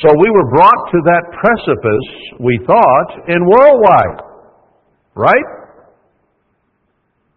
So 0.00 0.08
we 0.14 0.30
were 0.30 0.48
brought 0.50 0.82
to 0.92 0.98
that 1.04 1.24
precipice, 1.34 2.08
we 2.38 2.60
thought, 2.66 3.28
in 3.28 3.40
worldwide. 3.44 4.22
Right? 5.14 5.48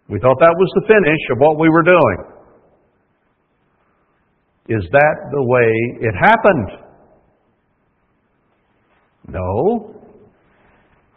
We 0.10 0.20
thought 0.20 0.38
that 0.40 0.56
was 0.56 0.72
the 0.76 0.86
finish 0.88 1.22
of 1.32 1.38
what 1.40 1.58
we 1.58 1.70
were 1.70 1.84
doing. 1.84 2.18
Is 4.70 4.84
that 4.92 5.16
the 5.32 5.44
way 5.44 6.08
it 6.08 6.14
happened? 6.14 6.70
No. 9.28 9.91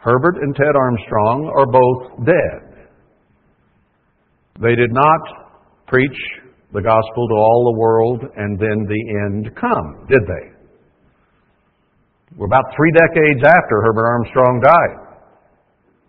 Herbert 0.05 0.37
and 0.37 0.55
Ted 0.55 0.75
Armstrong 0.77 1.49
are 1.49 1.65
both 1.65 2.29
dead. 2.29 2.85
They 4.61 4.77
did 4.77 4.93
not 4.93 5.21
preach 5.87 6.19
the 6.71 6.81
gospel 6.81 7.27
to 7.27 7.33
all 7.33 7.73
the 7.73 7.79
world 7.79 8.21
and 8.21 8.59
then 8.59 8.85
the 8.85 9.03
end 9.25 9.49
come, 9.59 10.05
did 10.07 10.21
they? 10.21 10.45
We're 12.37 12.45
about 12.45 12.65
three 12.77 12.91
decades 12.93 13.41
after 13.41 13.81
Herbert 13.81 14.05
Armstrong 14.05 14.61
died. 14.61 15.17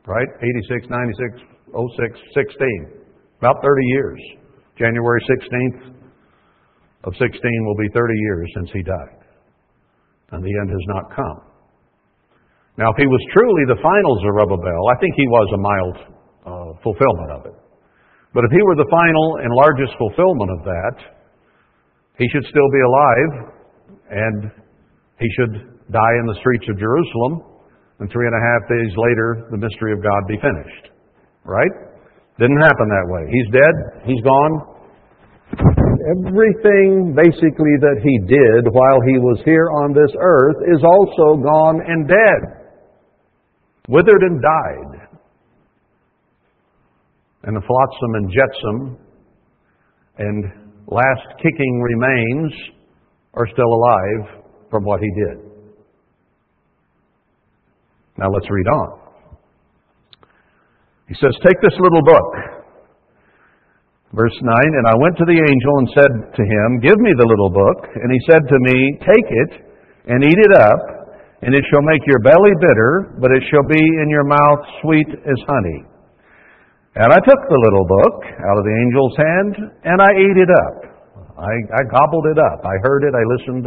Right? 0.04 0.28
86, 0.44 0.90
96, 0.90 1.40
06, 1.72 2.20
16. 2.34 3.00
About 3.38 3.56
30 3.64 3.86
years. 3.96 4.20
January 4.76 5.24
16th 5.24 5.96
of 7.04 7.14
16 7.16 7.40
will 7.64 7.76
be 7.76 7.88
30 7.94 8.12
years 8.12 8.52
since 8.56 8.70
he 8.74 8.82
died. 8.82 9.24
And 10.32 10.44
the 10.44 10.52
end 10.60 10.68
has 10.68 10.84
not 10.88 11.16
come. 11.16 11.45
Now, 12.76 12.92
if 12.92 12.96
he 13.00 13.08
was 13.08 13.22
truly 13.32 13.64
the 13.72 13.80
final 13.80 14.12
Zerubbabel, 14.20 14.82
I 14.92 14.96
think 15.00 15.16
he 15.16 15.28
was 15.28 15.48
a 15.48 15.60
mild 15.60 15.96
uh, 16.44 16.70
fulfillment 16.84 17.30
of 17.32 17.40
it. 17.48 17.56
But 18.36 18.44
if 18.44 18.52
he 18.52 18.60
were 18.60 18.76
the 18.76 18.88
final 18.92 19.40
and 19.40 19.48
largest 19.48 19.96
fulfillment 19.96 20.50
of 20.52 20.60
that, 20.68 20.96
he 22.20 22.28
should 22.28 22.44
still 22.44 22.68
be 22.68 22.82
alive 22.84 23.32
and 24.12 24.36
he 25.16 25.28
should 25.40 25.76
die 25.88 26.14
in 26.20 26.26
the 26.28 26.36
streets 26.40 26.68
of 26.68 26.76
Jerusalem, 26.76 27.40
and 27.98 28.12
three 28.12 28.28
and 28.28 28.36
a 28.36 28.42
half 28.44 28.62
days 28.68 28.92
later, 28.96 29.48
the 29.50 29.56
mystery 29.56 29.96
of 29.96 30.04
God 30.04 30.20
be 30.28 30.36
finished. 30.36 30.92
Right? 31.48 31.72
Didn't 32.36 32.60
happen 32.60 32.86
that 32.92 33.06
way. 33.08 33.24
He's 33.32 33.48
dead. 33.56 33.74
He's 34.04 34.20
gone. 34.20 34.52
Everything 36.12 37.16
basically 37.16 37.74
that 37.80 37.98
he 38.04 38.14
did 38.28 38.68
while 38.68 39.00
he 39.08 39.16
was 39.16 39.40
here 39.48 39.72
on 39.80 39.96
this 39.96 40.12
earth 40.20 40.60
is 40.68 40.84
also 40.84 41.40
gone 41.40 41.80
and 41.80 42.06
dead, 42.06 42.40
withered 43.88 44.22
and 44.22 44.42
died. 44.42 45.08
And 47.44 47.56
the 47.56 47.60
flotsam 47.60 48.14
and 48.14 48.30
jetsam 48.30 48.98
and 50.18 50.44
last 50.88 51.26
kicking 51.42 51.80
remains 51.80 52.52
are 53.34 53.46
still 53.52 53.72
alive 53.72 54.42
from 54.70 54.84
what 54.84 55.00
he 55.00 55.10
did. 55.10 55.44
Now 58.18 58.30
let's 58.32 58.50
read 58.50 58.66
on. 58.66 59.00
He 61.08 61.14
says, 61.14 61.36
Take 61.44 61.60
this 61.62 61.78
little 61.78 62.02
book 62.02 62.56
Verse 64.16 64.32
9, 64.40 64.48
And 64.48 64.86
I 64.88 64.96
went 64.96 65.12
to 65.20 65.28
the 65.28 65.36
angel 65.36 65.72
and 65.84 65.88
said 65.92 66.12
to 66.40 66.42
him, 66.42 66.80
Give 66.80 66.96
me 66.96 67.12
the 67.20 67.28
little 67.28 67.52
book. 67.52 67.84
And 68.00 68.08
he 68.08 68.20
said 68.24 68.48
to 68.48 68.58
me, 68.64 68.76
Take 69.04 69.28
it 69.28 69.52
and 70.08 70.24
eat 70.24 70.40
it 70.40 70.52
up, 70.56 70.80
and 71.46 71.54
it 71.54 71.62
shall 71.70 71.86
make 71.86 72.02
your 72.10 72.18
belly 72.26 72.54
bitter, 72.58 73.14
but 73.22 73.30
it 73.30 73.38
shall 73.54 73.62
be 73.70 73.78
in 73.78 74.10
your 74.10 74.26
mouth 74.26 74.62
sweet 74.82 75.06
as 75.14 75.38
honey. 75.46 75.80
And 76.98 77.14
I 77.14 77.20
took 77.22 77.40
the 77.46 77.60
little 77.70 77.86
book 77.86 78.18
out 78.34 78.56
of 78.58 78.64
the 78.66 78.74
angel's 78.74 79.14
hand, 79.14 79.52
and 79.86 79.98
I 80.02 80.10
ate 80.10 80.38
it 80.42 80.50
up. 80.50 80.76
I, 81.38 81.54
I 81.70 81.82
gobbled 81.86 82.26
it 82.34 82.38
up. 82.42 82.66
I 82.66 82.74
heard 82.82 83.06
it. 83.06 83.14
I 83.14 83.22
listened. 83.38 83.62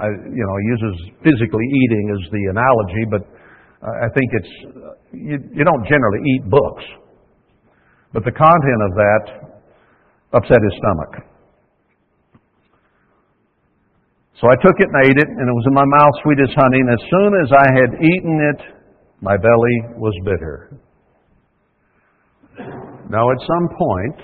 I, 0.00 0.08
you 0.08 0.40
know, 0.40 0.56
uses 0.72 0.96
physically 1.20 1.68
eating 1.68 2.16
as 2.16 2.22
the 2.32 2.42
analogy, 2.48 3.04
but 3.12 3.22
I 3.84 4.08
think 4.16 4.28
it's, 4.32 4.52
you, 5.12 5.36
you 5.52 5.64
don't 5.68 5.84
generally 5.84 6.22
eat 6.24 6.48
books. 6.48 6.84
But 8.14 8.24
the 8.24 8.32
content 8.32 8.80
of 8.88 8.92
that 8.96 9.22
upset 10.32 10.64
his 10.64 10.74
stomach. 10.80 11.28
So 14.40 14.48
I 14.48 14.56
took 14.64 14.76
it 14.80 14.88
and 14.88 14.98
ate 15.06 15.18
it, 15.18 15.28
and 15.28 15.44
it 15.44 15.54
was 15.54 15.66
in 15.68 15.74
my 15.74 15.84
mouth 15.84 16.14
sweet 16.22 16.40
as 16.42 16.54
honey, 16.56 16.80
and 16.80 16.90
as 16.90 17.04
soon 17.10 17.30
as 17.44 17.48
I 17.52 17.66
had 17.72 17.90
eaten 18.00 18.36
it, 18.54 18.60
my 19.20 19.36
belly 19.36 19.76
was 19.96 20.14
bitter. 20.24 20.78
Now, 23.08 23.30
at 23.30 23.38
some 23.44 23.68
point, 23.76 24.18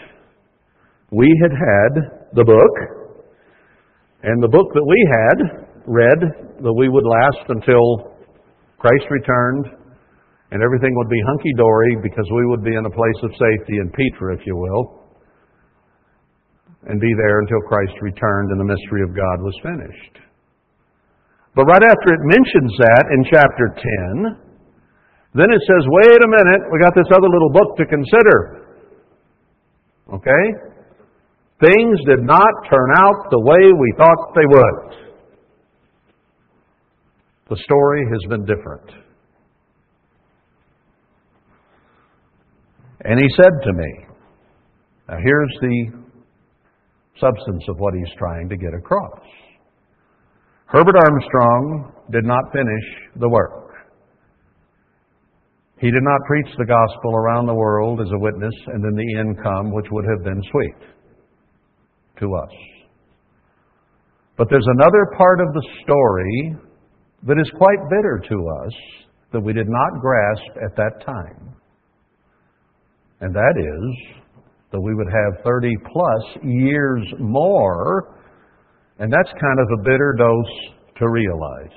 we 1.12 1.28
had 1.42 1.52
had 1.52 1.92
the 2.32 2.44
book, 2.44 2.74
and 4.22 4.42
the 4.42 4.48
book 4.48 4.72
that 4.74 4.84
we 4.84 5.00
had 5.12 5.38
read 5.86 6.20
that 6.64 6.72
we 6.72 6.88
would 6.88 7.04
last 7.04 7.44
until 7.48 8.16
Christ 8.78 9.04
returned 9.10 9.66
and 10.50 10.62
everything 10.62 10.94
would 10.96 11.08
be 11.08 11.20
hunky 11.26 11.52
dory 11.56 11.96
because 12.02 12.24
we 12.32 12.46
would 12.46 12.64
be 12.64 12.74
in 12.74 12.84
a 12.84 12.90
place 12.90 13.20
of 13.22 13.30
safety 13.32 13.78
in 13.80 13.90
Petra, 13.92 14.34
if 14.34 14.46
you 14.46 14.56
will 14.56 14.97
and 16.86 17.00
be 17.00 17.12
there 17.18 17.40
until 17.40 17.60
Christ 17.66 17.98
returned 18.00 18.50
and 18.52 18.60
the 18.60 18.70
mystery 18.70 19.02
of 19.02 19.16
God 19.16 19.42
was 19.42 19.54
finished. 19.62 20.14
But 21.56 21.66
right 21.66 21.82
after 21.82 22.14
it 22.14 22.22
mentions 22.22 22.72
that 22.78 23.04
in 23.10 23.24
chapter 23.26 23.66
10, 23.74 24.48
then 25.34 25.50
it 25.50 25.62
says, 25.66 25.82
wait 25.86 26.22
a 26.22 26.30
minute, 26.30 26.62
we 26.70 26.78
got 26.78 26.94
this 26.94 27.10
other 27.10 27.26
little 27.26 27.50
book 27.50 27.76
to 27.78 27.84
consider. 27.84 28.68
Okay? 30.14 30.44
Things 31.60 31.98
did 32.06 32.22
not 32.22 32.52
turn 32.70 32.90
out 32.96 33.30
the 33.30 33.40
way 33.40 33.72
we 33.74 33.92
thought 33.98 34.34
they 34.34 34.46
would. 34.46 35.08
The 37.50 37.56
story 37.64 38.06
has 38.10 38.20
been 38.28 38.44
different. 38.44 38.90
And 43.00 43.18
he 43.18 43.26
said 43.36 43.52
to 43.64 43.72
me, 43.72 44.06
now 45.08 45.16
here's 45.24 45.56
the 45.60 46.07
substance 47.20 47.64
of 47.68 47.78
what 47.78 47.94
he's 47.94 48.12
trying 48.18 48.48
to 48.48 48.56
get 48.56 48.74
across. 48.74 49.20
Herbert 50.66 50.96
Armstrong 50.96 51.92
did 52.10 52.24
not 52.24 52.52
finish 52.52 52.84
the 53.16 53.28
work. 53.28 53.68
He 55.80 55.90
did 55.90 56.02
not 56.02 56.20
preach 56.26 56.48
the 56.58 56.66
gospel 56.66 57.14
around 57.14 57.46
the 57.46 57.54
world 57.54 58.00
as 58.00 58.08
a 58.12 58.18
witness 58.18 58.54
and 58.66 58.82
then 58.82 58.94
the 58.94 59.18
end 59.18 59.38
come, 59.42 59.72
which 59.72 59.86
would 59.90 60.04
have 60.04 60.24
been 60.24 60.42
sweet 60.50 60.88
to 62.20 62.34
us. 62.34 62.50
But 64.36 64.48
there's 64.50 64.66
another 64.66 65.06
part 65.16 65.40
of 65.40 65.52
the 65.54 65.66
story 65.82 66.56
that 67.26 67.38
is 67.40 67.50
quite 67.56 67.78
bitter 67.90 68.22
to 68.28 68.64
us 68.64 68.72
that 69.32 69.40
we 69.40 69.52
did 69.52 69.68
not 69.68 70.00
grasp 70.00 70.50
at 70.64 70.76
that 70.76 71.04
time. 71.04 71.54
And 73.20 73.34
that 73.34 73.54
is 73.56 74.17
that 74.72 74.80
we 74.80 74.94
would 74.94 75.06
have 75.06 75.44
30 75.44 75.74
plus 75.92 76.44
years 76.44 77.02
more, 77.18 78.16
and 78.98 79.12
that's 79.12 79.30
kind 79.40 79.58
of 79.60 79.66
a 79.78 79.82
bitter 79.82 80.14
dose 80.18 80.74
to 80.98 81.08
realize. 81.08 81.76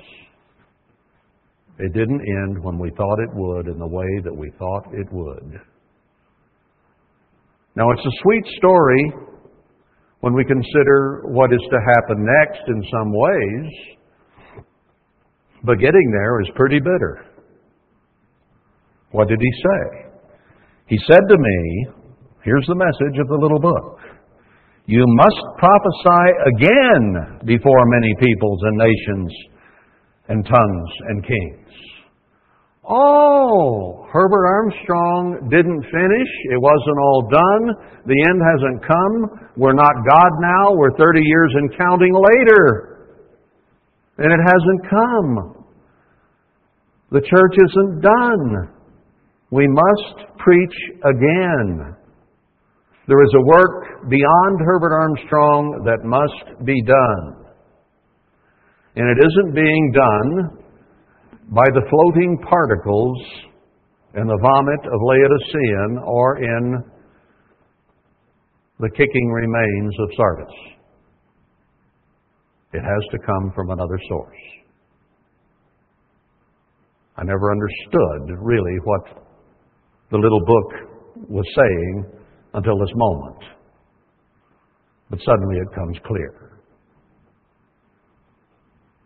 It 1.78 1.92
didn't 1.94 2.20
end 2.20 2.62
when 2.62 2.78
we 2.78 2.90
thought 2.90 3.18
it 3.18 3.30
would 3.32 3.66
in 3.66 3.78
the 3.78 3.86
way 3.86 4.20
that 4.24 4.34
we 4.34 4.50
thought 4.58 4.84
it 4.92 5.06
would. 5.10 5.60
Now, 7.74 7.90
it's 7.90 8.04
a 8.04 8.16
sweet 8.22 8.44
story 8.58 9.12
when 10.20 10.34
we 10.34 10.44
consider 10.44 11.22
what 11.24 11.52
is 11.52 11.60
to 11.70 11.78
happen 11.94 12.24
next 12.40 12.62
in 12.68 12.84
some 12.92 13.12
ways, 13.12 14.66
but 15.64 15.78
getting 15.78 16.10
there 16.12 16.40
is 16.42 16.48
pretty 16.54 16.78
bitter. 16.78 17.24
What 19.12 19.28
did 19.28 19.40
he 19.40 19.52
say? 19.62 20.10
He 20.86 20.98
said 21.06 21.20
to 21.28 21.38
me, 21.38 21.86
Here's 22.44 22.66
the 22.66 22.74
message 22.74 23.20
of 23.20 23.28
the 23.28 23.38
little 23.38 23.60
book. 23.60 24.00
You 24.86 25.04
must 25.06 25.42
prophesy 25.58 26.24
again 26.50 27.38
before 27.46 27.86
many 27.86 28.14
peoples 28.18 28.58
and 28.62 28.78
nations 28.78 29.32
and 30.28 30.44
tongues 30.44 30.90
and 31.08 31.22
kings. 31.22 31.68
Oh, 32.84 34.08
Herbert 34.12 34.44
Armstrong 34.44 35.48
didn't 35.50 35.82
finish. 35.86 36.30
It 36.50 36.60
wasn't 36.60 36.98
all 36.98 37.30
done. 37.30 37.64
The 38.06 38.18
end 38.26 38.42
hasn't 38.42 38.82
come. 38.82 39.48
We're 39.56 39.78
not 39.78 39.92
God 40.02 40.32
now. 40.40 40.74
We're 40.74 40.98
30 40.98 41.20
years 41.22 41.52
and 41.54 41.78
counting 41.78 42.12
later. 42.12 43.06
And 44.18 44.32
it 44.32 44.40
hasn't 44.42 44.90
come. 44.90 45.64
The 47.12 47.20
church 47.20 47.54
isn't 47.54 48.00
done. 48.00 48.68
We 49.52 49.68
must 49.68 50.38
preach 50.38 50.74
again. 51.04 51.96
There 53.12 53.24
is 53.24 53.34
a 53.36 53.44
work 53.44 54.08
beyond 54.08 54.60
Herbert 54.64 54.94
Armstrong 54.96 55.84
that 55.84 56.00
must 56.02 56.64
be 56.64 56.80
done. 56.80 57.44
And 58.96 59.04
it 59.04 59.18
isn't 59.20 59.54
being 59.54 59.92
done 59.92 60.30
by 61.50 61.68
the 61.74 61.84
floating 61.90 62.38
particles 62.48 63.18
in 64.14 64.26
the 64.26 64.38
vomit 64.40 64.80
of 64.86 64.98
Laodicean 65.04 65.98
or 66.06 66.38
in 66.38 66.84
the 68.80 68.88
kicking 68.88 69.28
remains 69.30 69.94
of 70.00 70.08
Sardis. 70.16 70.54
It 72.72 72.80
has 72.80 73.10
to 73.10 73.18
come 73.26 73.52
from 73.54 73.72
another 73.72 73.98
source. 74.08 74.40
I 77.18 77.24
never 77.24 77.52
understood 77.52 78.38
really 78.40 78.78
what 78.84 79.04
the 80.10 80.16
little 80.16 80.46
book 80.46 81.28
was 81.28 81.44
saying 81.54 82.21
until 82.54 82.78
this 82.78 82.92
moment. 82.94 83.42
But 85.10 85.20
suddenly 85.24 85.56
it 85.56 85.68
comes 85.74 85.96
clear. 86.06 86.52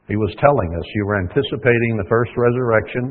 He 0.08 0.14
was 0.14 0.30
telling 0.38 0.70
us 0.78 0.86
you 0.94 1.04
were 1.06 1.18
anticipating 1.18 1.98
the 1.98 2.06
first 2.08 2.30
resurrection, 2.38 3.10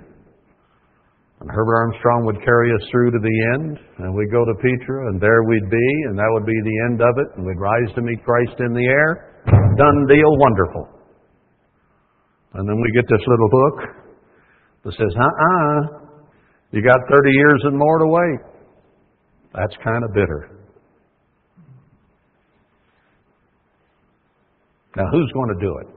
and 1.43 1.51
Herbert 1.51 1.75
Armstrong 1.75 2.23
would 2.23 2.39
carry 2.39 2.71
us 2.71 2.87
through 2.89 3.11
to 3.11 3.19
the 3.19 3.37
end, 3.59 3.75
and 3.99 4.15
we'd 4.15 4.31
go 4.31 4.47
to 4.47 4.55
Petra, 4.63 5.11
and 5.11 5.19
there 5.19 5.43
we'd 5.43 5.69
be, 5.69 5.89
and 6.07 6.17
that 6.17 6.31
would 6.31 6.47
be 6.47 6.55
the 6.63 6.77
end 6.87 7.03
of 7.03 7.11
it, 7.19 7.27
and 7.35 7.45
we'd 7.45 7.59
rise 7.59 7.91
to 7.95 8.01
meet 8.01 8.23
Christ 8.23 8.55
in 8.63 8.71
the 8.71 8.87
air. 8.87 9.43
Done 9.75 10.07
deal, 10.07 10.31
wonderful. 10.39 10.87
And 12.55 12.63
then 12.63 12.79
we 12.79 12.89
get 12.95 13.03
this 13.11 13.19
little 13.27 13.51
book 13.51 13.77
that 14.87 14.93
says, 14.95 15.11
uh 15.11 15.27
uh-uh, 15.27 15.79
uh, 15.83 16.05
you 16.71 16.81
got 16.81 16.99
30 17.11 17.29
years 17.29 17.61
and 17.65 17.77
more 17.77 17.99
to 17.99 18.07
wait. 18.07 18.54
That's 19.55 19.73
kind 19.83 20.03
of 20.03 20.13
bitter. 20.13 20.49
Now, 24.97 25.05
who's 25.11 25.31
going 25.33 25.49
to 25.57 25.65
do 25.65 25.77
it? 25.81 25.87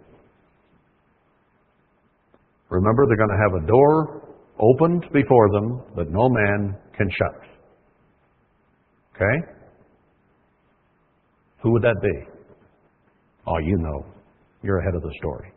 Remember, 2.70 3.06
they're 3.06 3.16
going 3.16 3.30
to 3.30 3.42
have 3.42 3.64
a 3.64 3.66
door 3.66 4.22
opened 4.60 5.04
before 5.12 5.50
them 5.50 5.82
that 5.96 6.10
no 6.10 6.28
man 6.28 6.76
can 6.96 7.08
shut. 7.10 7.40
Okay? 9.14 9.52
Who 11.62 11.72
would 11.72 11.82
that 11.82 11.96
be? 12.02 12.28
Oh, 13.46 13.58
you 13.58 13.76
know. 13.78 14.04
You're 14.62 14.80
ahead 14.80 14.94
of 14.94 15.02
the 15.02 15.12
story. 15.18 15.52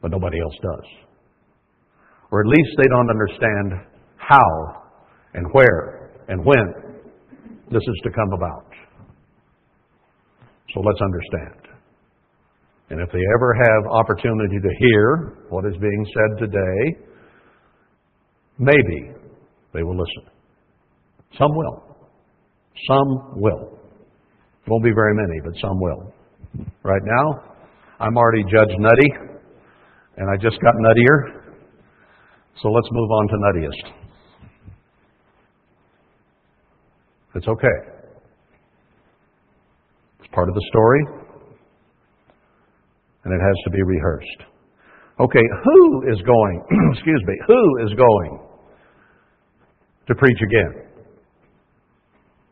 But 0.00 0.10
nobody 0.10 0.38
else 0.40 0.54
does. 0.62 0.86
Or 2.30 2.40
at 2.40 2.46
least 2.46 2.70
they 2.78 2.88
don't 2.88 3.10
understand 3.10 3.86
how 4.16 4.87
and 5.34 5.46
where 5.52 6.10
and 6.28 6.44
when 6.44 6.72
this 7.70 7.82
is 7.82 8.00
to 8.04 8.10
come 8.10 8.32
about. 8.32 8.66
So 10.74 10.80
let's 10.80 11.00
understand. 11.00 11.68
And 12.90 13.00
if 13.00 13.08
they 13.12 13.20
ever 13.36 13.54
have 13.54 13.92
opportunity 13.92 14.58
to 14.60 14.68
hear 14.78 15.36
what 15.50 15.64
is 15.66 15.76
being 15.80 16.06
said 16.06 16.38
today, 16.46 17.06
maybe 18.58 19.12
they 19.74 19.82
will 19.82 19.96
listen. 19.96 20.32
Some 21.38 21.50
will. 21.54 21.96
Some 22.88 23.40
will. 23.40 23.78
Won't 24.66 24.84
be 24.84 24.92
very 24.94 25.14
many, 25.14 25.40
but 25.44 25.52
some 25.60 25.78
will. 25.80 26.12
Right 26.82 27.02
now, 27.04 27.54
I'm 28.00 28.16
already 28.16 28.42
Judge 28.44 28.74
Nutty, 28.78 29.10
and 30.16 30.30
I 30.30 30.36
just 30.40 30.60
got 30.60 30.74
nuttier. 30.74 31.52
So 32.62 32.68
let's 32.68 32.88
move 32.90 33.10
on 33.10 33.28
to 33.28 33.34
nuttiest. 33.34 33.97
It's 37.34 37.46
okay. 37.46 37.78
It's 40.18 40.28
part 40.32 40.48
of 40.48 40.54
the 40.54 40.64
story, 40.70 41.04
and 43.24 43.34
it 43.34 43.40
has 43.40 43.56
to 43.64 43.70
be 43.70 43.82
rehearsed. 43.82 44.42
Okay, 45.20 45.42
who 45.64 46.12
is 46.12 46.20
going, 46.22 46.64
excuse 46.94 47.22
me, 47.26 47.34
who 47.46 47.86
is 47.86 47.94
going 47.94 48.40
to 50.06 50.14
preach 50.14 50.38
again? 50.42 50.88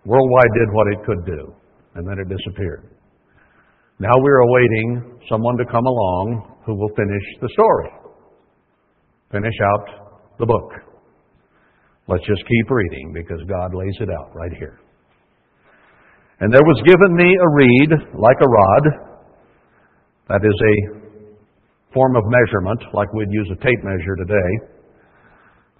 Worldwide 0.04 0.52
did 0.54 0.68
what 0.72 0.86
it 0.92 1.06
could 1.06 1.26
do, 1.26 1.54
and 1.94 2.06
then 2.06 2.18
it 2.18 2.28
disappeared. 2.28 2.90
Now 3.98 4.12
we're 4.18 4.40
awaiting 4.40 5.18
someone 5.28 5.56
to 5.56 5.64
come 5.64 5.86
along 5.86 6.56
who 6.66 6.74
will 6.74 6.90
finish 6.96 7.22
the 7.40 7.48
story, 7.52 7.90
finish 9.32 9.54
out 9.72 10.36
the 10.38 10.46
book. 10.46 10.95
Let's 12.09 12.24
just 12.24 12.42
keep 12.46 12.70
reading 12.70 13.12
because 13.12 13.42
God 13.48 13.74
lays 13.74 13.96
it 14.00 14.09
out 14.11 14.34
right 14.34 14.52
here. 14.59 14.78
And 16.38 16.52
there 16.52 16.62
was 16.62 16.78
given 16.86 17.16
me 17.16 17.26
a 17.26 17.48
reed 17.50 17.90
like 18.14 18.36
a 18.40 18.48
rod. 18.48 18.84
That 20.28 20.42
is 20.44 20.54
a 20.54 21.07
form 21.92 22.14
of 22.14 22.22
measurement, 22.26 22.80
like 22.92 23.12
we'd 23.12 23.32
use 23.32 23.50
a 23.50 23.64
tape 23.64 23.82
measure 23.82 24.16
today. 24.16 24.50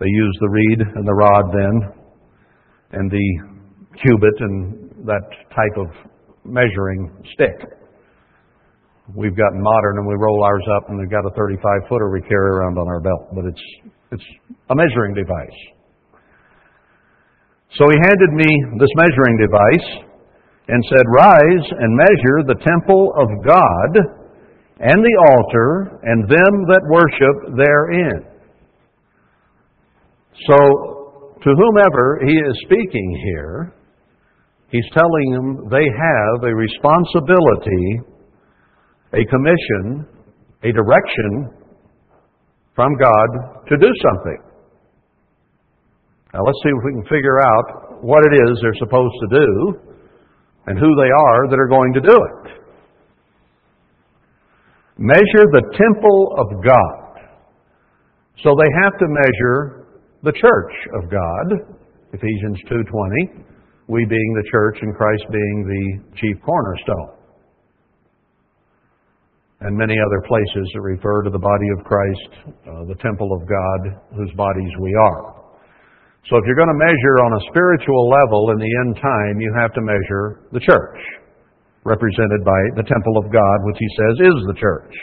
They 0.01 0.09
used 0.09 0.39
the 0.41 0.49
reed 0.49 0.81
and 0.81 1.07
the 1.07 1.15
rod 1.15 1.45
then, 1.53 1.75
and 2.93 3.11
the 3.11 3.29
cubit 4.03 4.35
and 4.41 4.91
that 5.07 5.23
type 5.55 5.77
of 5.79 5.87
measuring 6.45 7.11
stick. 7.35 7.71
We've 9.15 9.37
gotten 9.37 9.63
modern 9.63 9.99
and 9.99 10.07
we 10.07 10.15
roll 10.19 10.43
ours 10.43 10.65
up 10.77 10.89
and 10.89 10.99
we've 10.99 11.11
got 11.11 11.25
a 11.25 11.31
35 11.37 11.89
footer 11.89 12.11
we 12.11 12.21
carry 12.23 12.51
around 12.51 12.79
on 12.79 12.89
our 12.89 13.01
belt, 13.01 13.29
but 13.33 13.45
it's, 13.45 13.63
it's 14.11 14.25
a 14.71 14.75
measuring 14.75 15.15
device. 15.15 15.76
So 17.75 17.85
he 17.91 17.99
handed 17.99 18.33
me 18.33 18.47
this 18.79 18.95
measuring 18.95 19.37
device 19.43 20.07
and 20.69 20.85
said, 20.89 21.05
Rise 21.11 21.67
and 21.79 21.97
measure 21.97 22.39
the 22.47 22.63
temple 22.63 23.13
of 23.19 23.29
God 23.45 23.91
and 24.79 25.03
the 25.03 25.17
altar 25.33 26.01
and 26.03 26.29
them 26.29 26.55
that 26.69 26.83
worship 26.91 27.57
therein. 27.57 28.37
So, 30.47 31.37
to 31.43 31.51
whomever 31.55 32.21
he 32.27 32.33
is 32.33 32.57
speaking 32.67 33.21
here, 33.25 33.75
he's 34.71 34.85
telling 34.93 35.33
them 35.33 35.69
they 35.71 35.85
have 35.85 36.45
a 36.45 36.55
responsibility, 36.55 38.01
a 39.15 39.25
commission, 39.25 40.07
a 40.63 40.73
direction 40.73 41.51
from 42.75 42.93
God 42.99 43.65
to 43.69 43.77
do 43.79 43.91
something. 44.03 44.39
Now, 46.35 46.41
let's 46.45 46.59
see 46.63 46.71
if 46.71 46.83
we 46.85 46.93
can 46.93 47.05
figure 47.05 47.41
out 47.41 48.03
what 48.03 48.25
it 48.27 48.35
is 48.35 48.59
they're 48.61 48.81
supposed 48.81 49.15
to 49.23 49.29
do 49.37 49.49
and 50.67 50.79
who 50.79 50.91
they 50.97 51.11
are 51.11 51.49
that 51.49 51.59
are 51.59 51.69
going 51.69 51.93
to 51.95 52.01
do 52.01 52.17
it. 52.17 52.47
Measure 54.99 55.45
the 55.53 55.63
temple 55.77 56.35
of 56.39 56.65
God. 56.65 57.07
So 58.43 58.55
they 58.59 58.71
have 58.83 58.99
to 58.99 59.07
measure 59.09 59.87
the 60.23 60.33
church 60.33 60.75
of 60.99 61.11
God, 61.11 61.77
Ephesians 62.13 62.59
2:20, 62.69 63.45
we 63.89 64.05
being 64.05 64.33
the 64.35 64.49
church 64.51 64.79
and 64.83 64.95
Christ 64.97 65.25
being 65.31 65.65
the 65.67 66.17
chief 66.17 66.37
cornerstone. 66.43 67.13
And 69.61 69.77
many 69.77 69.95
other 69.99 70.21
places 70.27 70.71
that 70.75 70.81
refer 70.81 71.23
to 71.23 71.31
the 71.31 71.39
body 71.39 71.69
of 71.79 71.85
Christ, 71.85 72.29
uh, 72.67 72.85
the 72.85 72.97
temple 73.01 73.33
of 73.33 73.49
God, 73.49 74.01
whose 74.17 74.33
bodies 74.33 74.71
we 74.81 74.95
are. 74.95 75.46
So 76.27 76.35
if 76.39 76.43
you're 76.43 76.59
going 76.59 76.75
to 76.75 76.83
measure 76.83 77.17
on 77.23 77.39
a 77.39 77.47
spiritual 77.55 78.11
level 78.11 78.51
in 78.51 78.59
the 78.59 78.73
end 78.83 78.99
time, 78.99 79.39
you 79.39 79.55
have 79.55 79.73
to 79.75 79.81
measure 79.81 80.43
the 80.51 80.59
church, 80.59 80.99
represented 81.85 82.43
by 82.43 82.59
the 82.75 82.83
temple 82.83 83.15
of 83.23 83.31
God, 83.31 83.57
which 83.63 83.79
he 83.79 83.87
says 83.95 84.15
is 84.27 84.39
the 84.51 84.59
church. 84.59 84.95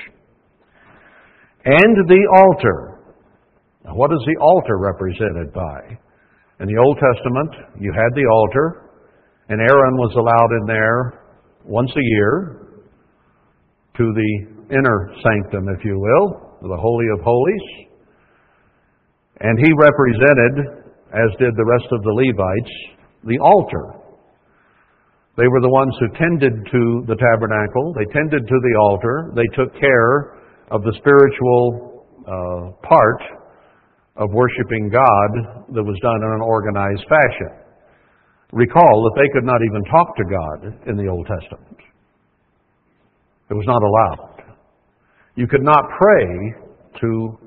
And 1.63 1.95
the 2.11 2.23
altar. 2.43 2.99
Now, 3.85 3.95
what 3.95 4.11
is 4.11 4.19
the 4.27 4.35
altar 4.43 4.77
represented 4.77 5.53
by? 5.55 5.95
In 6.59 6.67
the 6.67 6.75
Old 6.75 6.99
Testament, 6.99 7.79
you 7.79 7.93
had 7.95 8.11
the 8.15 8.27
altar, 8.27 8.91
and 9.47 9.61
Aaron 9.61 9.95
was 9.95 10.11
allowed 10.19 10.51
in 10.59 10.65
there 10.67 11.23
once 11.63 11.91
a 11.95 12.03
year 12.03 12.67
to 13.95 14.11
the 14.11 14.75
inner 14.75 15.15
sanctum, 15.23 15.69
if 15.79 15.85
you 15.85 15.97
will, 15.97 16.59
the 16.67 16.77
Holy 16.77 17.05
of 17.15 17.23
Holies. 17.23 17.87
And 19.39 19.57
he 19.59 19.71
represented 19.79 20.82
as 21.13 21.29
did 21.37 21.53
the 21.55 21.65
rest 21.65 21.85
of 21.93 22.01
the 22.01 22.09
Levites, 22.09 22.75
the 23.23 23.37
altar. 23.37 24.01
They 25.37 25.47
were 25.47 25.61
the 25.61 25.69
ones 25.69 25.93
who 26.01 26.09
tended 26.17 26.53
to 26.53 26.81
the 27.05 27.17
tabernacle, 27.17 27.93
they 27.93 28.05
tended 28.13 28.41
to 28.47 28.57
the 28.57 28.75
altar, 28.81 29.31
they 29.37 29.45
took 29.53 29.73
care 29.79 30.41
of 30.69 30.81
the 30.81 30.93
spiritual 30.97 32.05
uh, 32.25 32.73
part 32.81 33.21
of 34.17 34.29
worshiping 34.31 34.89
God 34.89 35.29
that 35.73 35.83
was 35.83 35.97
done 36.01 36.21
in 36.21 36.31
an 36.33 36.41
organized 36.41 37.05
fashion. 37.09 37.61
Recall 38.51 39.09
that 39.09 39.21
they 39.21 39.29
could 39.33 39.45
not 39.45 39.61
even 39.65 39.83
talk 39.85 40.15
to 40.17 40.23
God 40.25 40.89
in 40.89 40.97
the 40.97 41.09
Old 41.09 41.25
Testament. 41.25 41.77
It 43.49 43.53
was 43.53 43.65
not 43.65 43.81
allowed. 43.81 44.57
You 45.35 45.47
could 45.47 45.63
not 45.63 45.83
pray 45.99 46.53
to 47.01 47.37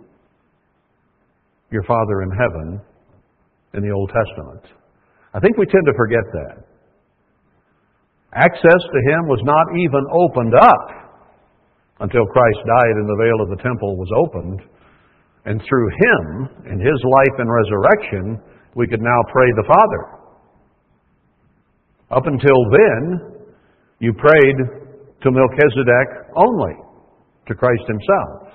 your 1.70 1.82
Father 1.84 2.22
in 2.22 2.30
heaven 2.30 2.80
in 3.76 3.82
the 3.84 3.92
Old 3.92 4.10
Testament. 4.10 4.64
I 5.34 5.40
think 5.40 5.56
we 5.56 5.66
tend 5.66 5.84
to 5.86 5.94
forget 5.96 6.24
that. 6.32 6.64
Access 8.32 8.82
to 8.92 9.00
Him 9.12 9.28
was 9.28 9.40
not 9.44 9.66
even 9.76 10.04
opened 10.12 10.54
up 10.56 10.86
until 12.00 12.26
Christ 12.26 12.60
died 12.66 12.96
and 13.00 13.08
the 13.08 13.20
veil 13.20 13.40
of 13.40 13.48
the 13.48 13.62
temple 13.62 13.96
was 13.96 14.10
opened. 14.16 14.60
And 15.44 15.62
through 15.68 15.88
Him 15.88 16.48
and 16.66 16.80
His 16.80 17.00
life 17.04 17.36
and 17.38 17.48
resurrection, 17.48 18.40
we 18.74 18.86
could 18.86 19.00
now 19.00 19.20
pray 19.32 19.48
the 19.56 19.68
Father. 19.68 20.02
Up 22.10 22.26
until 22.26 22.60
then, 22.70 23.46
you 23.98 24.12
prayed 24.12 24.56
to 25.22 25.30
Melchizedek 25.30 26.08
only, 26.36 26.74
to 27.48 27.54
Christ 27.54 27.82
Himself, 27.88 28.52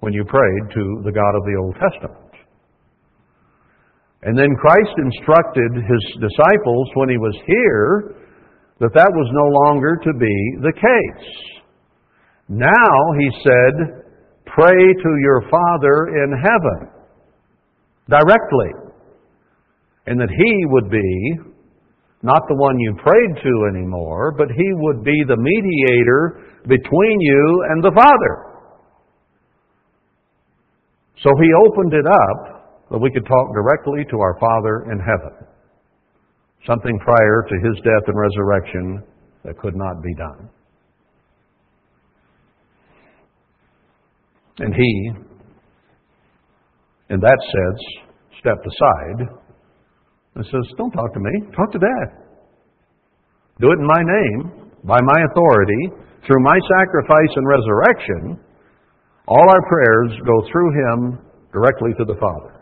when 0.00 0.12
you 0.12 0.24
prayed 0.24 0.74
to 0.74 1.02
the 1.04 1.12
God 1.12 1.34
of 1.34 1.44
the 1.44 1.56
Old 1.60 1.76
Testament. 1.80 2.29
And 4.22 4.36
then 4.36 4.54
Christ 4.60 4.94
instructed 4.98 5.72
his 5.74 6.04
disciples 6.20 6.88
when 6.94 7.08
he 7.08 7.16
was 7.16 7.36
here 7.46 8.14
that 8.80 8.92
that 8.94 9.12
was 9.12 9.28
no 9.32 9.46
longer 9.64 9.96
to 9.96 10.12
be 10.18 10.36
the 10.60 10.72
case. 10.72 11.60
Now, 12.48 12.96
he 13.18 13.30
said, 13.42 14.04
pray 14.46 14.94
to 14.94 15.10
your 15.22 15.42
Father 15.50 16.24
in 16.24 16.32
heaven 16.36 16.90
directly. 18.08 18.92
And 20.06 20.20
that 20.20 20.30
he 20.30 20.64
would 20.66 20.90
be 20.90 21.50
not 22.22 22.42
the 22.48 22.56
one 22.56 22.78
you 22.78 22.94
prayed 23.02 23.42
to 23.42 23.52
anymore, 23.72 24.34
but 24.36 24.48
he 24.48 24.68
would 24.74 25.02
be 25.02 25.24
the 25.26 25.36
mediator 25.36 26.44
between 26.68 27.16
you 27.20 27.64
and 27.70 27.82
the 27.82 27.92
Father. 27.94 28.34
So 31.22 31.30
he 31.40 31.48
opened 31.64 31.94
it 31.94 32.06
up 32.06 32.59
that 32.90 32.98
we 32.98 33.10
could 33.10 33.26
talk 33.26 33.54
directly 33.54 34.04
to 34.10 34.20
our 34.20 34.36
Father 34.40 34.90
in 34.90 34.98
heaven. 34.98 35.46
Something 36.66 36.98
prior 36.98 37.44
to 37.48 37.54
his 37.68 37.76
death 37.78 38.04
and 38.06 38.18
resurrection 38.18 39.02
that 39.44 39.58
could 39.58 39.76
not 39.76 40.02
be 40.02 40.14
done. 40.14 40.50
And 44.58 44.74
he, 44.74 45.10
in 47.08 47.20
that 47.20 47.38
sense, 47.40 48.04
stepped 48.40 48.66
aside 48.66 49.28
and 50.34 50.44
says, 50.44 50.74
Don't 50.76 50.90
talk 50.90 51.14
to 51.14 51.20
me, 51.20 51.30
talk 51.56 51.72
to 51.72 51.78
Dad. 51.78 52.20
Do 53.60 53.68
it 53.70 53.78
in 53.78 53.86
my 53.86 54.02
name, 54.02 54.70
by 54.84 54.98
my 55.00 55.24
authority, 55.30 56.10
through 56.26 56.42
my 56.42 56.58
sacrifice 56.78 57.32
and 57.36 57.46
resurrection. 57.46 58.44
All 59.28 59.48
our 59.48 59.62
prayers 59.68 60.18
go 60.26 60.42
through 60.50 60.70
him 60.72 61.18
directly 61.52 61.90
to 61.98 62.04
the 62.04 62.18
Father. 62.20 62.59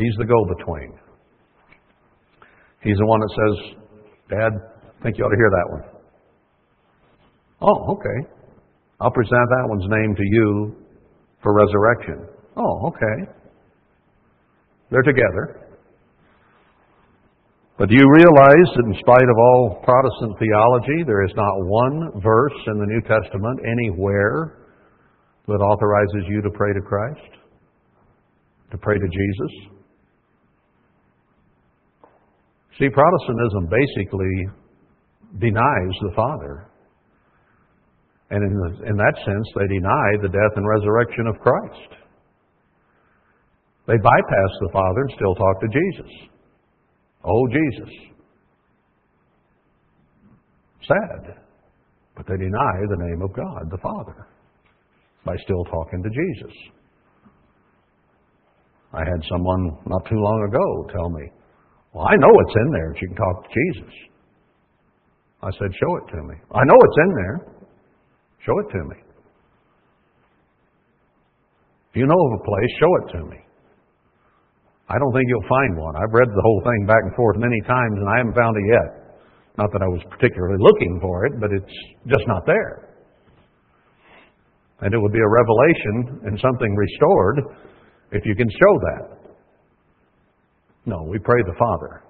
He's 0.00 0.16
the 0.16 0.24
go 0.24 0.44
between. 0.56 0.98
He's 2.82 2.96
the 2.96 3.04
one 3.04 3.20
that 3.20 3.32
says, 3.36 3.56
Dad, 4.30 4.52
I 4.98 5.02
think 5.02 5.18
you 5.18 5.24
ought 5.24 5.28
to 5.28 5.36
hear 5.36 5.50
that 5.52 5.68
one. 5.68 5.84
Oh, 7.60 7.92
okay. 7.92 8.28
I'll 9.00 9.10
present 9.10 9.36
that 9.36 9.68
one's 9.68 9.84
name 9.88 10.16
to 10.16 10.22
you 10.24 10.76
for 11.42 11.52
resurrection. 11.52 12.26
Oh, 12.56 12.88
okay. 12.88 13.30
They're 14.90 15.02
together. 15.02 15.60
But 17.76 17.88
do 17.90 17.94
you 17.94 18.08
realize 18.10 18.68
that 18.76 18.84
in 18.86 18.94
spite 19.00 19.28
of 19.28 19.36
all 19.36 19.82
Protestant 19.84 20.38
theology, 20.38 21.04
there 21.04 21.24
is 21.24 21.32
not 21.36 21.52
one 21.64 22.20
verse 22.22 22.56
in 22.66 22.78
the 22.78 22.86
New 22.86 23.00
Testament 23.02 23.60
anywhere 23.64 24.64
that 25.46 25.60
authorizes 25.60 26.28
you 26.28 26.40
to 26.42 26.50
pray 26.50 26.72
to 26.72 26.80
Christ? 26.80 27.36
To 28.72 28.78
pray 28.78 28.96
to 28.96 29.06
Jesus? 29.06 29.79
See, 32.80 32.88
Protestantism 32.88 33.68
basically 33.68 34.48
denies 35.38 35.94
the 36.00 36.12
Father. 36.16 36.66
And 38.30 38.42
in, 38.42 38.56
the, 38.56 38.88
in 38.88 38.96
that 38.96 39.16
sense, 39.26 39.46
they 39.54 39.66
deny 39.66 40.16
the 40.22 40.28
death 40.28 40.56
and 40.56 40.66
resurrection 40.66 41.26
of 41.26 41.38
Christ. 41.40 41.92
They 43.86 43.96
bypass 43.96 44.52
the 44.60 44.70
Father 44.72 45.00
and 45.02 45.12
still 45.14 45.34
talk 45.34 45.60
to 45.60 45.68
Jesus. 45.68 46.10
Oh, 47.22 47.48
Jesus. 47.48 47.94
Sad. 50.88 51.36
But 52.16 52.26
they 52.28 52.36
deny 52.38 52.74
the 52.88 53.04
name 53.08 53.20
of 53.20 53.34
God, 53.34 53.70
the 53.70 53.78
Father, 53.78 54.26
by 55.26 55.36
still 55.44 55.64
talking 55.64 56.02
to 56.02 56.08
Jesus. 56.08 56.56
I 58.94 59.00
had 59.00 59.22
someone 59.30 59.76
not 59.86 60.06
too 60.08 60.16
long 60.16 60.48
ago 60.48 60.92
tell 60.92 61.10
me, 61.10 61.30
Well, 61.92 62.06
I 62.06 62.14
know 62.16 62.30
it's 62.30 62.56
in 62.56 62.68
there 62.72 62.88
that 62.94 63.00
you 63.02 63.08
can 63.08 63.16
talk 63.16 63.36
to 63.42 63.50
Jesus. 63.50 63.94
I 65.42 65.50
said, 65.58 65.70
Show 65.74 65.92
it 65.96 66.06
to 66.14 66.22
me. 66.22 66.36
I 66.54 66.62
know 66.64 66.78
it's 66.78 67.00
in 67.02 67.12
there. 67.14 67.36
Show 68.46 68.56
it 68.60 68.68
to 68.72 68.80
me. 68.88 68.96
If 71.90 71.96
you 71.98 72.06
know 72.06 72.14
of 72.14 72.32
a 72.38 72.42
place, 72.44 72.70
show 72.78 72.92
it 73.02 73.06
to 73.18 73.20
me. 73.26 73.40
I 74.88 74.98
don't 74.98 75.12
think 75.14 75.26
you'll 75.26 75.50
find 75.50 75.78
one. 75.78 75.94
I've 75.94 76.14
read 76.14 76.30
the 76.30 76.42
whole 76.42 76.62
thing 76.62 76.86
back 76.86 77.02
and 77.02 77.14
forth 77.14 77.36
many 77.38 77.60
times 77.62 77.94
and 77.98 78.08
I 78.10 78.18
haven't 78.18 78.34
found 78.34 78.54
it 78.58 78.66
yet. 78.66 78.88
Not 79.58 79.70
that 79.72 79.82
I 79.82 79.90
was 79.90 80.02
particularly 80.10 80.58
looking 80.58 80.98
for 81.02 81.26
it, 81.26 81.38
but 81.38 81.50
it's 81.50 81.76
just 82.06 82.26
not 82.26 82.46
there. 82.46 82.90
And 84.80 84.94
it 84.94 84.98
would 84.98 85.12
be 85.12 85.22
a 85.22 85.30
revelation 85.30 86.26
and 86.26 86.34
something 86.40 86.74
restored 86.74 87.38
if 88.12 88.22
you 88.24 88.34
can 88.34 88.48
show 88.50 88.72
that. 88.78 89.19
No, 90.90 91.04
we 91.04 91.20
pray 91.20 91.40
the 91.46 91.54
Father. 91.56 92.02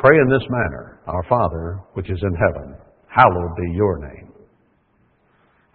Pray 0.00 0.16
in 0.18 0.28
this 0.28 0.42
manner 0.50 0.98
Our 1.06 1.22
Father, 1.28 1.78
which 1.94 2.10
is 2.10 2.18
in 2.20 2.34
heaven, 2.34 2.74
hallowed 3.06 3.54
be 3.56 3.76
your 3.76 3.98
name. 3.98 4.32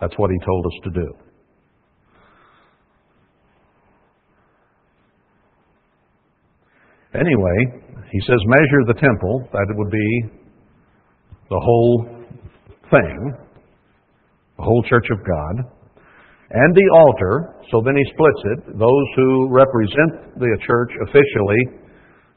That's 0.02 0.14
what 0.18 0.30
he 0.30 0.38
told 0.46 0.66
us 0.66 0.74
to 0.84 0.90
do. 0.90 1.14
Anyway, 7.14 7.58
he 8.12 8.20
says, 8.28 8.40
measure 8.46 8.84
the 8.88 9.00
temple, 9.00 9.48
that 9.54 9.68
would 9.70 9.92
be 9.92 10.22
the 11.50 11.60
whole 11.64 12.06
thing, 12.92 13.34
the 14.58 14.64
whole 14.64 14.84
church 14.90 15.08
of 15.12 15.20
God, 15.20 15.72
and 16.50 16.76
the 16.76 16.90
altar. 17.06 17.56
So 17.72 17.82
then 17.86 17.96
he 17.96 18.04
splits 18.12 18.42
it. 18.52 18.80
Those 18.80 19.08
who 19.16 19.48
represent 19.50 20.40
the 20.40 20.58
church 20.68 20.92
officially, 21.08 21.81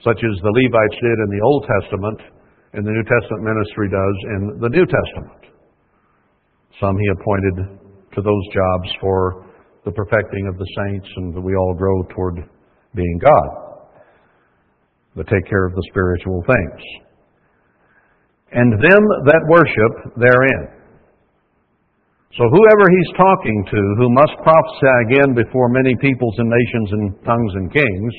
such 0.04 0.20
as 0.20 0.34
the 0.44 0.52
Levites 0.52 0.98
did 1.00 1.18
in 1.24 1.30
the 1.32 1.42
Old 1.42 1.64
Testament, 1.64 2.20
and 2.76 2.86
the 2.86 2.92
New 2.92 3.06
Testament 3.08 3.42
ministry 3.42 3.88
does 3.88 4.16
in 4.36 4.40
the 4.60 4.70
New 4.70 4.86
Testament. 4.86 5.42
Some 6.78 6.94
he 6.98 7.08
appointed 7.16 7.56
to 8.14 8.20
those 8.20 8.44
jobs 8.52 8.88
for 9.00 9.46
the 9.84 9.92
perfecting 9.92 10.46
of 10.46 10.58
the 10.58 10.68
saints 10.84 11.08
and 11.16 11.34
that 11.34 11.40
we 11.40 11.54
all 11.56 11.74
grow 11.74 12.02
toward 12.14 12.36
being 12.94 13.18
God 13.18 13.64
but 15.16 15.26
take 15.28 15.46
care 15.46 15.66
of 15.66 15.74
the 15.74 15.86
spiritual 15.90 16.42
things. 16.46 16.82
And 18.52 18.72
them 18.74 19.02
that 19.26 19.42
worship 19.50 20.18
therein. 20.18 20.82
So 22.34 22.42
whoever 22.50 22.84
he's 22.90 23.12
talking 23.16 23.58
to, 23.70 23.80
who 23.98 24.10
must 24.10 24.34
prophesy 24.42 24.94
again 25.06 25.34
before 25.34 25.70
many 25.70 25.94
peoples 26.02 26.34
and 26.38 26.50
nations 26.50 26.88
and 26.92 27.04
tongues 27.24 27.52
and 27.54 27.72
kings, 27.72 28.14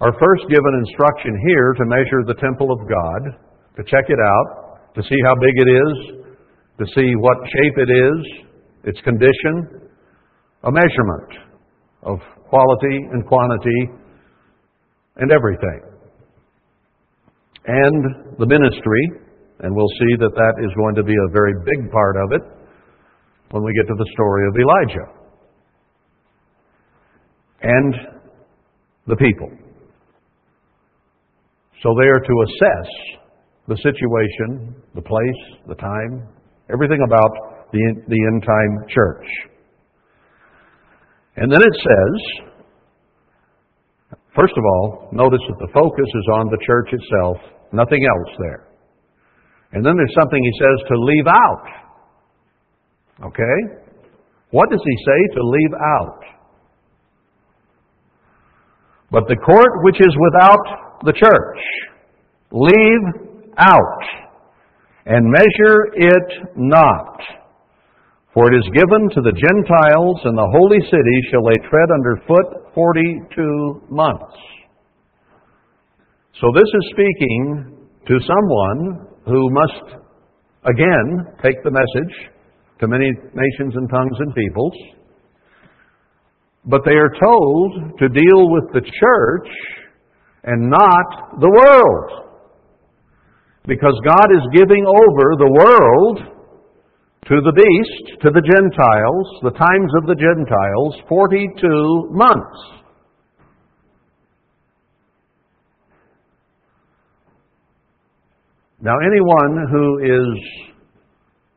are 0.00 0.12
first 0.20 0.44
given 0.48 0.84
instruction 0.86 1.34
here 1.46 1.74
to 1.74 1.84
measure 1.86 2.22
the 2.26 2.38
temple 2.40 2.70
of 2.70 2.78
God, 2.86 3.22
to 3.76 3.82
check 3.82 4.06
it 4.08 4.18
out, 4.18 4.94
to 4.94 5.02
see 5.02 5.18
how 5.24 5.34
big 5.40 5.54
it 5.56 5.68
is, 5.68 5.94
to 6.78 6.86
see 6.94 7.14
what 7.18 7.36
shape 7.50 7.76
it 7.78 7.90
is, 7.90 8.18
its 8.84 9.00
condition, 9.02 9.90
a 10.62 10.70
measurement 10.70 11.30
of 12.02 12.18
quality 12.48 12.96
and 13.12 13.26
quantity 13.26 13.80
and 15.16 15.32
everything. 15.32 15.80
And 17.66 18.38
the 18.38 18.46
ministry, 18.46 19.02
and 19.60 19.74
we'll 19.74 19.92
see 19.98 20.16
that 20.20 20.32
that 20.34 20.64
is 20.64 20.70
going 20.76 20.94
to 20.94 21.02
be 21.02 21.12
a 21.12 21.32
very 21.32 21.52
big 21.64 21.90
part 21.90 22.16
of 22.16 22.32
it 22.32 22.42
when 23.50 23.64
we 23.64 23.72
get 23.74 23.88
to 23.88 23.94
the 23.98 24.06
story 24.14 24.46
of 24.46 24.54
Elijah. 24.56 25.18
And 27.60 27.94
the 29.08 29.16
people. 29.16 29.67
So 31.82 31.94
they 31.98 32.08
are 32.08 32.20
to 32.20 32.34
assess 32.46 32.88
the 33.68 33.76
situation, 33.76 34.74
the 34.94 35.02
place, 35.02 35.40
the 35.68 35.74
time, 35.74 36.26
everything 36.72 37.00
about 37.06 37.30
the, 37.72 37.80
the 38.08 38.20
end 38.32 38.42
time 38.42 38.88
church. 38.88 39.26
And 41.36 41.52
then 41.52 41.60
it 41.60 41.74
says, 41.74 42.48
First 44.38 44.54
of 44.56 44.62
all, 44.62 45.08
notice 45.10 45.42
that 45.48 45.58
the 45.58 45.72
focus 45.74 46.06
is 46.06 46.26
on 46.34 46.46
the 46.46 46.58
church 46.64 46.92
itself, 46.92 47.38
nothing 47.72 48.06
else 48.06 48.36
there. 48.38 48.68
And 49.72 49.84
then 49.84 49.96
there's 49.96 50.14
something 50.14 50.38
he 50.38 50.54
says 50.62 50.78
to 50.88 50.94
leave 50.96 51.26
out. 51.26 51.66
Okay? 53.26 53.56
What 54.50 54.70
does 54.70 54.80
he 54.84 54.96
say 55.04 55.34
to 55.34 55.42
leave 55.42 55.74
out? 55.74 56.20
But 59.10 59.26
the 59.26 59.36
court 59.36 59.82
which 59.82 60.00
is 60.00 60.14
without 60.14 60.87
the 61.04 61.12
church, 61.12 61.58
leave 62.50 63.28
out, 63.58 64.02
and 65.06 65.24
measure 65.30 65.88
it 65.94 66.56
not. 66.56 67.20
For 68.34 68.52
it 68.52 68.56
is 68.56 68.70
given 68.74 69.08
to 69.14 69.20
the 69.20 69.32
Gentiles, 69.32 70.20
and 70.24 70.36
the 70.36 70.50
holy 70.52 70.80
city 70.84 71.16
shall 71.30 71.44
they 71.44 71.58
tread 71.68 71.88
under 71.92 72.22
foot 72.26 72.74
42 72.74 73.82
months. 73.90 74.36
So 76.40 76.52
this 76.54 76.62
is 76.62 76.92
speaking 76.92 77.78
to 78.06 78.20
someone 78.20 79.08
who 79.26 79.50
must, 79.50 79.98
again, 80.64 81.34
take 81.42 81.62
the 81.64 81.70
message 81.70 82.30
to 82.80 82.86
many 82.86 83.10
nations 83.10 83.74
and 83.74 83.90
tongues 83.90 84.16
and 84.20 84.34
peoples. 84.34 84.74
But 86.64 86.82
they 86.84 86.94
are 86.94 87.10
told 87.20 87.98
to 87.98 88.08
deal 88.08 88.50
with 88.50 88.72
the 88.72 88.82
church 88.82 89.48
and 90.48 90.70
not 90.70 91.40
the 91.40 91.50
world. 91.50 92.24
Because 93.66 93.92
God 94.02 94.32
is 94.32 94.56
giving 94.56 94.86
over 94.86 95.36
the 95.36 95.52
world 95.52 96.18
to 97.26 97.36
the 97.44 97.52
beast, 97.52 98.22
to 98.22 98.30
the 98.30 98.40
Gentiles, 98.40 99.26
the 99.42 99.50
times 99.50 99.92
of 100.00 100.06
the 100.08 100.16
Gentiles, 100.16 100.96
42 101.06 102.08
months. 102.12 102.58
Now, 108.80 108.94
anyone 109.04 109.66
who 109.70 109.98
is 109.98 110.78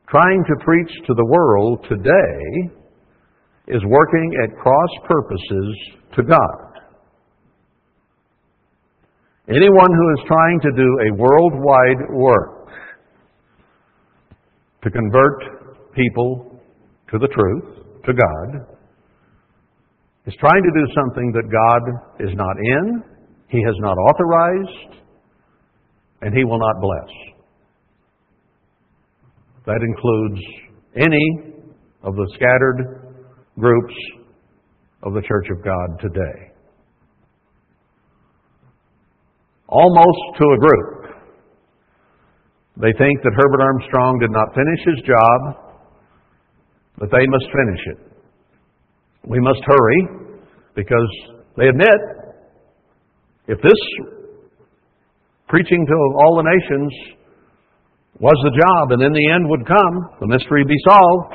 trying 0.06 0.44
to 0.44 0.64
preach 0.64 0.90
to 1.06 1.14
the 1.14 1.24
world 1.24 1.86
today 1.88 2.72
is 3.68 3.80
working 3.86 4.34
at 4.44 4.58
cross 4.58 4.90
purposes 5.08 5.78
to 6.16 6.22
God. 6.24 6.61
Anyone 9.54 9.92
who 9.92 10.12
is 10.14 10.24
trying 10.26 10.60
to 10.60 10.70
do 10.74 10.88
a 11.08 11.14
worldwide 11.20 12.08
work 12.10 12.68
to 14.82 14.90
convert 14.90 15.92
people 15.94 16.58
to 17.10 17.18
the 17.18 17.28
truth, 17.28 17.84
to 18.06 18.14
God, 18.14 18.66
is 20.26 20.34
trying 20.40 20.62
to 20.62 20.70
do 20.74 20.86
something 20.94 21.32
that 21.32 21.50
God 21.52 22.26
is 22.26 22.34
not 22.34 22.56
in, 22.56 23.02
He 23.48 23.62
has 23.66 23.74
not 23.80 23.98
authorized, 23.98 25.02
and 26.22 26.34
He 26.34 26.44
will 26.44 26.58
not 26.58 26.80
bless. 26.80 27.10
That 29.66 29.82
includes 29.82 30.40
any 30.96 31.56
of 32.02 32.14
the 32.16 32.26
scattered 32.36 33.12
groups 33.58 33.94
of 35.02 35.12
the 35.12 35.20
Church 35.20 35.48
of 35.50 35.62
God 35.62 36.00
today. 36.00 36.51
Almost 39.72 40.36
to 40.36 40.44
a 40.44 40.58
group. 40.60 41.16
They 42.76 42.92
think 42.92 43.22
that 43.24 43.32
Herbert 43.32 43.62
Armstrong 43.64 44.18
did 44.20 44.30
not 44.30 44.52
finish 44.52 44.80
his 44.84 45.00
job, 45.08 45.40
but 46.98 47.08
they 47.10 47.24
must 47.24 47.48
finish 47.48 47.80
it. 47.88 47.98
We 49.24 49.40
must 49.40 49.60
hurry 49.64 50.00
because 50.74 51.08
they 51.56 51.68
admit 51.68 52.00
if 53.48 53.62
this 53.62 53.80
preaching 55.48 55.86
to 55.86 55.94
all 56.20 56.36
the 56.36 56.48
nations 56.48 56.92
was 58.20 58.36
the 58.44 58.52
job 58.52 58.92
and 58.92 59.00
then 59.00 59.12
the 59.12 59.32
end 59.32 59.48
would 59.48 59.66
come, 59.66 59.94
the 60.20 60.26
mystery 60.26 60.64
be 60.64 60.76
solved, 60.84 61.34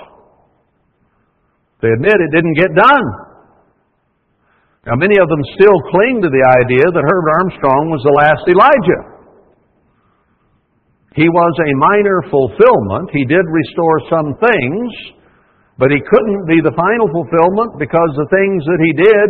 they 1.82 1.90
admit 1.90 2.14
it 2.14 2.36
didn't 2.36 2.54
get 2.54 2.70
done. 2.76 3.06
Now, 4.88 4.96
many 4.96 5.20
of 5.20 5.28
them 5.28 5.44
still 5.60 5.76
cling 5.92 6.24
to 6.24 6.32
the 6.32 6.46
idea 6.64 6.88
that 6.88 7.04
Herbert 7.04 7.32
Armstrong 7.44 7.92
was 7.92 8.00
the 8.08 8.16
last 8.16 8.48
Elijah. 8.48 9.04
He 11.12 11.28
was 11.28 11.54
a 11.60 11.72
minor 11.76 12.24
fulfillment. 12.32 13.12
He 13.12 13.28
did 13.28 13.44
restore 13.44 14.00
some 14.08 14.40
things, 14.40 14.88
but 15.76 15.92
he 15.92 16.00
couldn't 16.00 16.48
be 16.48 16.64
the 16.64 16.72
final 16.72 17.12
fulfillment 17.12 17.76
because 17.76 18.16
the 18.16 18.32
things 18.32 18.64
that 18.64 18.80
he 18.80 18.94
did 18.96 19.30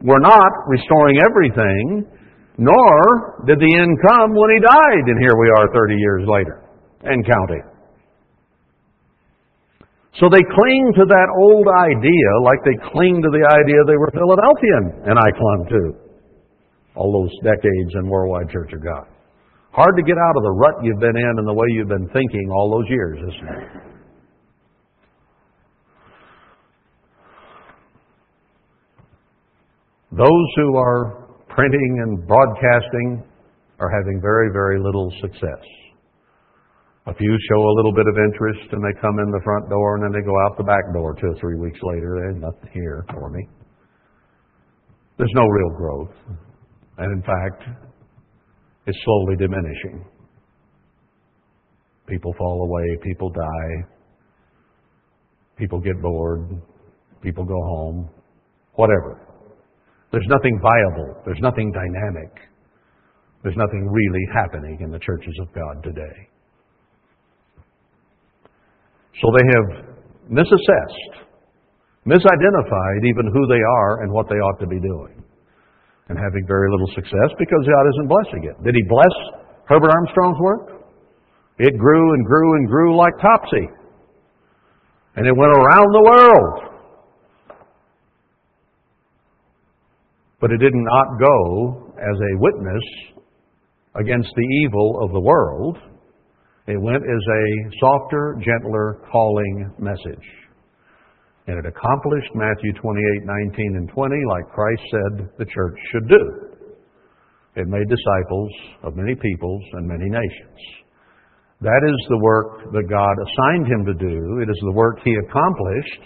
were 0.00 0.22
not 0.22 0.48
restoring 0.64 1.20
everything, 1.20 2.08
nor 2.56 3.44
did 3.44 3.60
the 3.60 3.72
end 3.76 3.92
come 4.00 4.32
when 4.32 4.48
he 4.56 4.64
died, 4.64 5.04
and 5.12 5.20
here 5.20 5.36
we 5.36 5.52
are 5.60 5.68
30 5.76 5.92
years 5.92 6.24
later 6.24 6.64
and 7.04 7.20
counting. 7.20 7.75
So 10.20 10.32
they 10.32 10.40
cling 10.40 10.84
to 10.96 11.04
that 11.04 11.28
old 11.44 11.68
idea 11.68 12.28
like 12.40 12.64
they 12.64 12.76
cling 12.88 13.20
to 13.20 13.28
the 13.28 13.44
idea 13.44 13.76
they 13.84 14.00
were 14.00 14.08
Philadelphian, 14.16 15.04
and 15.04 15.18
I 15.18 15.28
clung 15.36 15.66
to 15.68 15.80
all 16.96 17.12
those 17.12 17.32
decades 17.44 17.92
in 18.00 18.08
Worldwide 18.08 18.48
Church 18.48 18.72
of 18.72 18.82
God. 18.82 19.04
Hard 19.72 19.94
to 19.96 20.02
get 20.02 20.16
out 20.16 20.36
of 20.36 20.42
the 20.42 20.56
rut 20.56 20.76
you've 20.82 21.00
been 21.00 21.16
in 21.16 21.34
and 21.36 21.46
the 21.46 21.52
way 21.52 21.66
you've 21.68 21.88
been 21.88 22.08
thinking 22.14 22.50
all 22.50 22.70
those 22.70 22.88
years, 22.88 23.18
isn't 23.18 23.48
it? 23.60 23.68
Those 30.12 30.48
who 30.56 30.76
are 30.78 31.28
printing 31.50 32.00
and 32.04 32.26
broadcasting 32.26 33.22
are 33.78 33.90
having 33.90 34.18
very, 34.22 34.48
very 34.50 34.80
little 34.80 35.12
success. 35.20 35.60
A 37.06 37.14
few 37.14 37.38
show 37.48 37.60
a 37.62 37.76
little 37.76 37.92
bit 37.92 38.06
of 38.08 38.18
interest 38.18 38.72
and 38.72 38.82
they 38.82 39.00
come 39.00 39.18
in 39.20 39.30
the 39.30 39.40
front 39.44 39.70
door 39.70 39.94
and 39.94 40.04
then 40.04 40.12
they 40.12 40.26
go 40.26 40.34
out 40.44 40.56
the 40.56 40.64
back 40.64 40.82
door 40.92 41.14
two 41.14 41.28
or 41.28 41.36
three 41.38 41.54
weeks 41.54 41.78
later. 41.82 42.18
There's 42.18 42.42
nothing 42.42 42.70
here 42.72 43.04
for 43.12 43.30
me. 43.30 43.46
There's 45.16 45.32
no 45.34 45.46
real 45.46 45.70
growth. 45.76 46.14
And 46.98 47.12
in 47.12 47.22
fact, 47.22 47.62
it's 48.86 48.98
slowly 49.04 49.36
diminishing. 49.36 50.04
People 52.08 52.34
fall 52.38 52.62
away, 52.62 52.98
people 53.02 53.30
die, 53.30 53.86
people 55.56 55.80
get 55.80 56.00
bored, 56.00 56.48
people 57.22 57.44
go 57.44 57.60
home, 57.60 58.10
whatever. 58.74 59.20
There's 60.12 60.26
nothing 60.28 60.60
viable, 60.62 61.20
there's 61.24 61.40
nothing 61.40 61.72
dynamic, 61.72 62.32
there's 63.42 63.56
nothing 63.56 63.88
really 63.90 64.24
happening 64.34 64.78
in 64.80 64.90
the 64.90 65.00
churches 65.00 65.34
of 65.40 65.52
God 65.52 65.82
today. 65.82 66.28
So 69.22 69.32
they 69.32 69.46
have 69.48 69.68
misassessed, 70.28 71.12
misidentified 72.04 73.00
even 73.08 73.32
who 73.32 73.46
they 73.48 73.62
are 73.80 74.02
and 74.02 74.12
what 74.12 74.28
they 74.28 74.36
ought 74.36 74.60
to 74.60 74.66
be 74.66 74.80
doing, 74.80 75.24
and 76.08 76.18
having 76.18 76.44
very 76.46 76.70
little 76.70 76.90
success 76.94 77.30
because 77.38 77.62
God 77.64 77.84
isn't 77.96 78.08
blessing 78.08 78.42
it. 78.44 78.56
Did 78.62 78.74
He 78.74 78.84
bless 78.88 79.14
Herbert 79.64 79.90
Armstrong's 79.90 80.40
work? 80.40 80.76
It 81.58 81.78
grew 81.78 82.14
and 82.14 82.26
grew 82.26 82.56
and 82.56 82.68
grew 82.68 82.96
like 82.96 83.14
topsy. 83.20 83.66
And 85.16 85.26
it 85.26 85.34
went 85.34 85.52
around 85.52 85.88
the 85.92 86.04
world. 86.04 86.72
But 90.38 90.50
it 90.52 90.58
did 90.58 90.74
not 90.74 91.18
go 91.18 91.92
as 91.96 92.20
a 92.20 92.38
witness 92.38 92.82
against 93.94 94.28
the 94.36 94.46
evil 94.62 95.02
of 95.02 95.12
the 95.12 95.20
world 95.20 95.78
it 96.66 96.80
went 96.80 97.02
as 97.02 97.24
a 97.30 97.44
softer, 97.80 98.36
gentler 98.42 99.00
calling 99.10 99.70
message. 99.78 100.26
And 101.46 101.58
it 101.58 101.66
accomplished 101.66 102.34
Matthew 102.34 102.72
28, 102.74 103.22
19, 103.22 103.76
and 103.76 103.88
20, 103.88 104.16
like 104.28 104.50
Christ 104.50 104.82
said 104.90 105.30
the 105.38 105.46
church 105.46 105.78
should 105.92 106.08
do. 106.08 106.22
It 107.54 107.68
made 107.68 107.86
disciples 107.88 108.50
of 108.82 108.96
many 108.96 109.14
peoples 109.14 109.62
and 109.72 109.86
many 109.86 110.10
nations. 110.10 110.58
That 111.62 111.80
is 111.86 111.96
the 112.10 112.18
work 112.18 112.68
that 112.74 112.90
God 112.90 113.14
assigned 113.16 113.66
him 113.70 113.86
to 113.86 113.94
do. 113.94 114.42
It 114.42 114.50
is 114.50 114.60
the 114.66 114.76
work 114.76 114.98
he 115.04 115.14
accomplished. 115.14 116.02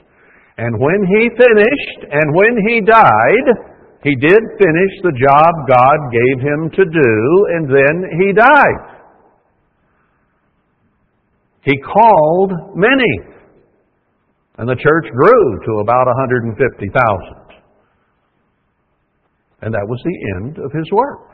And 0.58 0.78
when 0.78 1.00
he 1.08 1.22
finished 1.40 2.00
and 2.12 2.36
when 2.36 2.54
he 2.68 2.84
died, 2.84 3.46
he 4.04 4.14
did 4.14 4.42
finish 4.60 4.92
the 5.02 5.16
job 5.16 5.50
God 5.66 5.98
gave 6.12 6.36
him 6.44 6.60
to 6.70 6.84
do, 6.84 7.12
and 7.56 7.64
then 7.66 7.96
he 8.20 8.32
died. 8.32 8.99
He 11.62 11.76
called 11.78 12.52
many. 12.74 13.36
And 14.58 14.68
the 14.68 14.76
church 14.76 15.06
grew 15.12 15.60
to 15.66 15.80
about 15.80 16.06
150,000. 16.06 16.56
And 19.62 19.74
that 19.74 19.86
was 19.86 20.00
the 20.04 20.18
end 20.36 20.58
of 20.58 20.72
his 20.72 20.90
work. 20.92 21.30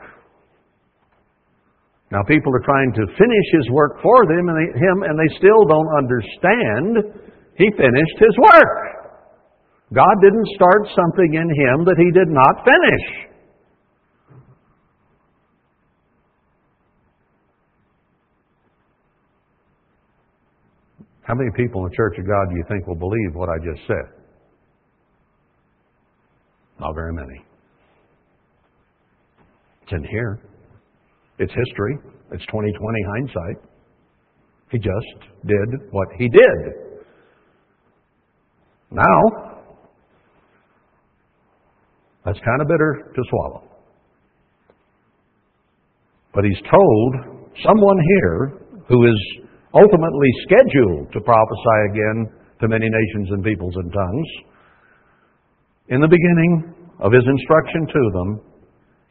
Now, 2.11 2.23
people 2.23 2.55
are 2.55 2.63
trying 2.63 2.93
to 2.93 3.03
finish 3.19 3.47
his 3.51 3.69
work 3.71 3.99
for 4.01 4.25
them 4.27 4.47
and 4.47 4.55
they, 4.55 4.79
him, 4.79 5.03
and 5.03 5.19
they 5.19 5.27
still 5.35 5.67
don't 5.67 5.91
understand 5.97 7.03
he 7.57 7.67
finished 7.75 8.17
his 8.19 8.35
work. 8.39 9.11
God 9.93 10.15
didn't 10.21 10.47
start 10.55 10.87
something 10.95 11.33
in 11.35 11.47
him 11.51 11.83
that 11.83 11.99
he 11.99 12.11
did 12.11 12.27
not 12.31 12.63
finish. 12.63 13.26
How 21.27 21.35
many 21.35 21.49
people 21.57 21.83
in 21.83 21.89
the 21.89 21.95
Church 21.95 22.17
of 22.19 22.25
God 22.25 22.49
do 22.49 22.55
you 22.55 22.63
think 22.69 22.87
will 22.87 22.95
believe 22.95 23.35
what 23.35 23.49
I 23.49 23.57
just 23.57 23.85
said? 23.85 24.23
Not 26.79 26.95
very 26.95 27.11
many. 27.11 27.43
It's 29.83 29.91
in 29.91 30.05
here. 30.05 30.39
It's 31.37 31.51
history. 31.53 31.97
It's 32.31 32.45
2020 32.45 33.03
hindsight. 33.09 33.57
He 34.71 34.77
just 34.77 35.29
did 35.45 35.91
what 35.91 36.07
he 36.17 36.29
did. 36.29 37.03
Now, 38.89 39.21
that's 42.23 42.39
kind 42.39 42.61
of 42.61 42.67
bitter 42.69 43.11
to 43.13 43.21
swallow. 43.29 43.63
But 46.33 46.45
he's 46.45 46.61
told 46.71 47.15
someone 47.65 47.97
here 48.15 48.61
who 48.87 49.07
is 49.07 49.46
ultimately 49.73 50.31
scheduled 50.43 51.11
to 51.13 51.19
prophesy 51.21 51.79
again 51.91 52.17
to 52.61 52.67
many 52.67 52.87
nations 52.89 53.29
and 53.31 53.43
peoples 53.43 53.75
and 53.75 53.91
tongues. 53.91 54.29
In 55.89 56.01
the 56.01 56.07
beginning 56.07 56.73
of 56.99 57.11
his 57.11 57.23
instruction 57.25 57.87
to 57.87 58.11
them, 58.13 58.41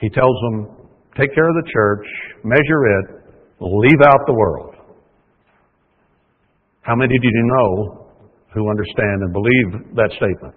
he 0.01 0.09
tells 0.11 0.37
them, 0.51 0.89
take 1.17 1.35
care 1.35 1.49
of 1.49 1.55
the 1.55 1.71
church, 1.73 2.07
measure 2.45 2.83
it, 2.99 3.07
leave 3.61 4.01
out 4.07 4.21
the 4.27 4.35
world. 4.35 4.75
How 6.83 6.95
many 6.95 7.19
do 7.19 7.29
you 7.29 7.51
know 7.57 8.13
who 8.55 8.71
understand 8.71 9.23
and 9.23 9.33
believe 9.33 9.97
that 9.97 10.11
statement? 10.17 10.55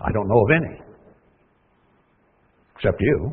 I 0.00 0.12
don't 0.12 0.28
know 0.28 0.40
of 0.44 0.50
any, 0.50 0.80
except 2.76 3.00
you. 3.00 3.32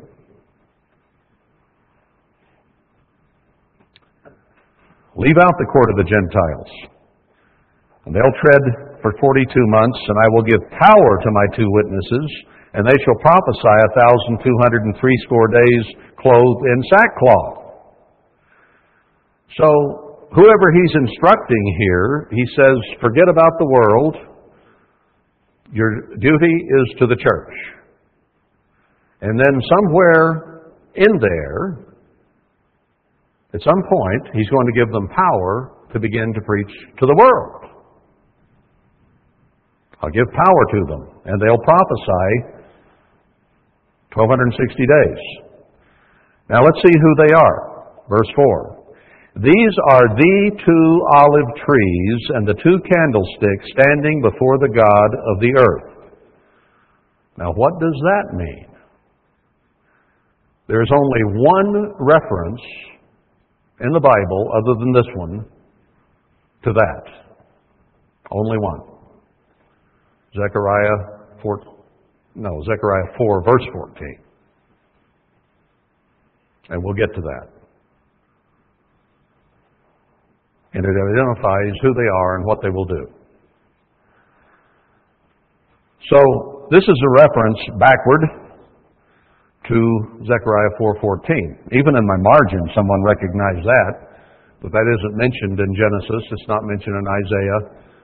Leave 5.15 5.39
out 5.39 5.55
the 5.57 5.71
court 5.71 5.89
of 5.91 5.97
the 5.97 6.07
Gentiles. 6.07 6.71
And 8.05 8.11
they'll 8.13 8.37
tread 8.43 8.63
for 9.01 9.15
42 9.17 9.47
months, 9.71 9.99
and 10.11 10.17
I 10.19 10.27
will 10.35 10.43
give 10.43 10.61
power 10.75 11.11
to 11.23 11.29
my 11.31 11.47
two 11.55 11.69
witnesses, 11.71 12.27
and 12.75 12.83
they 12.83 12.99
shall 13.05 13.17
prophesy 13.23 13.77
a 13.87 13.91
thousand 13.95 14.43
two 14.43 14.57
hundred 14.61 14.83
and 14.83 14.93
threescore 14.99 15.47
days 15.47 15.85
clothed 16.19 16.63
in 16.67 16.79
sackcloth. 16.91 17.65
So, 19.55 20.27
whoever 20.35 20.67
he's 20.75 20.93
instructing 21.07 21.63
here, 21.79 22.27
he 22.31 22.43
says, 22.55 22.75
forget 22.99 23.29
about 23.29 23.53
the 23.57 23.65
world. 23.65 24.15
Your 25.71 26.17
duty 26.17 26.55
is 26.81 26.99
to 26.99 27.07
the 27.07 27.15
church. 27.15 27.55
And 29.21 29.39
then 29.39 29.61
somewhere 29.69 30.73
in 30.95 31.07
there, 31.19 31.94
at 33.55 33.63
some 33.63 33.81
point, 33.87 34.35
he's 34.35 34.49
going 34.51 34.67
to 34.67 34.75
give 34.75 34.91
them 34.91 35.07
power 35.15 35.71
to 35.93 35.99
begin 35.99 36.33
to 36.35 36.41
preach 36.43 36.73
to 36.99 37.05
the 37.07 37.15
world. 37.15 37.71
I'll 40.03 40.11
give 40.11 40.27
power 40.27 40.63
to 40.75 40.79
them, 40.91 41.03
and 41.23 41.39
they'll 41.39 41.63
prophesy 41.63 42.59
1260 44.11 44.75
days. 44.75 45.21
Now 46.49 46.67
let's 46.67 46.83
see 46.83 46.91
who 46.99 47.11
they 47.25 47.31
are. 47.31 47.95
Verse 48.09 48.27
4. 48.35 48.83
These 49.39 49.75
are 49.91 50.07
the 50.15 50.51
two 50.59 50.87
olive 51.15 51.51
trees 51.63 52.21
and 52.35 52.47
the 52.47 52.59
two 52.59 52.77
candlesticks 52.87 53.71
standing 53.71 54.21
before 54.21 54.59
the 54.59 54.71
God 54.75 55.09
of 55.31 55.39
the 55.39 55.55
earth. 55.59 56.11
Now, 57.37 57.51
what 57.51 57.73
does 57.79 57.99
that 58.03 58.35
mean? 58.35 58.67
There 60.67 60.81
is 60.81 60.89
only 60.91 61.39
one 61.39 61.93
reference 61.99 62.61
in 63.79 63.91
the 63.91 63.99
Bible, 63.99 64.51
other 64.55 64.79
than 64.79 64.93
this 64.93 65.07
one, 65.15 65.45
to 66.63 66.73
that. 66.73 67.03
Only 68.31 68.57
one. 68.57 68.81
Zechariah 70.33 71.39
4, 71.41 71.59
no, 72.35 72.61
Zechariah 72.63 73.17
4, 73.17 73.43
verse 73.43 73.63
14. 73.73 74.19
And 76.69 76.83
we'll 76.83 76.95
get 76.95 77.13
to 77.15 77.21
that. 77.21 77.49
And 80.73 80.83
it 80.83 80.89
identifies 80.89 81.79
who 81.81 81.93
they 81.93 82.09
are 82.21 82.35
and 82.35 82.45
what 82.45 82.59
they 82.61 82.69
will 82.69 82.85
do. 82.85 83.07
So, 86.09 86.67
this 86.71 86.83
is 86.83 87.03
a 87.03 87.09
reference 87.21 87.59
backward 87.79 88.44
to 89.67 89.79
Zechariah 90.25 90.73
4:14. 90.77 91.73
Even 91.73 91.95
in 91.95 92.05
my 92.05 92.19
margin, 92.21 92.61
someone 92.75 93.01
recognized 93.03 93.65
that, 93.65 93.93
but 94.61 94.71
that 94.71 94.85
isn't 94.85 95.15
mentioned 95.17 95.59
in 95.59 95.69
Genesis. 95.73 96.23
It's 96.31 96.47
not 96.47 96.63
mentioned 96.63 96.95
in 96.95 97.05
Isaiah. 97.05 97.59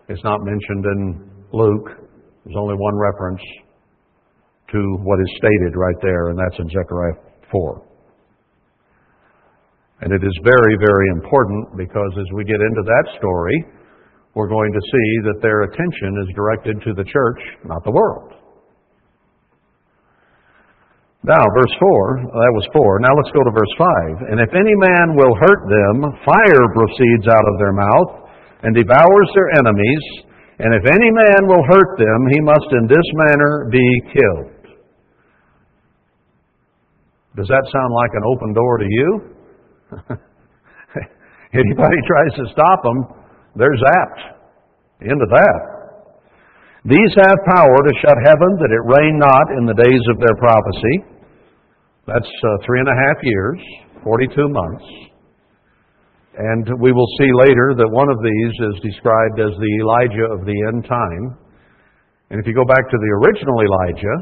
It's 0.10 0.24
not 0.24 0.42
mentioned 0.42 0.86
in 0.86 1.00
Luke. 1.54 1.90
There's 2.46 2.58
only 2.58 2.76
one 2.78 2.98
reference 2.98 3.42
to 4.72 4.80
what 5.04 5.20
is 5.20 5.30
stated 5.38 5.76
right 5.76 6.00
there, 6.02 6.30
and 6.30 6.40
that's 6.40 6.58
in 6.58 6.68
Zechariah 6.70 7.18
4. 7.52 7.82
And 10.02 10.12
it 10.12 10.24
is 10.24 10.36
very, 10.44 10.76
very 10.82 11.08
important 11.14 11.78
because 11.78 12.12
as 12.18 12.26
we 12.34 12.44
get 12.44 12.58
into 12.58 12.82
that 12.82 13.06
story, 13.20 13.66
we're 14.34 14.50
going 14.50 14.74
to 14.74 14.82
see 14.82 15.10
that 15.30 15.42
their 15.42 15.64
attention 15.64 16.26
is 16.26 16.36
directed 16.36 16.82
to 16.82 16.94
the 16.94 17.04
church, 17.04 17.42
not 17.66 17.84
the 17.84 17.92
world. 17.92 18.31
Now, 21.22 21.38
verse 21.54 21.76
4, 21.78 22.34
that 22.34 22.54
was 22.58 22.66
4. 22.74 22.98
Now 23.06 23.14
let's 23.14 23.30
go 23.30 23.46
to 23.46 23.54
verse 23.54 23.76
5. 23.78 24.34
And 24.34 24.42
if 24.42 24.50
any 24.58 24.74
man 24.74 25.14
will 25.14 25.38
hurt 25.38 25.64
them, 25.70 26.18
fire 26.26 26.66
proceeds 26.74 27.30
out 27.30 27.46
of 27.46 27.56
their 27.62 27.78
mouth 27.78 28.12
and 28.66 28.74
devours 28.74 29.30
their 29.38 29.54
enemies. 29.62 30.06
And 30.58 30.74
if 30.74 30.82
any 30.82 31.10
man 31.14 31.42
will 31.46 31.62
hurt 31.70 31.94
them, 32.02 32.20
he 32.34 32.42
must 32.42 32.70
in 32.74 32.90
this 32.90 33.08
manner 33.22 33.70
be 33.70 33.86
killed. 34.10 34.66
Does 37.38 37.48
that 37.54 37.66
sound 37.70 37.92
like 37.94 38.14
an 38.18 38.26
open 38.26 38.50
door 38.58 38.78
to 38.82 38.88
you? 38.90 39.10
Anybody 41.62 42.00
tries 42.02 42.34
to 42.42 42.46
stop 42.50 42.82
them, 42.82 42.98
they're 43.56 43.78
zapped. 43.78 44.42
Of 45.02 45.30
that. 45.34 45.62
These 46.86 47.14
have 47.18 47.38
power 47.58 47.74
to 47.74 47.94
shut 48.06 48.18
heaven 48.26 48.58
that 48.62 48.70
it 48.70 48.86
rain 48.86 49.18
not 49.18 49.58
in 49.58 49.66
the 49.66 49.74
days 49.74 50.04
of 50.14 50.18
their 50.22 50.38
prophecy. 50.38 51.11
That's 52.08 52.26
uh, 52.26 52.58
three 52.66 52.80
and 52.80 52.90
a 52.90 52.98
half 52.98 53.20
years, 53.22 53.60
42 54.04 54.34
months. 54.50 54.86
And 56.34 56.82
we 56.82 56.92
will 56.92 57.08
see 57.20 57.30
later 57.46 57.76
that 57.78 57.90
one 57.92 58.10
of 58.10 58.18
these 58.24 58.54
is 58.74 58.92
described 58.92 59.38
as 59.38 59.54
the 59.54 59.74
Elijah 59.86 60.28
of 60.34 60.42
the 60.46 60.58
end 60.74 60.86
time. 60.90 61.38
And 62.32 62.40
if 62.42 62.48
you 62.48 62.56
go 62.56 62.66
back 62.66 62.90
to 62.90 62.98
the 62.98 63.12
original 63.22 63.58
Elijah, 63.62 64.18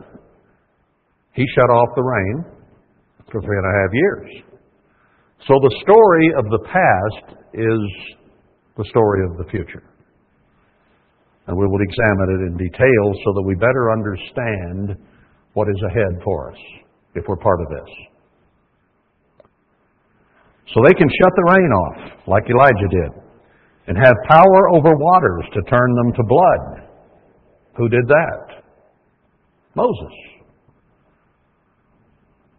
he 1.31 1.45
shut 1.55 1.69
off 1.69 1.95
the 1.95 2.03
rain 2.03 2.43
for 3.31 3.39
three 3.39 3.55
and 3.55 3.67
a 3.67 3.75
half 3.79 3.91
years. 3.93 4.29
So 5.47 5.55
the 5.63 5.75
story 5.79 6.27
of 6.35 6.45
the 6.51 6.59
past 6.67 7.39
is 7.53 7.81
the 8.75 8.83
story 8.89 9.23
of 9.31 9.37
the 9.37 9.49
future. 9.51 9.83
And 11.47 11.55
we 11.55 11.65
will 11.65 11.79
examine 11.79 12.29
it 12.35 12.41
in 12.51 12.57
detail 12.57 13.05
so 13.23 13.33
that 13.39 13.43
we 13.45 13.55
better 13.55 13.91
understand 13.93 14.99
what 15.53 15.69
is 15.69 15.81
ahead 15.87 16.19
for 16.25 16.51
us 16.51 16.59
if 17.15 17.25
we're 17.27 17.37
part 17.37 17.61
of 17.61 17.67
this. 17.69 17.89
So 20.73 20.81
they 20.85 20.93
can 20.93 21.09
shut 21.09 21.33
the 21.35 21.49
rain 21.49 21.71
off, 21.73 21.99
like 22.27 22.43
Elijah 22.49 22.89
did, 22.91 23.11
and 23.87 23.97
have 23.97 24.13
power 24.29 24.69
over 24.75 24.93
waters 24.93 25.45
to 25.53 25.61
turn 25.69 25.95
them 25.95 26.13
to 26.13 26.23
blood. 26.23 26.89
Who 27.77 27.89
did 27.89 28.07
that? 28.07 28.63
Moses. 29.73 30.13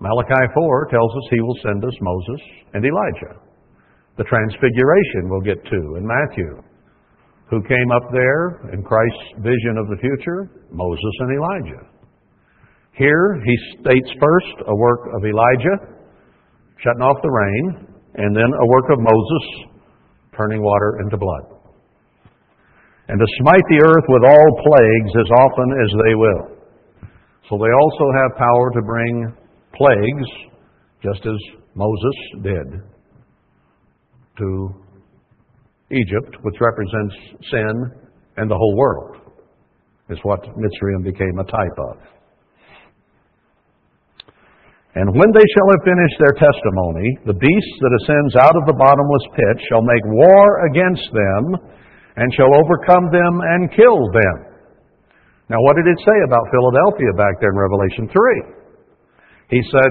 Malachi 0.01 0.45
4 0.55 0.89
tells 0.91 1.13
us 1.13 1.29
he 1.31 1.41
will 1.41 1.59
send 1.63 1.85
us 1.85 1.93
Moses 2.01 2.41
and 2.73 2.85
Elijah. 2.85 3.39
The 4.17 4.25
transfiguration 4.25 5.29
we'll 5.29 5.41
get 5.45 5.63
to 5.63 5.97
in 5.97 6.07
Matthew. 6.07 6.63
Who 7.51 7.63
came 7.63 7.91
up 7.95 8.11
there 8.13 8.73
in 8.73 8.83
Christ's 8.83 9.39
vision 9.39 9.77
of 9.77 9.89
the 9.89 9.99
future? 10.01 10.51
Moses 10.71 11.15
and 11.21 11.37
Elijah. 11.37 11.83
Here, 12.93 13.41
he 13.45 13.57
states 13.81 14.11
first 14.21 14.69
a 14.69 14.75
work 14.75 15.01
of 15.17 15.25
Elijah, 15.25 15.97
shutting 16.83 17.03
off 17.03 17.17
the 17.23 17.31
rain, 17.31 17.87
and 18.15 18.37
then 18.37 18.51
a 18.61 18.67
work 18.67 18.85
of 18.91 18.99
Moses, 18.99 19.45
turning 20.37 20.63
water 20.63 20.99
into 21.03 21.17
blood. 21.17 21.61
And 23.09 23.19
to 23.19 23.27
smite 23.43 23.65
the 23.69 23.83
earth 23.83 24.05
with 24.09 24.25
all 24.25 24.63
plagues 24.63 25.13
as 25.19 25.31
often 25.35 25.69
as 25.85 25.91
they 26.05 26.15
will. 26.15 26.61
So 27.49 27.59
they 27.59 27.73
also 27.83 28.07
have 28.23 28.39
power 28.39 28.71
to 28.71 28.83
bring 28.83 29.35
plagues, 29.75 30.29
just 31.03 31.27
as 31.27 31.39
Moses 31.75 32.17
did 32.43 32.81
to 34.39 34.75
Egypt, 35.91 36.37
which 36.43 36.55
represents 36.61 37.15
sin 37.51 37.91
and 38.37 38.51
the 38.51 38.55
whole 38.55 38.77
world, 38.77 39.17
is 40.09 40.19
what 40.23 40.41
Mitzrayim 40.43 41.03
became 41.05 41.39
a 41.39 41.45
type 41.45 41.79
of. 41.91 41.97
And 44.99 45.07
when 45.15 45.31
they 45.31 45.47
shall 45.55 45.69
have 45.71 45.87
finished 45.87 46.19
their 46.19 46.37
testimony, 46.51 47.09
the 47.23 47.39
beast 47.39 47.75
that 47.79 47.99
ascends 48.03 48.35
out 48.43 48.57
of 48.59 48.67
the 48.67 48.75
bottomless 48.75 49.27
pit 49.39 49.57
shall 49.71 49.87
make 49.87 50.03
war 50.03 50.67
against 50.67 51.07
them, 51.15 51.43
and 52.19 52.27
shall 52.35 52.51
overcome 52.51 53.07
them 53.15 53.39
and 53.39 53.71
kill 53.71 54.11
them. 54.11 54.37
Now, 55.47 55.63
what 55.63 55.79
did 55.79 55.87
it 55.87 55.99
say 56.03 56.19
about 56.27 56.51
Philadelphia 56.51 57.15
back 57.15 57.39
there 57.39 57.55
in 57.55 57.59
Revelation 57.59 58.11
3? 58.11 59.55
He 59.55 59.63
said, 59.71 59.91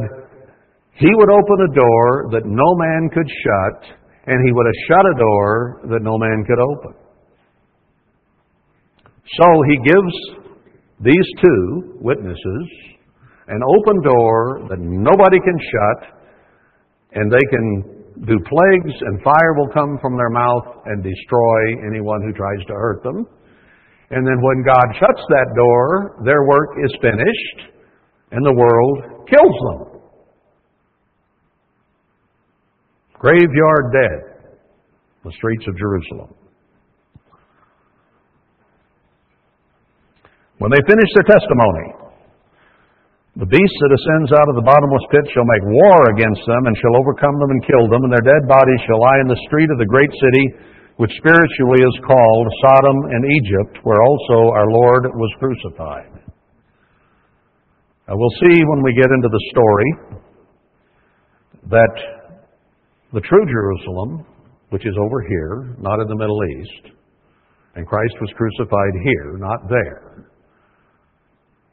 He 0.99 1.07
would 1.15 1.31
open 1.31 1.57
a 1.63 1.71
door 1.75 2.07
that 2.35 2.43
no 2.43 2.69
man 2.75 3.07
could 3.15 3.27
shut, 3.27 3.95
and 4.27 4.35
He 4.43 4.51
would 4.51 4.67
have 4.67 4.81
shut 4.87 5.05
a 5.07 5.15
door 5.15 5.79
that 5.95 6.03
no 6.03 6.19
man 6.19 6.43
could 6.43 6.59
open. 6.59 6.93
So 9.39 9.47
He 9.63 9.79
gives 9.79 10.15
these 10.99 11.27
two 11.39 11.95
witnesses 12.03 12.67
an 13.49 13.61
open 13.65 13.97
door 14.05 14.69
that 14.69 14.79
nobody 14.79 15.39
can 15.41 15.57
shut, 15.57 15.99
and 17.13 17.31
they 17.31 17.45
can 17.49 17.65
do 18.25 18.37
plagues, 18.45 18.95
and 19.01 19.23
fire 19.23 19.53
will 19.57 19.69
come 19.73 19.97
from 20.01 20.15
their 20.15 20.29
mouth 20.29 20.85
and 20.85 21.01
destroy 21.01 21.59
anyone 21.89 22.21
who 22.21 22.33
tries 22.33 22.61
to 22.67 22.73
hurt 22.73 23.01
them. 23.01 23.25
And 24.11 24.25
then 24.25 24.41
when 24.41 24.63
God 24.63 24.85
shuts 24.99 25.23
that 25.29 25.49
door, 25.55 26.21
their 26.25 26.43
work 26.45 26.69
is 26.83 26.91
finished, 27.01 27.73
and 28.31 28.45
the 28.45 28.53
world 28.53 29.27
kills 29.29 29.57
them. 29.69 30.01
Graveyard 33.19 33.93
dead, 33.93 34.51
the 35.23 35.31
streets 35.31 35.65
of 35.67 35.77
Jerusalem. 35.77 36.33
When 40.59 40.71
they 40.71 40.81
finish 40.87 41.09
their 41.15 41.37
testimony, 41.39 42.08
the 43.39 43.47
beast 43.47 43.75
that 43.79 43.95
ascends 43.95 44.35
out 44.35 44.51
of 44.51 44.59
the 44.59 44.67
bottomless 44.67 45.07
pit 45.15 45.23
shall 45.31 45.47
make 45.47 45.63
war 45.63 46.11
against 46.11 46.43
them, 46.43 46.67
and 46.67 46.75
shall 46.75 46.99
overcome 46.99 47.39
them 47.39 47.55
and 47.55 47.63
kill 47.63 47.87
them, 47.87 48.03
and 48.03 48.11
their 48.11 48.27
dead 48.27 48.43
bodies 48.51 48.83
shall 48.83 48.99
lie 48.99 49.23
in 49.23 49.31
the 49.31 49.43
street 49.47 49.71
of 49.71 49.79
the 49.79 49.87
great 49.87 50.11
city, 50.11 50.45
which 50.99 51.15
spiritually 51.15 51.79
is 51.79 51.95
called 52.03 52.45
Sodom 52.67 52.97
and 53.15 53.23
Egypt, 53.23 53.79
where 53.87 54.03
also 54.03 54.51
our 54.51 54.67
Lord 54.67 55.07
was 55.15 55.31
crucified. 55.39 56.11
Now 58.11 58.19
we'll 58.19 58.39
see 58.43 58.59
when 58.59 58.83
we 58.83 58.91
get 58.91 59.07
into 59.07 59.31
the 59.31 59.43
story 59.55 59.89
that 61.71 61.95
the 63.15 63.23
true 63.23 63.45
Jerusalem, 63.47 64.27
which 64.75 64.83
is 64.83 64.99
over 64.99 65.23
here, 65.23 65.79
not 65.79 66.03
in 66.03 66.11
the 66.11 66.19
Middle 66.19 66.43
East, 66.59 66.91
and 67.75 67.87
Christ 67.87 68.19
was 68.19 68.35
crucified 68.35 68.95
here, 69.07 69.39
not 69.39 69.69
there, 69.69 70.27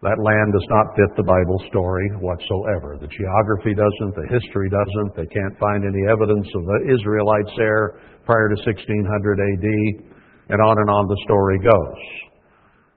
that 0.06 0.22
land 0.22 0.54
does 0.54 0.68
not 0.70 0.94
fit 0.94 1.10
the 1.18 1.26
Bible 1.26 1.58
story 1.66 2.06
whatsoever. 2.22 2.94
The 2.94 3.10
geography 3.10 3.74
doesn't, 3.74 4.14
the 4.14 4.30
history 4.30 4.70
doesn't. 4.70 5.18
They 5.18 5.26
can't 5.26 5.58
find 5.58 5.82
any 5.82 6.06
evidence 6.06 6.46
of 6.54 6.62
the 6.62 6.94
Israelites 6.94 7.50
there 7.58 7.98
prior 8.22 8.46
to 8.54 8.58
1600 8.62 8.86
AD, 9.42 9.68
and 10.54 10.62
on 10.62 10.78
and 10.78 10.90
on 10.90 11.04
the 11.10 11.18
story 11.26 11.58
goes. 11.58 12.02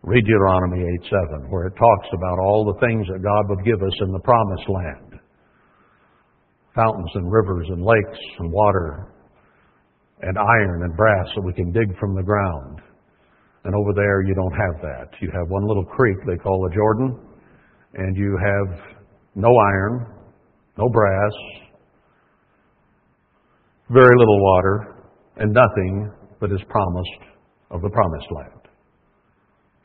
Read 0.06 0.24
Deuteronomy 0.24 0.86
8:7, 1.02 1.50
where 1.50 1.68
it 1.68 1.76
talks 1.76 2.10
about 2.14 2.38
all 2.40 2.64
the 2.64 2.80
things 2.80 3.10
that 3.10 3.26
God 3.26 3.44
would 3.50 3.66
give 3.66 3.82
us 3.82 3.98
in 4.06 4.14
the 4.14 4.22
promised 4.22 4.70
land 4.70 5.10
fountains 6.76 7.12
and 7.16 7.32
rivers 7.32 7.68
and 7.70 7.84
lakes 7.84 8.20
and 8.40 8.52
water 8.52 9.12
and 10.22 10.38
iron 10.38 10.84
and 10.84 10.96
brass 10.96 11.28
that 11.36 11.44
we 11.44 11.54
can 11.54 11.72
dig 11.72 11.98
from 12.00 12.16
the 12.16 12.24
ground. 12.24 12.82
And 13.66 13.76
over 13.76 13.94
there, 13.94 14.22
you 14.22 14.34
don't 14.34 14.54
have 14.54 14.82
that. 14.82 15.10
You 15.22 15.30
have 15.34 15.50
one 15.50 15.68
little 15.68 15.86
creek 15.86 16.18
they 16.26 16.38
call 16.38 16.68
the 16.68 16.76
Jordan, 16.76 17.20
and 17.94 18.16
you 18.16 18.38
have 18.40 18.80
no 19.36 19.50
iron, 19.50 20.08
no 20.78 20.90
brass, 20.90 21.34
very 23.90 24.16
little 24.18 24.42
water, 24.42 24.96
and 25.38 25.52
nothing 25.52 26.12
but 26.40 26.52
is 26.52 26.62
promised 26.70 27.22
of 27.72 27.82
the 27.82 27.90
promised 27.90 28.28
land. 28.32 28.68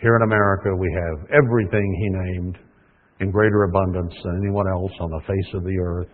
Here 0.00 0.16
in 0.16 0.22
America, 0.22 0.70
we 0.76 0.92
have 0.92 1.26
everything 1.32 1.86
He 1.98 2.08
named 2.10 2.58
in 3.20 3.30
greater 3.30 3.64
abundance 3.64 4.12
than 4.22 4.42
anyone 4.44 4.68
else 4.68 4.92
on 5.00 5.10
the 5.10 5.20
face 5.26 5.54
of 5.54 5.64
the 5.64 5.78
earth. 5.80 6.10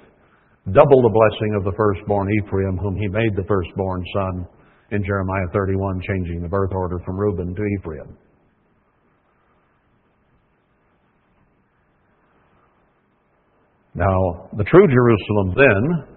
Double 0.72 1.02
the 1.02 1.12
blessing 1.12 1.54
of 1.56 1.64
the 1.64 1.76
firstborn 1.76 2.28
Ephraim, 2.40 2.76
whom 2.78 2.96
He 2.96 3.08
made 3.08 3.34
the 3.34 3.48
firstborn 3.48 4.04
son 4.14 4.46
in 4.92 5.04
Jeremiah 5.04 5.46
31, 5.52 6.00
changing 6.06 6.42
the 6.42 6.48
birth 6.48 6.72
order 6.72 6.98
from 7.04 7.16
Reuben 7.16 7.54
to 7.54 7.62
Ephraim. 7.78 8.16
Now, 13.94 14.48
the 14.56 14.64
true 14.64 14.86
Jerusalem 14.86 15.54
then 15.56 16.16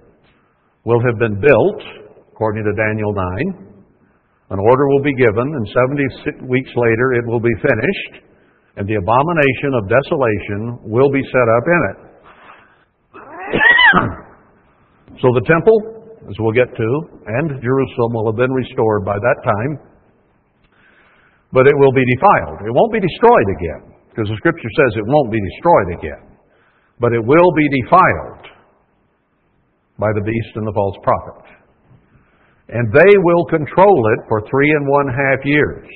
will 0.86 1.02
have 1.02 1.18
been 1.20 1.40
built, 1.42 1.82
according 2.32 2.64
to 2.64 2.74
Daniel 2.74 3.14
9. 3.14 3.74
An 4.52 4.60
order 4.60 4.88
will 4.88 5.04
be 5.04 5.16
given, 5.16 5.48
and 5.48 5.68
70 6.38 6.48
weeks 6.48 6.70
later 6.76 7.14
it 7.14 7.26
will 7.26 7.40
be 7.40 7.54
finished, 7.62 8.24
and 8.78 8.88
the 8.88 8.96
abomination 8.96 9.74
of 9.74 9.90
desolation 9.90 10.92
will 10.92 11.10
be 11.10 11.22
set 11.32 11.48
up 11.50 11.66
in 11.66 11.82
it. 11.90 11.98
so 15.22 15.28
the 15.34 15.46
temple, 15.48 16.03
as 16.30 16.36
we'll 16.40 16.56
get 16.56 16.72
to, 16.72 16.90
and 17.28 17.62
Jerusalem 17.62 18.12
will 18.14 18.32
have 18.32 18.40
been 18.40 18.52
restored 18.52 19.04
by 19.06 19.18
that 19.20 19.40
time, 19.44 19.74
but 21.52 21.68
it 21.68 21.76
will 21.78 21.94
be 21.94 22.06
defiled. 22.16 22.66
It 22.66 22.74
won't 22.74 22.94
be 22.94 23.04
destroyed 23.04 23.50
again, 23.60 23.84
because 24.10 24.28
the 24.30 24.38
scripture 24.38 24.72
says 24.80 24.98
it 24.98 25.06
won't 25.06 25.32
be 25.32 25.42
destroyed 25.42 25.90
again, 26.00 26.24
but 27.00 27.14
it 27.14 27.24
will 27.24 27.52
be 27.56 27.68
defiled 27.84 28.46
by 30.00 30.10
the 30.16 30.24
beast 30.26 30.54
and 30.56 30.66
the 30.66 30.74
false 30.74 30.98
prophet. 31.04 31.46
And 32.70 32.92
they 32.94 33.14
will 33.22 33.46
control 33.46 34.02
it 34.18 34.20
for 34.28 34.42
three 34.50 34.72
and 34.72 34.88
one 34.88 35.08
half 35.08 35.46
years. 35.46 35.88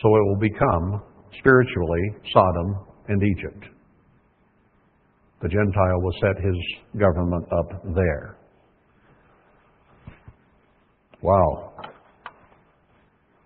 So 0.00 0.08
it 0.16 0.24
will 0.28 0.40
become 0.40 1.02
spiritually 1.38 2.04
Sodom 2.32 2.86
and 3.08 3.22
Egypt. 3.22 3.73
The 5.44 5.52
Gentile 5.52 6.00
will 6.00 6.16
set 6.24 6.40
his 6.40 6.56
government 6.96 7.44
up 7.52 7.68
there. 7.92 8.40
Wow. 11.20 11.76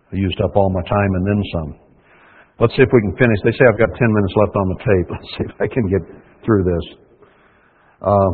I 0.07 0.15
used 0.15 0.39
up 0.47 0.55
all 0.55 0.71
my 0.71 0.87
time 0.87 1.11
and 1.19 1.27
then 1.27 1.41
some. 1.51 1.71
Let's 2.63 2.71
see 2.79 2.87
if 2.87 2.91
we 2.95 3.03
can 3.03 3.19
finish. 3.19 3.39
They 3.43 3.51
say 3.51 3.67
I've 3.67 3.83
got 3.83 3.91
10 3.91 3.99
minutes 3.99 4.35
left 4.39 4.55
on 4.55 4.67
the 4.71 4.79
tape. 4.79 5.09
Let's 5.19 5.31
see 5.43 5.45
if 5.51 5.55
I 5.59 5.67
can 5.67 5.85
get 5.91 6.03
through 6.47 6.63
this. 6.71 6.87
Uh, 7.99 8.31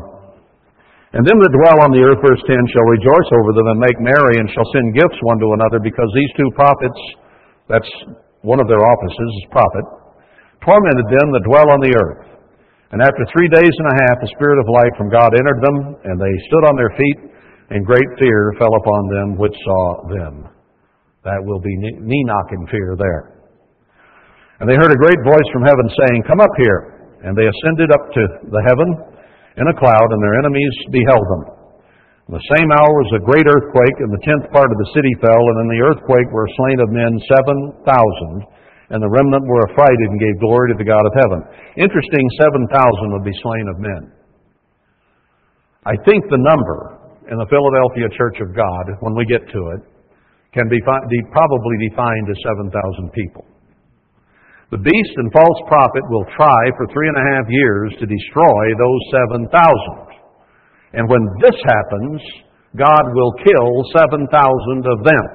and 1.16 1.24
them 1.24 1.40
that 1.40 1.52
dwell 1.56 1.88
on 1.88 1.90
the 1.96 2.04
earth, 2.04 2.20
verse 2.20 2.44
10, 2.44 2.52
shall 2.68 2.88
rejoice 2.92 3.30
over 3.32 3.56
them 3.56 3.64
and 3.72 3.80
make 3.80 3.96
merry 3.96 4.44
and 4.44 4.48
shall 4.52 4.68
send 4.76 4.92
gifts 4.92 5.16
one 5.24 5.40
to 5.40 5.56
another 5.56 5.80
because 5.80 6.12
these 6.12 6.32
two 6.36 6.52
prophets, 6.52 7.00
that's 7.72 7.88
one 8.44 8.60
of 8.60 8.68
their 8.68 8.84
offices, 8.84 9.30
is 9.40 9.48
prophet, 9.48 9.88
tormented 10.60 11.08
them 11.08 11.32
that 11.32 11.48
dwell 11.48 11.72
on 11.72 11.80
the 11.80 11.96
earth. 11.96 12.33
And 12.94 13.02
after 13.02 13.26
three 13.34 13.50
days 13.50 13.74
and 13.74 13.90
a 13.90 13.98
half, 14.06 14.22
the 14.22 14.30
Spirit 14.38 14.62
of 14.62 14.70
life 14.70 14.94
from 14.94 15.10
God 15.10 15.34
entered 15.34 15.58
them, 15.66 15.98
and 16.06 16.14
they 16.14 16.30
stood 16.46 16.62
on 16.62 16.78
their 16.78 16.94
feet, 16.94 17.18
and 17.74 17.82
great 17.82 18.06
fear 18.22 18.54
fell 18.54 18.70
upon 18.70 19.02
them 19.10 19.34
which 19.34 19.58
saw 19.66 20.06
them. 20.06 20.46
That 21.26 21.42
will 21.42 21.58
be 21.58 21.74
knee 21.74 22.22
knocking 22.22 22.62
fear 22.70 22.94
there. 22.94 23.50
And 24.62 24.70
they 24.70 24.78
heard 24.78 24.94
a 24.94 25.02
great 25.02 25.18
voice 25.26 25.48
from 25.50 25.66
heaven 25.66 25.90
saying, 25.90 26.22
Come 26.30 26.38
up 26.38 26.54
here. 26.54 27.10
And 27.26 27.34
they 27.34 27.50
ascended 27.50 27.90
up 27.90 28.14
to 28.14 28.22
the 28.54 28.62
heaven 28.62 28.86
in 29.58 29.66
a 29.66 29.74
cloud, 29.74 30.08
and 30.14 30.22
their 30.22 30.38
enemies 30.38 30.74
beheld 30.94 31.26
them. 31.34 31.42
In 32.30 32.38
the 32.38 32.46
same 32.54 32.70
hour 32.70 32.92
was 32.94 33.18
a 33.18 33.26
great 33.26 33.50
earthquake, 33.50 33.98
and 34.06 34.14
the 34.14 34.22
tenth 34.22 34.46
part 34.54 34.70
of 34.70 34.78
the 34.78 34.92
city 34.94 35.10
fell, 35.18 35.42
and 35.42 35.66
in 35.66 35.68
the 35.74 35.82
earthquake 35.82 36.30
were 36.30 36.46
slain 36.62 36.78
of 36.78 36.94
men 36.94 37.18
seven 37.26 37.58
thousand, 37.82 38.53
and 38.90 39.00
the 39.00 39.08
remnant 39.08 39.44
were 39.46 39.64
affrighted 39.70 40.08
and 40.12 40.20
gave 40.20 40.36
glory 40.40 40.72
to 40.72 40.78
the 40.78 40.88
God 40.88 41.04
of 41.04 41.14
heaven. 41.16 41.40
Interesting, 41.80 42.24
seven 42.40 42.68
thousand 42.68 43.08
would 43.16 43.24
be 43.24 43.36
slain 43.40 43.66
of 43.72 43.80
men. 43.80 44.02
I 45.84 45.96
think 46.04 46.24
the 46.28 46.40
number 46.40 47.04
in 47.30 47.36
the 47.40 47.48
Philadelphia 47.48 48.08
Church 48.16 48.40
of 48.44 48.52
God, 48.56 48.84
when 49.00 49.16
we 49.16 49.24
get 49.24 49.44
to 49.48 49.60
it, 49.76 49.82
can 50.52 50.68
be 50.68 50.80
probably 50.84 51.76
defined 51.88 52.28
as 52.30 52.38
7,000 52.44 53.10
people. 53.12 53.44
The 54.70 54.78
beast 54.78 55.14
and 55.16 55.32
false 55.32 55.60
prophet 55.68 56.04
will 56.08 56.24
try 56.36 56.62
for 56.76 56.86
three 56.88 57.08
and 57.08 57.18
a 57.18 57.26
half 57.34 57.46
years 57.48 57.92
to 58.00 58.06
destroy 58.06 58.62
those 58.76 59.02
7,000. 59.34 59.50
And 60.94 61.08
when 61.08 61.24
this 61.42 61.56
happens, 61.64 62.20
God 62.76 63.04
will 63.14 63.32
kill 63.44 63.70
7,000 63.92 64.30
of 64.86 65.04
them. 65.04 65.26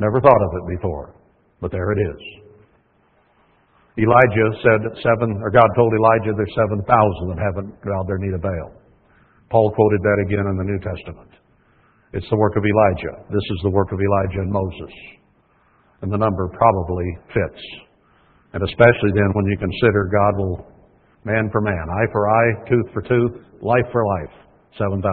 Never 0.00 0.20
thought 0.20 0.42
of 0.44 0.52
it 0.56 0.76
before, 0.76 1.14
but 1.60 1.70
there 1.70 1.92
it 1.92 2.00
is. 2.00 2.20
Elijah 3.98 4.48
said 4.64 4.80
seven, 5.02 5.40
or 5.42 5.50
God 5.50 5.68
told 5.76 5.92
Elijah 5.92 6.32
there's 6.32 6.56
7,000 6.56 6.80
that 7.30 7.40
haven't 7.40 7.70
bowed 7.84 8.08
their 8.08 8.18
knee 8.18 8.32
to 8.32 8.40
Baal. 8.40 8.72
Paul 9.50 9.70
quoted 9.74 10.00
that 10.00 10.18
again 10.24 10.46
in 10.46 10.56
the 10.56 10.64
New 10.64 10.80
Testament. 10.80 11.30
It's 12.12 12.28
the 12.30 12.36
work 12.36 12.56
of 12.56 12.64
Elijah. 12.64 13.26
This 13.28 13.46
is 13.54 13.60
the 13.62 13.70
work 13.70 13.92
of 13.92 13.98
Elijah 14.00 14.40
and 14.40 14.50
Moses 14.50 14.94
and 16.02 16.12
the 16.12 16.16
number 16.16 16.48
probably 16.48 17.06
fits. 17.28 17.62
And 18.52 18.62
especially 18.62 19.12
then 19.14 19.30
when 19.32 19.46
you 19.46 19.56
consider 19.58 20.08
God 20.10 20.38
will, 20.38 20.66
man 21.24 21.48
for 21.52 21.60
man, 21.60 21.86
eye 21.88 22.08
for 22.12 22.28
eye, 22.28 22.68
tooth 22.68 22.92
for 22.92 23.02
tooth, 23.02 23.44
life 23.62 23.86
for 23.92 24.04
life, 24.20 24.34
7,000. 24.78 25.04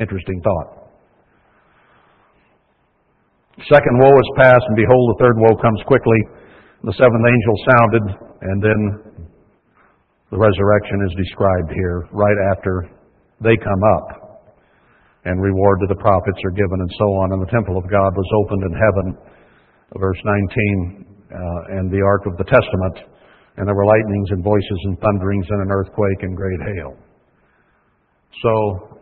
Interesting 0.00 0.42
thought. 0.42 0.75
Second 3.64 3.96
woe 4.04 4.12
is 4.12 4.30
past, 4.36 4.60
and 4.68 4.76
behold, 4.76 5.16
the 5.16 5.20
third 5.24 5.36
woe 5.40 5.56
comes 5.56 5.80
quickly. 5.88 6.20
The 6.84 6.92
seventh 6.92 7.24
angel 7.24 7.56
sounded, 7.64 8.04
and 8.44 8.58
then 8.60 8.80
the 10.28 10.36
resurrection 10.36 10.98
is 11.08 11.16
described 11.16 11.72
here 11.72 12.04
right 12.12 12.36
after 12.52 12.92
they 13.40 13.56
come 13.56 13.82
up. 13.96 14.06
And 15.24 15.42
reward 15.42 15.80
to 15.80 15.88
the 15.88 15.98
prophets 15.98 16.38
are 16.44 16.54
given, 16.54 16.78
and 16.78 16.92
so 17.00 17.06
on. 17.18 17.32
And 17.32 17.42
the 17.42 17.50
temple 17.50 17.76
of 17.80 17.88
God 17.90 18.14
was 18.14 18.28
opened 18.44 18.62
in 18.62 18.74
heaven 18.76 19.06
verse 19.94 20.18
19, 20.24 21.06
uh, 21.30 21.78
and 21.78 21.90
the 21.90 22.02
ark 22.02 22.26
of 22.26 22.36
the 22.36 22.44
testament, 22.44 23.06
and 23.56 23.66
there 23.66 23.74
were 23.74 23.86
lightnings 23.86 24.28
and 24.30 24.42
voices 24.42 24.80
and 24.84 24.98
thunderings 24.98 25.46
and 25.50 25.62
an 25.62 25.70
earthquake 25.70 26.20
and 26.22 26.36
great 26.36 26.60
hail. 26.74 26.96
So, 28.42 28.95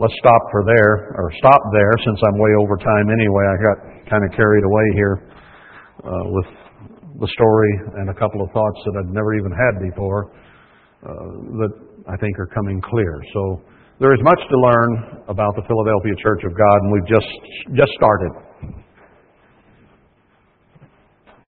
let's 0.00 0.16
stop 0.16 0.42
for 0.48 0.64
there, 0.64 1.12
or 1.20 1.28
stop 1.36 1.60
there 1.76 1.94
since 2.00 2.18
I'm 2.24 2.38
way 2.40 2.52
over 2.56 2.76
time 2.80 3.12
anyway. 3.12 3.44
I 3.44 3.56
got 3.60 3.78
kind 4.08 4.24
of 4.24 4.32
carried 4.32 4.64
away 4.64 4.86
here 4.96 5.14
uh, 6.02 6.24
with 6.32 6.48
the 7.20 7.28
story 7.36 7.72
and 8.00 8.08
a 8.08 8.16
couple 8.16 8.40
of 8.40 8.48
thoughts 8.56 8.80
that 8.88 9.04
I'd 9.04 9.12
never 9.12 9.36
even 9.36 9.52
had 9.52 9.76
before 9.92 10.32
uh, 11.04 11.12
that 11.60 11.72
I 12.08 12.16
think 12.16 12.32
are 12.40 12.48
coming 12.48 12.80
clear. 12.80 13.20
So, 13.36 13.60
there 14.00 14.16
is 14.16 14.20
much 14.24 14.40
to 14.40 14.56
learn 14.56 14.90
about 15.28 15.52
the 15.60 15.62
Philadelphia 15.68 16.16
Church 16.24 16.40
of 16.48 16.56
God, 16.56 16.76
and 16.80 16.92
we've 16.96 17.06
just 17.06 17.28
just 17.76 17.92
started. 18.00 18.32